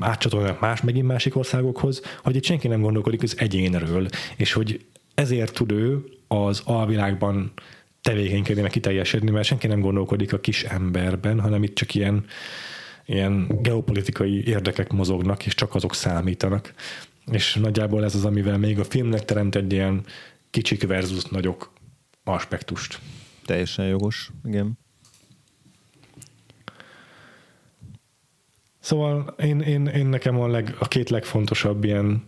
[0.00, 4.84] átcsatolnak más, megint másik országokhoz, hogy itt senki nem gondolkodik az egyénről, és hogy
[5.14, 7.52] ezért tud ő az alvilágban
[8.00, 12.24] tevékenykedni, meg kiteljesedni, mert senki nem gondolkodik a kis emberben, hanem itt csak ilyen,
[13.06, 16.74] ilyen geopolitikai érdekek mozognak, és csak azok számítanak.
[17.30, 20.04] És nagyjából ez az, amivel még a filmnek teremt egy ilyen
[20.50, 21.72] kicsik versus nagyok
[22.24, 22.98] aspektust.
[23.44, 24.78] Teljesen jogos, igen.
[28.88, 32.26] Szóval én, én, én nekem a, leg, a két legfontosabb ilyen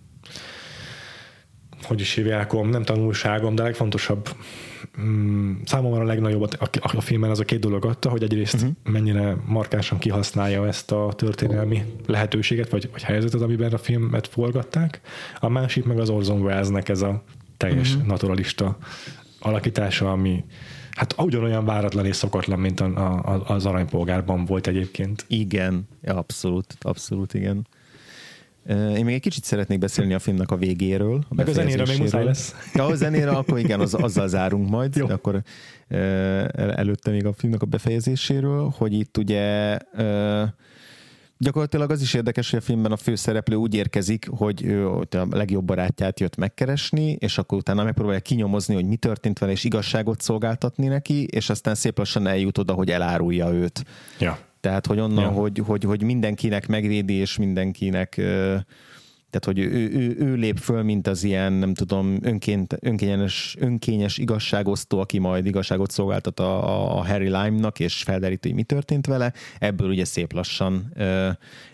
[1.82, 4.28] hogy is hívják, nem tanulságom, de a legfontosabb
[5.00, 8.54] mm, számomra a legnagyobb a, a, a filmen az a két dolog adta, hogy egyrészt
[8.54, 8.70] uh-huh.
[8.82, 15.00] mennyire markánsan kihasználja ezt a történelmi lehetőséget, vagy, vagy helyzetet, amiben a filmet forgatták.
[15.38, 17.22] A másik meg az Orson Welles-nek ez a
[17.56, 18.08] teljes uh-huh.
[18.08, 18.78] naturalista
[19.38, 20.44] alakítása, ami
[21.00, 25.24] Hát ugyanolyan váratlan és szokatlan, mint a, a, az aranypolgárban volt egyébként.
[25.28, 27.66] Igen, abszolút, abszolút igen.
[28.68, 31.24] Én még egy kicsit szeretnék beszélni a filmnek a végéről.
[31.28, 32.54] A Meg a zenére még muszáj lesz.
[32.74, 35.06] Ja, a zenére, akkor igen, az, azzal zárunk majd, Jó.
[35.06, 35.42] de akkor
[36.56, 39.76] előtte még a filmnek a befejezéséről, hogy itt ugye
[41.42, 45.64] Gyakorlatilag az is érdekes, hogy a filmben a főszereplő úgy érkezik, hogy ő a legjobb
[45.64, 50.86] barátját jött megkeresni, és akkor utána megpróbálja kinyomozni, hogy mi történt vele, és igazságot szolgáltatni
[50.86, 53.84] neki, és aztán szép lassan eljut oda, hogy elárulja őt.
[54.18, 54.38] Ja.
[54.60, 55.30] Tehát, hogy onnan, ja.
[55.30, 58.20] hogy, hogy, hogy mindenkinek megvédi, és mindenkinek
[59.30, 64.18] tehát, hogy ő, ő, ő lép föl, mint az ilyen, nem tudom, önként, önkényes, önkényes
[64.18, 69.32] igazságosztó, aki majd igazságot szolgáltat a, a Harry Lime-nak, és felderít, hogy mi történt vele.
[69.58, 71.30] Ebből ugye szép lassan ö,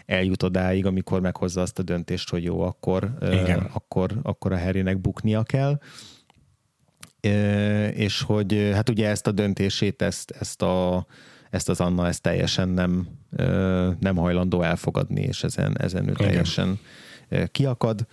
[0.07, 5.01] eljut odáig, amikor meghozza azt a döntést, hogy jó, akkor, ö, akkor, akkor a Harrynek
[5.01, 5.81] buknia kell.
[7.91, 11.07] És hogy hát ugye ezt a döntését, ezt, ezt a
[11.51, 13.09] ezt az Anna ezt teljesen nem,
[14.01, 16.79] nem hajlandó elfogadni, és ezen, ezen ő teljesen Igen
[17.51, 18.07] kiakad.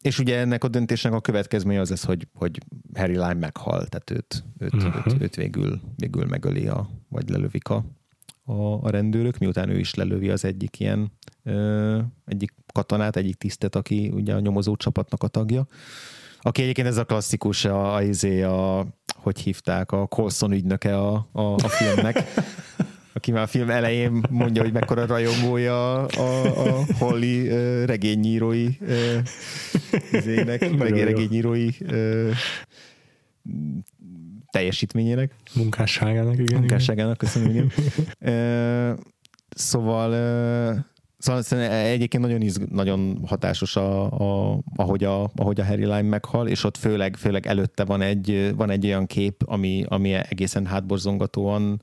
[0.00, 2.58] És ugye ennek a döntésnek a következménye az lesz, hogy, hogy
[2.94, 5.06] Harry Lime meghal, tehát őt, őt, uh-huh.
[5.06, 7.84] őt, őt végül, végül megöli, a, vagy lelövik a,
[8.44, 11.12] a, a rendőrök, miután ő is lelövi az egyik ilyen
[11.42, 15.66] ö, egyik katonát, egyik tisztet, aki ugye a nyomozó csapatnak a tagja.
[16.40, 21.28] Aki egyébként ez a klasszikus, a, a, a, a hogy hívták, a Colson ügynöke a,
[21.32, 22.24] a, a filmnek.
[23.12, 29.18] aki már a film elején mondja, hogy mekkora rajongója a, a Holly uh, regényírói uh,
[30.12, 32.30] izének, regény, regényírói uh,
[34.50, 35.34] teljesítményének.
[35.54, 36.58] Munkásságának, igen.
[36.58, 37.72] Munkásságának, köszönöm, igen.
[38.20, 38.98] uh,
[39.50, 40.78] szóval uh,
[41.22, 46.48] Szóval egyébként nagyon, izg, nagyon hatásos, a, a, ahogy, a, ahogy a Harry Lime meghal,
[46.48, 51.82] és ott főleg, főleg előtte van egy, van egy olyan kép, ami, ami egészen hátborzongatóan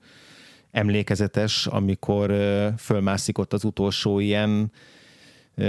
[0.72, 2.34] emlékezetes, amikor
[2.78, 4.72] fölmászik ott az utolsó ilyen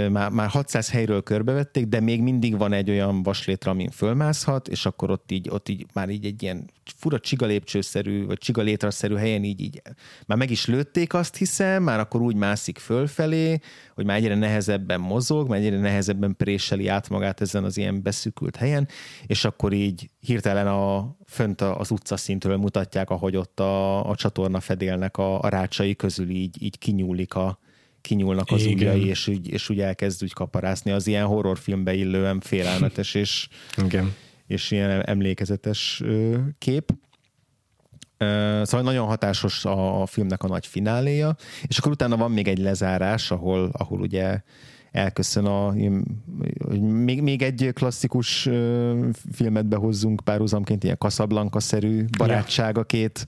[0.09, 4.85] már, már 600 helyről körbevették, de még mindig van egy olyan vaslétre, amin fölmászhat, és
[4.85, 9.61] akkor ott így, ott így már így egy ilyen fura csigalépcsőszerű, vagy csigalétraszerű helyen így,
[9.61, 9.81] így
[10.25, 13.59] már meg is lőtték azt hiszem, már akkor úgy mászik fölfelé,
[13.95, 18.55] hogy már egyre nehezebben mozog, már egyre nehezebben préseli át magát ezen az ilyen beszűkült
[18.55, 18.87] helyen,
[19.25, 25.17] és akkor így hirtelen a, fönt az utcaszintről mutatják, ahogy ott a, a csatorna fedélnek
[25.17, 27.59] a, a rácsai közül így, így kinyúlik a,
[28.01, 30.91] kinyúlnak az ujjai, és úgy, és úgy elkezd úgy kaparászni.
[30.91, 33.47] Az ilyen horrorfilmbe illően félelmetes és,
[33.85, 34.13] Igen.
[34.47, 36.03] és ilyen emlékezetes
[36.57, 36.93] kép.
[38.63, 41.35] Szóval nagyon hatásos a, a filmnek a nagy fináléja,
[41.67, 44.41] és akkor utána van még egy lezárás, ahol, ahol ugye
[44.91, 45.73] elköszön a,
[46.81, 48.49] még, még egy klasszikus
[49.31, 53.25] filmet behozzunk párhuzamként, ilyen Casablanca-szerű barátság a két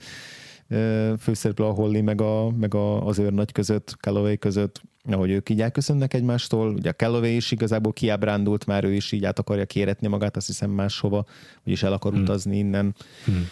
[1.19, 4.81] főszereplő a Holly meg, a, meg a, az őrnagy között, Calloway között,
[5.11, 6.73] ahogy ők így elköszönnek egymástól.
[6.73, 10.47] Ugye a Calloway is igazából kiábrándult, már ő is így át akarja kéretni magát, azt
[10.47, 11.25] hiszem máshova,
[11.63, 12.21] vagyis el akar hmm.
[12.21, 12.95] utazni innen.
[13.25, 13.47] Hmm.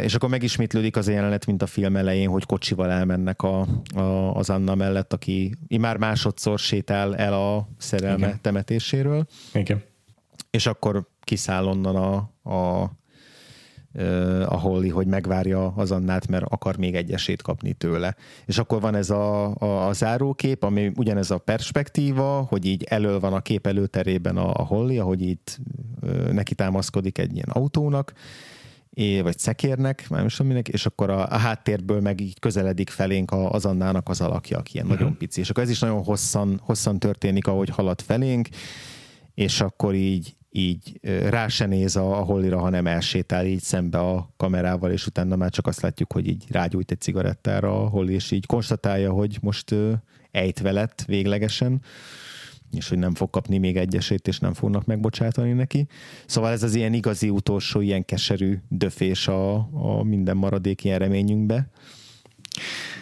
[0.00, 4.34] És akkor megismétlődik az a jelenet, mint a film elején, hogy kocsival elmennek a, a,
[4.34, 8.38] az Anna mellett, aki már másodszor sétál el a szerelme Igen.
[8.40, 9.26] temetéséről.
[9.54, 9.82] Igen.
[10.50, 12.14] És akkor kiszáll onnan a,
[12.50, 12.90] a
[14.46, 18.16] a Holly, hogy megvárja az Annát, mert akar még egy esélyt kapni tőle.
[18.46, 23.20] És akkor van ez a, a, a zárókép, ami ugyanez a perspektíva, hogy így elől
[23.20, 25.58] van a kép előterében a, a Holly, ahogy itt
[26.32, 28.12] neki támaszkodik egy ilyen autónak,
[28.90, 33.30] é, vagy szekérnek, már most minek, és akkor a, a háttérből meg így közeledik felénk
[33.30, 35.00] a, az Annának az alakja, aki ilyen uh-huh.
[35.00, 35.40] nagyon pici.
[35.40, 38.48] És akkor ez is nagyon hosszan, hosszan történik, ahogy halad felénk,
[39.34, 44.30] és akkor így, így rá se néz a, a hollira, hanem elsétál így szembe a
[44.36, 48.30] kamerával, és utána már csak azt látjuk, hogy így rágyújt egy cigarettára a holli, és
[48.30, 49.74] így konstatálja, hogy most
[50.30, 51.82] ejtve lett véglegesen,
[52.72, 55.86] és hogy nem fog kapni még egy esélyt, és nem fognak megbocsátani neki.
[56.26, 61.70] Szóval ez az ilyen igazi utolsó, ilyen keserű döfés a, a minden maradék ilyen reményünkbe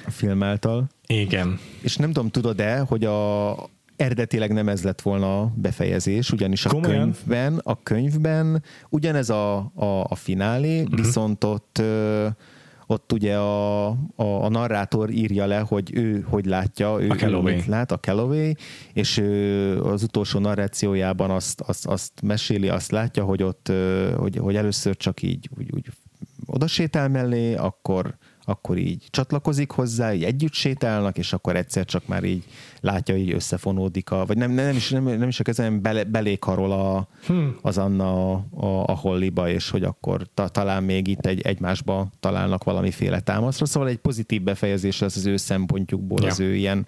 [0.06, 0.88] a film által.
[1.06, 1.58] Igen.
[1.82, 3.50] És nem tudom, tudod-e, hogy a,
[3.98, 6.98] eredetileg nem ez lett volna a befejezés, ugyanis a Komolyan?
[6.98, 10.96] könyvben, a könyvben ugyanez a, a, a finálé, uh-huh.
[10.96, 11.82] viszont ott
[12.90, 17.38] ott ugye a, a, a narrátor írja le, hogy ő hogy látja, ő, a ő
[17.38, 18.56] mit lát, a Calloway,
[18.92, 23.72] és ő az utolsó narrációjában azt, azt, azt meséli, azt látja, hogy ott,
[24.16, 25.86] hogy, hogy először csak így úgy, úgy
[26.46, 28.16] oda sétál mellé, akkor
[28.48, 32.44] akkor így csatlakozik hozzá, így együtt sétálnak, és akkor egyszer csak már így
[32.80, 36.72] látja, hogy összefonódik, a, vagy nem, nem, is, nem, nem is a kezem, bele, belékarol
[36.72, 37.56] a, hmm.
[37.62, 42.08] az Anna a, a, a Holliba, és hogy akkor ta, talán még itt egy, egymásba
[42.20, 43.66] találnak valamiféle támaszra.
[43.66, 46.28] Szóval egy pozitív befejezés az az ő szempontjukból, ja.
[46.28, 46.86] az ő ilyen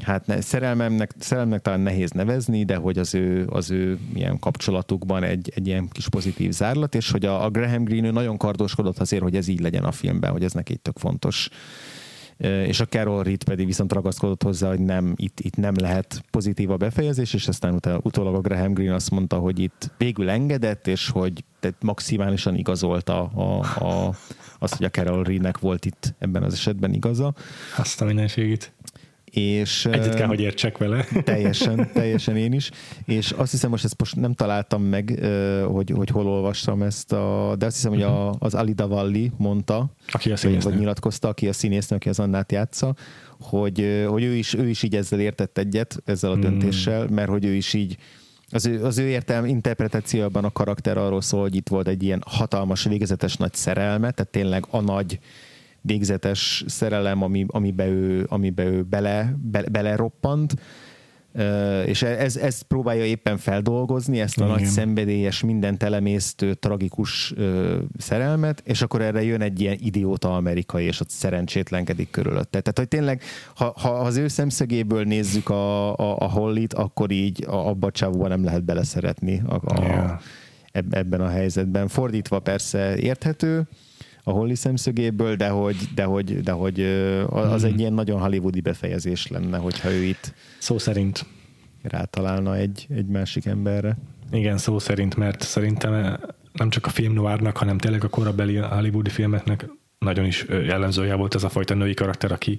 [0.00, 5.22] hát ne, szerelmemnek, szerelmemnek talán nehéz nevezni, de hogy az ő, az ő ilyen kapcsolatukban
[5.22, 9.22] egy, egy ilyen kis pozitív zárlat, és hogy a, a Graham ő nagyon kardoskodott azért,
[9.22, 11.48] hogy ez így legyen a filmben, hogy ez neki tök fontos
[12.46, 16.70] és a Carol Reed pedig viszont ragaszkodott hozzá, hogy nem, itt, itt nem lehet pozitív
[16.70, 20.86] a befejezés, és aztán utána, utólag a Graham Greene azt mondta, hogy itt végül engedett,
[20.86, 24.14] és hogy tehát maximálisan igazolta a, a,
[24.58, 27.34] azt, hogy a Carol Reednek volt itt ebben az esetben igaza.
[27.76, 28.72] Azt a mindenségét
[29.30, 31.04] És, Egyet kell, hogy értsek vele.
[31.24, 32.70] Teljesen, teljesen én is.
[33.04, 35.18] És azt hiszem, most ezt most nem találtam meg,
[35.66, 39.90] hogy, hogy hol olvastam ezt, a, de azt hiszem, hogy a, az Alida Valli mondta,
[40.12, 42.94] aki a vagy, vagy nyilatkozta, aki a színésznő, aki az Annát játsza,
[43.40, 46.42] hogy, hogy ő, is, ő is így ezzel értett egyet, ezzel a hmm.
[46.42, 47.96] döntéssel, mert hogy ő is így
[48.52, 52.22] az ő, az ő értelm interpretációban a karakter arról szól, hogy itt volt egy ilyen
[52.26, 55.18] hatalmas, végezetes nagy szerelme, tehát tényleg a nagy
[55.80, 60.54] végzetes szerelem, ami, amibe, ő, amibe ő bele, be, beleroppant,
[61.86, 64.56] és ez, ez próbálja éppen feldolgozni, ezt a Igen.
[64.56, 67.34] nagy szenvedélyes, minden telemésztő, tragikus
[67.98, 72.60] szerelmet, és akkor erre jön egy ilyen idióta amerikai, és ott szerencsétlenkedik körülötte.
[72.60, 73.22] Tehát, hogy tényleg,
[73.54, 77.90] ha, ha az ő szemszögéből nézzük a, a, a Hollit, akkor így a, abba a
[77.90, 80.20] csávóba nem lehet beleszeretni a, a, yeah.
[80.90, 81.88] ebben a helyzetben.
[81.88, 83.68] Fordítva persze érthető,
[84.24, 86.80] a Holly szemszögéből, de hogy, de hogy, de hogy
[87.28, 87.80] az egy mhm.
[87.80, 91.26] ilyen nagyon hollywoodi befejezés lenne, hogyha ő itt szó szerint
[91.82, 93.96] rátalálna egy, egy másik emberre.
[94.32, 96.18] Igen, szó szerint, mert szerintem
[96.52, 99.66] nem csak a film noárnak, hanem tényleg a korabeli hollywoodi filmeknek
[99.98, 102.58] nagyon is jellemzője volt ez a fajta női karakter, aki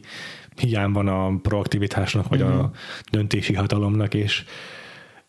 [0.55, 2.59] hiány van a proaktivitásnak, vagy uh-huh.
[2.59, 2.71] a mhm.
[3.11, 4.43] döntési hatalomnak, és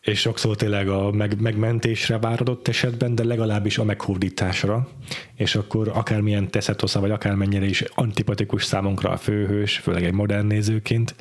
[0.03, 4.87] és sokszor tényleg a meg, megmentésre váradott esetben, de legalábbis a meghódításra,
[5.35, 11.15] és akkor akármilyen teszetosza, vagy akármennyire is antipatikus számunkra a főhős, főleg egy modern nézőként,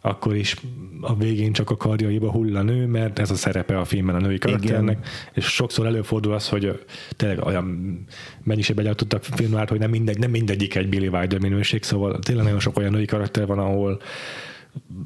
[0.00, 0.56] akkor is
[1.00, 4.20] a végén csak a karjaiba hull a nő, mert ez a szerepe a filmben a
[4.20, 5.10] női karakternek, Igen.
[5.34, 6.84] és sokszor előfordul az, hogy
[7.16, 7.98] tényleg olyan
[8.42, 12.60] mennyiségben gyártottak filmát, hogy nem, mindegy, nem mindegyik egy Billy Wilder minőség, szóval tényleg nagyon
[12.60, 14.00] sok olyan női karakter van, ahol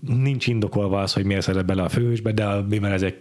[0.01, 3.17] nincs indokolva az, hogy miért szeret bele a főhősbe, de mivel ez egy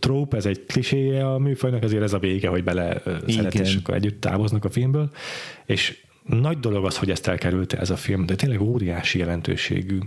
[0.00, 3.94] tróp, ez egy kliséje a műfajnak, ezért ez a vége, hogy bele szeret, és akkor
[3.94, 5.10] együtt távoznak a filmből,
[5.66, 9.98] és nagy dolog az, hogy ezt elkerülte ez a film, de tényleg óriási jelentőségű.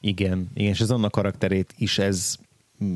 [0.00, 2.38] Igen, igen és az annak karakterét is ez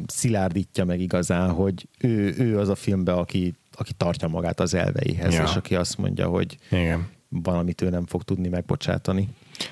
[0.07, 5.35] szilárdítja meg igazán, hogy ő, ő az a filmbe, aki, aki tartja magát az elveihez,
[5.35, 5.43] ja.
[5.43, 7.09] és aki azt mondja, hogy Igen.
[7.29, 9.29] van, amit ő nem fog tudni megbocsátani.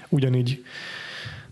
[0.09, 0.65] Ugyanígy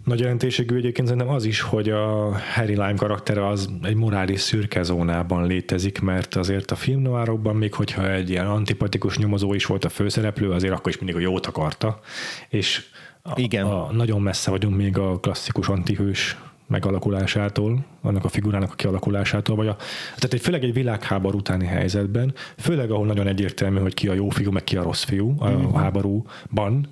[0.04, 4.82] nagy jelentőségű egyébként szerintem az is, hogy a Harry Lime karaktere az egy morális szürke
[4.82, 9.88] zónában létezik, mert azért a filmnoárokban, még hogyha egy ilyen antipatikus nyomozó is volt a
[9.88, 12.00] főszereplő, azért akkor is mindig a jót akarta,
[12.48, 12.84] és
[13.22, 13.66] a, Igen.
[13.66, 16.36] A, nagyon messze vagyunk még a klasszikus antihős
[16.66, 19.76] megalakulásától, annak a figurának a kialakulásától, vagy a,
[20.14, 24.28] tehát egy, főleg egy világháború utáni helyzetben, főleg ahol nagyon egyértelmű, hogy ki a jó
[24.28, 25.74] fiú, meg ki a rossz fiú a, mm.
[25.74, 26.88] háborúban.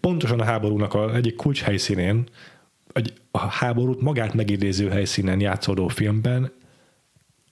[0.00, 2.24] Pontosan a háborúnak a egyik kulcs helyszínén,
[2.92, 6.52] egy, a háborút magát megidéző helyszínen játszódó filmben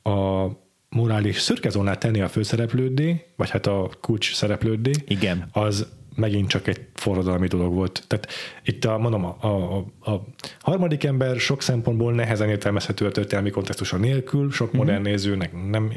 [0.03, 0.47] a
[0.89, 5.49] morális szürkezónát tenni a főszereplődé, vagy hát a kulcs szereplődé, Igen.
[5.53, 8.05] az megint csak egy forradalmi dolog volt.
[8.07, 8.29] Tehát
[8.65, 9.77] itt a, mondom, a, a,
[10.11, 10.25] a
[10.61, 14.77] harmadik ember sok szempontból nehezen értelmezhető a történelmi kontextusa nélkül, sok mm-hmm.
[14.79, 15.93] modern nézőnek nem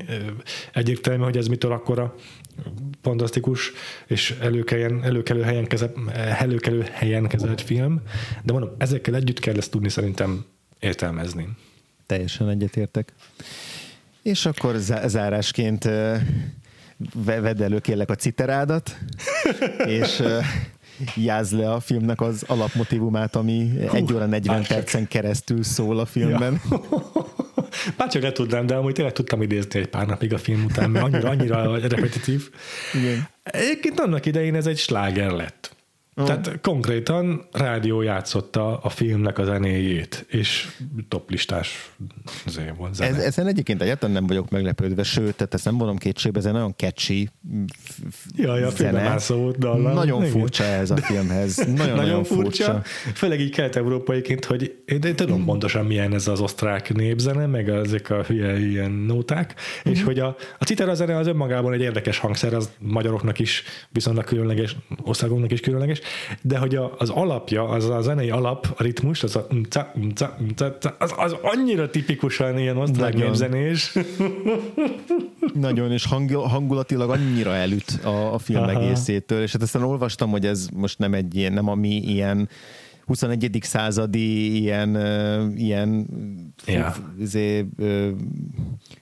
[0.73, 2.15] egyértelmű, hogy ez mitől akkora
[3.01, 3.71] fantasztikus
[4.07, 8.01] és előkeljen, előkelő helyen, kezelt, előkelő helyen kezelt film,
[8.43, 10.45] de mondom, ezekkel együtt kell ezt tudni szerintem
[10.79, 11.47] értelmezni.
[12.05, 13.13] Teljesen egyetértek.
[14.21, 14.75] És akkor
[15.05, 15.89] zárásként
[17.13, 18.97] vedd elő kérlek a citerádat,
[19.85, 20.23] és
[21.15, 24.77] jáz le a filmnek az alapmotivumát, ami Hú, 1 óra 40 bárcsak.
[24.77, 26.61] percen keresztül szól a filmben.
[26.71, 26.81] Ja.
[27.97, 31.05] Bárcsak le tudnám, de amúgy tényleg tudtam idézni egy pár napig a film után, mert
[31.05, 32.49] annyira, annyira repetitív.
[32.93, 33.27] Igen.
[33.43, 35.74] Egyébként annak idején ez egy sláger lett.
[36.17, 36.25] Uh.
[36.25, 40.67] Tehát konkrétan rádió játszotta a filmnek a zenéjét, és
[41.07, 41.91] toplistás
[42.77, 43.09] volt zene.
[43.09, 46.53] Ez, ezen egyébként egyáltalán nem vagyok meglepődve, sőt, tehát ezt nem vonom kétségbe, ez egy
[46.53, 47.29] nagyon catchy
[48.35, 49.17] Jaj, a zene.
[49.57, 49.93] dallam.
[49.93, 50.31] Nagyon Igen.
[50.31, 51.55] furcsa ez a filmhez.
[51.57, 52.63] Nagyon, nagyon, nagyon furcsa.
[52.63, 52.81] furcsa.
[53.13, 55.45] Főleg így kelet-európaiként, hogy én, én tudom mm.
[55.45, 59.55] pontosan milyen ez az osztrák népzene, meg ezek a hülye ilyen nóták,
[59.89, 59.91] mm.
[59.91, 64.23] és hogy a, a citera zene az önmagában egy érdekes hangszer, az magyaroknak is viszonylag
[64.23, 66.01] különleges, országunknak is különleges,
[66.41, 69.47] de hogy a, az alapja, az a zenei alap, a ritmus, az a
[70.97, 73.93] az, az annyira tipikusan ilyen osztrák népzenés.
[75.53, 78.81] Nagyon, és hangulatilag annyira elüt a, a film Aha.
[78.81, 82.49] egészétől, és hát aztán olvastam, hogy ez most nem egy ilyen, nem a mi ilyen
[83.05, 83.57] 21.
[83.61, 84.95] századi ilyen,
[85.55, 86.07] ilyen
[86.65, 86.95] ja.
[87.19, 87.65] izé,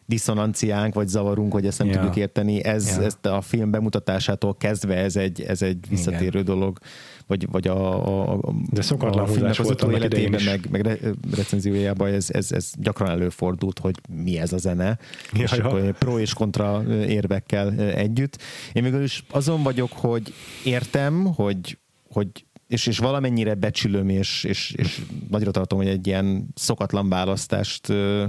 [0.06, 1.94] diszonanciánk, vagy zavarunk, hogy ezt nem ja.
[1.94, 2.64] tudjuk érteni.
[2.64, 3.04] Ez, ja.
[3.04, 6.46] ezt a film bemutatásától kezdve ez egy, ez egy visszatérő Igen.
[6.46, 6.80] dolog
[7.28, 11.00] vagy, vagy a, a, De szokatlan a filmnek az utó életében, meg, meg
[11.36, 14.98] recenziójában ez, ez, ez gyakran előfordult, hogy mi ez a zene,
[15.34, 15.66] ja, és ja.
[15.66, 18.38] Akkor pro és kontra érvekkel együtt.
[18.74, 21.78] Én mégis azon vagyok, hogy értem, hogy,
[22.10, 27.90] hogy és, és valamennyire becsülöm, és, és, és nagyra tartom, hogy egy ilyen szokatlan választást
[27.90, 28.26] ö,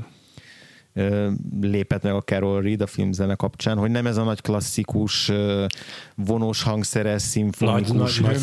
[0.92, 1.30] ö,
[1.60, 5.64] lépett meg a Carol Reed a filmzene kapcsán, hogy nem ez a nagy klasszikus ö,
[6.14, 8.36] vonós hangszeres, szimfonikus, Nagy- nagy- nagy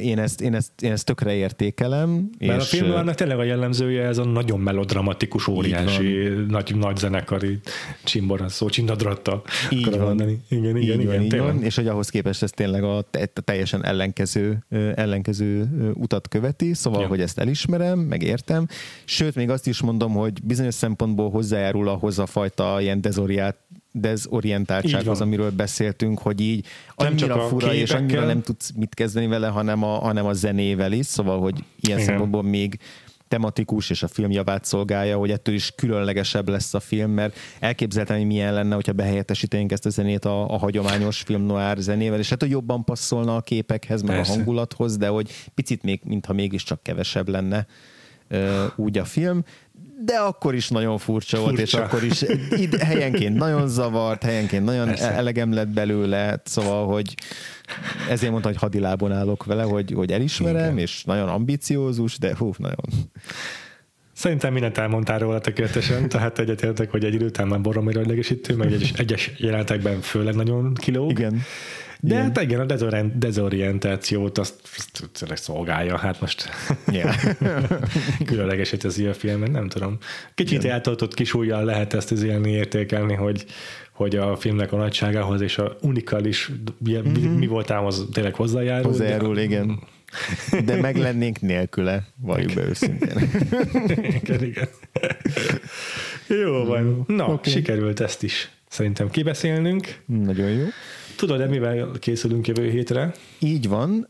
[0.00, 2.30] én ezt, én, ezt, én ezt tökre értékelem.
[2.38, 7.58] Mert és, a filmnek tényleg a jellemzője ez a nagyon melodramatikus, óriási, nagy, nagy zenekari
[8.04, 9.42] csimborasszó, csindadratta.
[9.70, 9.98] Így van.
[9.98, 10.40] mondani.
[10.48, 11.06] Igen, igen, így igen.
[11.06, 13.04] van, így van, és hogy ahhoz képest ez tényleg a, a
[13.44, 14.64] teljesen ellenkező,
[14.94, 17.06] ellenkező utat követi, szóval, Ja.
[17.06, 18.66] hogy ezt elismerem, meg értem.
[19.04, 23.56] Sőt, még azt is mondom, hogy bizonyos szempontból hozzájárul ahhoz a fajta ilyen dezoriát,
[23.96, 26.66] dezorientáltsághoz, amiről beszéltünk, hogy így
[26.96, 28.26] Nem csak annyira a fura, és annyira képekkel.
[28.26, 32.10] nem tudsz mit kezdeni vele, hanem a, hanem a zenével is, szóval, hogy ilyen Igen.
[32.10, 32.78] szempontból még
[33.28, 38.16] tematikus és a film javát szolgálja, hogy ettől is különlegesebb lesz a film, mert elképzeltem,
[38.16, 42.28] hogy milyen lenne, hogyha behelyettesítenénk ezt a zenét a, a hagyományos film noir zenével, és
[42.28, 44.32] hát, hogy jobban passzolna a képekhez, meg Persze.
[44.32, 47.66] a hangulathoz, de hogy picit még, mintha mégiscsak kevesebb lenne
[48.76, 49.44] úgy a film,
[50.04, 51.86] de akkor is nagyon furcsa, volt, és Furcsa.
[51.86, 55.10] akkor is id, helyenként nagyon zavart, helyenként nagyon Persze.
[55.10, 57.14] elegem lett belőle, szóval, hogy
[58.10, 60.78] ezért mondtam, hogy hadilábon állok vele, hogy, hogy elismerem, Igen.
[60.78, 63.10] és nagyon ambiciózus, de hú, nagyon.
[64.12, 68.72] Szerintem mindent elmondtál róla tökéletesen, tehát egyetértek, hogy egy idő után már boromira idegesítő, meg
[68.72, 71.10] egyes, egyes jelenetekben főleg nagyon kilóg.
[71.10, 71.42] Igen.
[72.04, 72.24] De Igen.
[72.24, 76.48] hát igen, a dezorient, dezorientációt azt, azt tényleg szolgálja, hát most
[76.92, 77.14] Yeah.
[78.26, 79.98] különlegeset teszi a filmen, nem tudom.
[80.34, 83.44] Kicsit eltoltott kis ujjal lehet ezt élni, értékelni, hogy,
[83.92, 88.90] hogy a filmnek a nagyságához és a unikális mi, mi, mi voltához tényleg hozzájárul.
[88.90, 89.78] Hozzájárul, igen.
[90.64, 93.30] De meg lennénk nélküle, valljuk be őszintén.
[94.22, 94.68] igen, igen.
[96.28, 97.04] Jó van.
[97.06, 97.52] Na, okay.
[97.52, 99.96] sikerült ezt is szerintem kibeszélnünk.
[100.06, 100.64] Nagyon jó.
[101.24, 103.14] Tudod, de mivel készülünk jövő hétre?
[103.38, 104.08] Így van.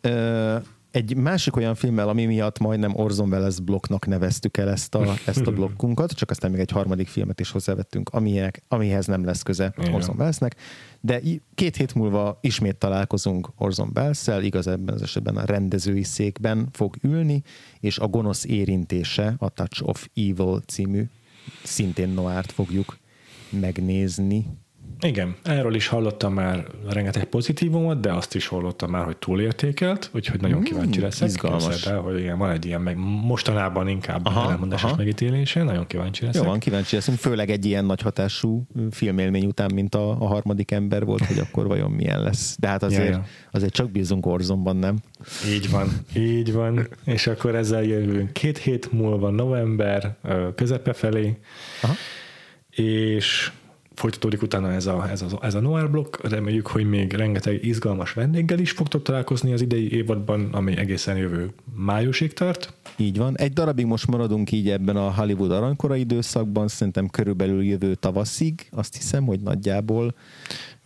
[0.91, 5.47] Egy másik olyan filmmel, ami miatt majdnem Orson Welles blokknak neveztük el ezt a, ezt
[5.47, 9.75] a blokkunkat, csak aztán még egy harmadik filmet is hozzávettünk, aminek, amihez nem lesz köze
[9.79, 9.93] Igen.
[9.93, 10.57] Orson Wellesnek.
[11.01, 11.21] De
[11.55, 16.97] két hét múlva ismét találkozunk Orson Welles-szel, igaz ebben az esetben a rendezői székben fog
[17.03, 17.43] ülni,
[17.81, 21.05] és a gonosz érintése, a Touch of Evil című
[21.63, 22.99] szintén noárt fogjuk
[23.51, 24.47] megnézni.
[25.05, 30.41] Igen, erről is hallottam már rengeteg pozitívumot, de azt is hallottam már, hogy túlértékelt, úgyhogy
[30.41, 31.29] nagyon kíváncsi leszek.
[31.29, 31.87] izgalmas.
[31.87, 34.97] El, hogy igen, van egy ilyen meg mostanában inkább Aha, ellenmondásos aha.
[34.97, 36.43] megítélése, nagyon kíváncsi leszek.
[36.43, 40.71] Jó van, kíváncsi leszünk, főleg egy ilyen nagy hatású filmélmény után, mint a, a harmadik
[40.71, 42.57] ember volt, hogy akkor vajon milyen lesz.
[42.59, 43.25] De hát azért, Ja, ja.
[43.51, 44.97] azért csak bízunk Orzonban, nem?
[45.49, 46.89] Így van, így van.
[47.05, 50.17] És akkor ezzel jövünk két hét múlva, november
[50.55, 51.39] közepe felé,
[51.83, 51.95] Aha.
[52.71, 53.53] és
[53.95, 56.17] folytatódik utána ez a, ez a, ez a Noir blokk.
[56.29, 61.51] Reméljük, hogy még rengeteg izgalmas vendéggel is fogtok találkozni az idei évadban, ami egészen jövő
[61.75, 62.73] májusig tart.
[62.97, 63.39] Így van.
[63.39, 68.97] Egy darabig most maradunk így ebben a Hollywood aranykora időszakban, szerintem körülbelül jövő tavaszig, azt
[68.97, 70.15] hiszem, hogy nagyjából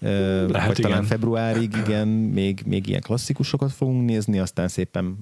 [0.01, 0.90] Lehet, vagy igen.
[0.90, 5.16] talán februárig, igen, még, még ilyen klasszikusokat fogunk nézni, aztán szépen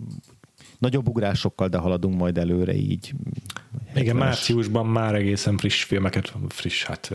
[0.78, 3.14] nagyobb ugrásokkal, de haladunk majd előre így.
[3.94, 4.18] Igen, 70-es.
[4.18, 7.10] márciusban már egészen friss filmeket, friss, hát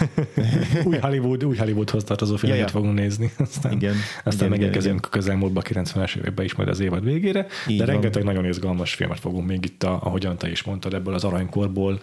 [0.84, 2.80] új Hollywood, új Hollywoodhoz tartozó filmeket Ja, ja.
[2.80, 3.30] fogunk nézni.
[3.38, 3.94] Aztán, Igen,
[4.24, 7.92] aztán igen, megérkezünk a közelmúltba 90-es években is majd az évad végére, Így de van.
[7.94, 12.00] rengeteg nagyon izgalmas filmet fogunk még itt, a, ahogyan te is mondtad, ebből az aranykorból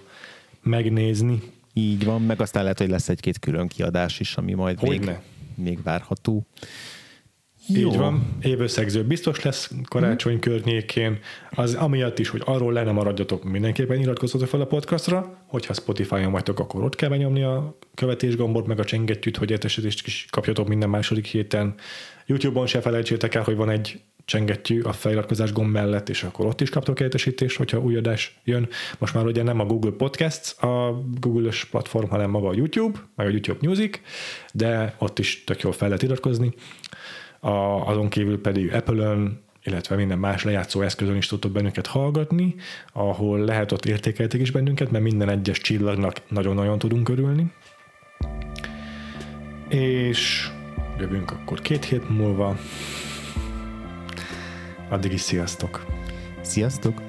[0.61, 1.41] megnézni.
[1.73, 5.21] Így van, meg aztán lehet, hogy lesz egy-két külön kiadás is, ami majd még, Hogyne.
[5.55, 6.45] még várható.
[7.67, 11.19] Így van, évösszegző biztos lesz karácsony környékén,
[11.51, 16.31] az amiatt is, hogy arról le nem maradjatok, mindenképpen iratkozzatok fel a podcastra, hogyha Spotify-on
[16.31, 20.67] vagytok, akkor ott kell benyomni a követés gombot, meg a csengettyűt, hogy értesítést is kapjatok
[20.67, 21.75] minden második héten.
[22.25, 26.61] YouTube-on se felejtsétek el, hogy van egy csengettyű a feliratkozás gomb mellett, és akkor ott
[26.61, 28.67] is kaptok értesítést, hogyha új adás jön.
[28.97, 33.27] Most már ugye nem a Google Podcasts a Google-ös platform, hanem maga a YouTube, meg
[33.27, 33.99] a YouTube Music,
[34.53, 36.53] de ott is tök jól fel lehet iratkozni.
[37.43, 42.55] A, azon kívül pedig Apple-ön, illetve minden más lejátszó eszközön is tudtok bennünket hallgatni,
[42.93, 47.51] ahol lehet ott értékeltek is bennünket, mert minden egyes csillagnak nagyon-nagyon tudunk örülni.
[49.69, 50.49] És
[50.99, 52.57] jövünk akkor két hét múlva.
[54.89, 55.85] Addig is sziasztok!
[56.41, 57.01] Sziasztok!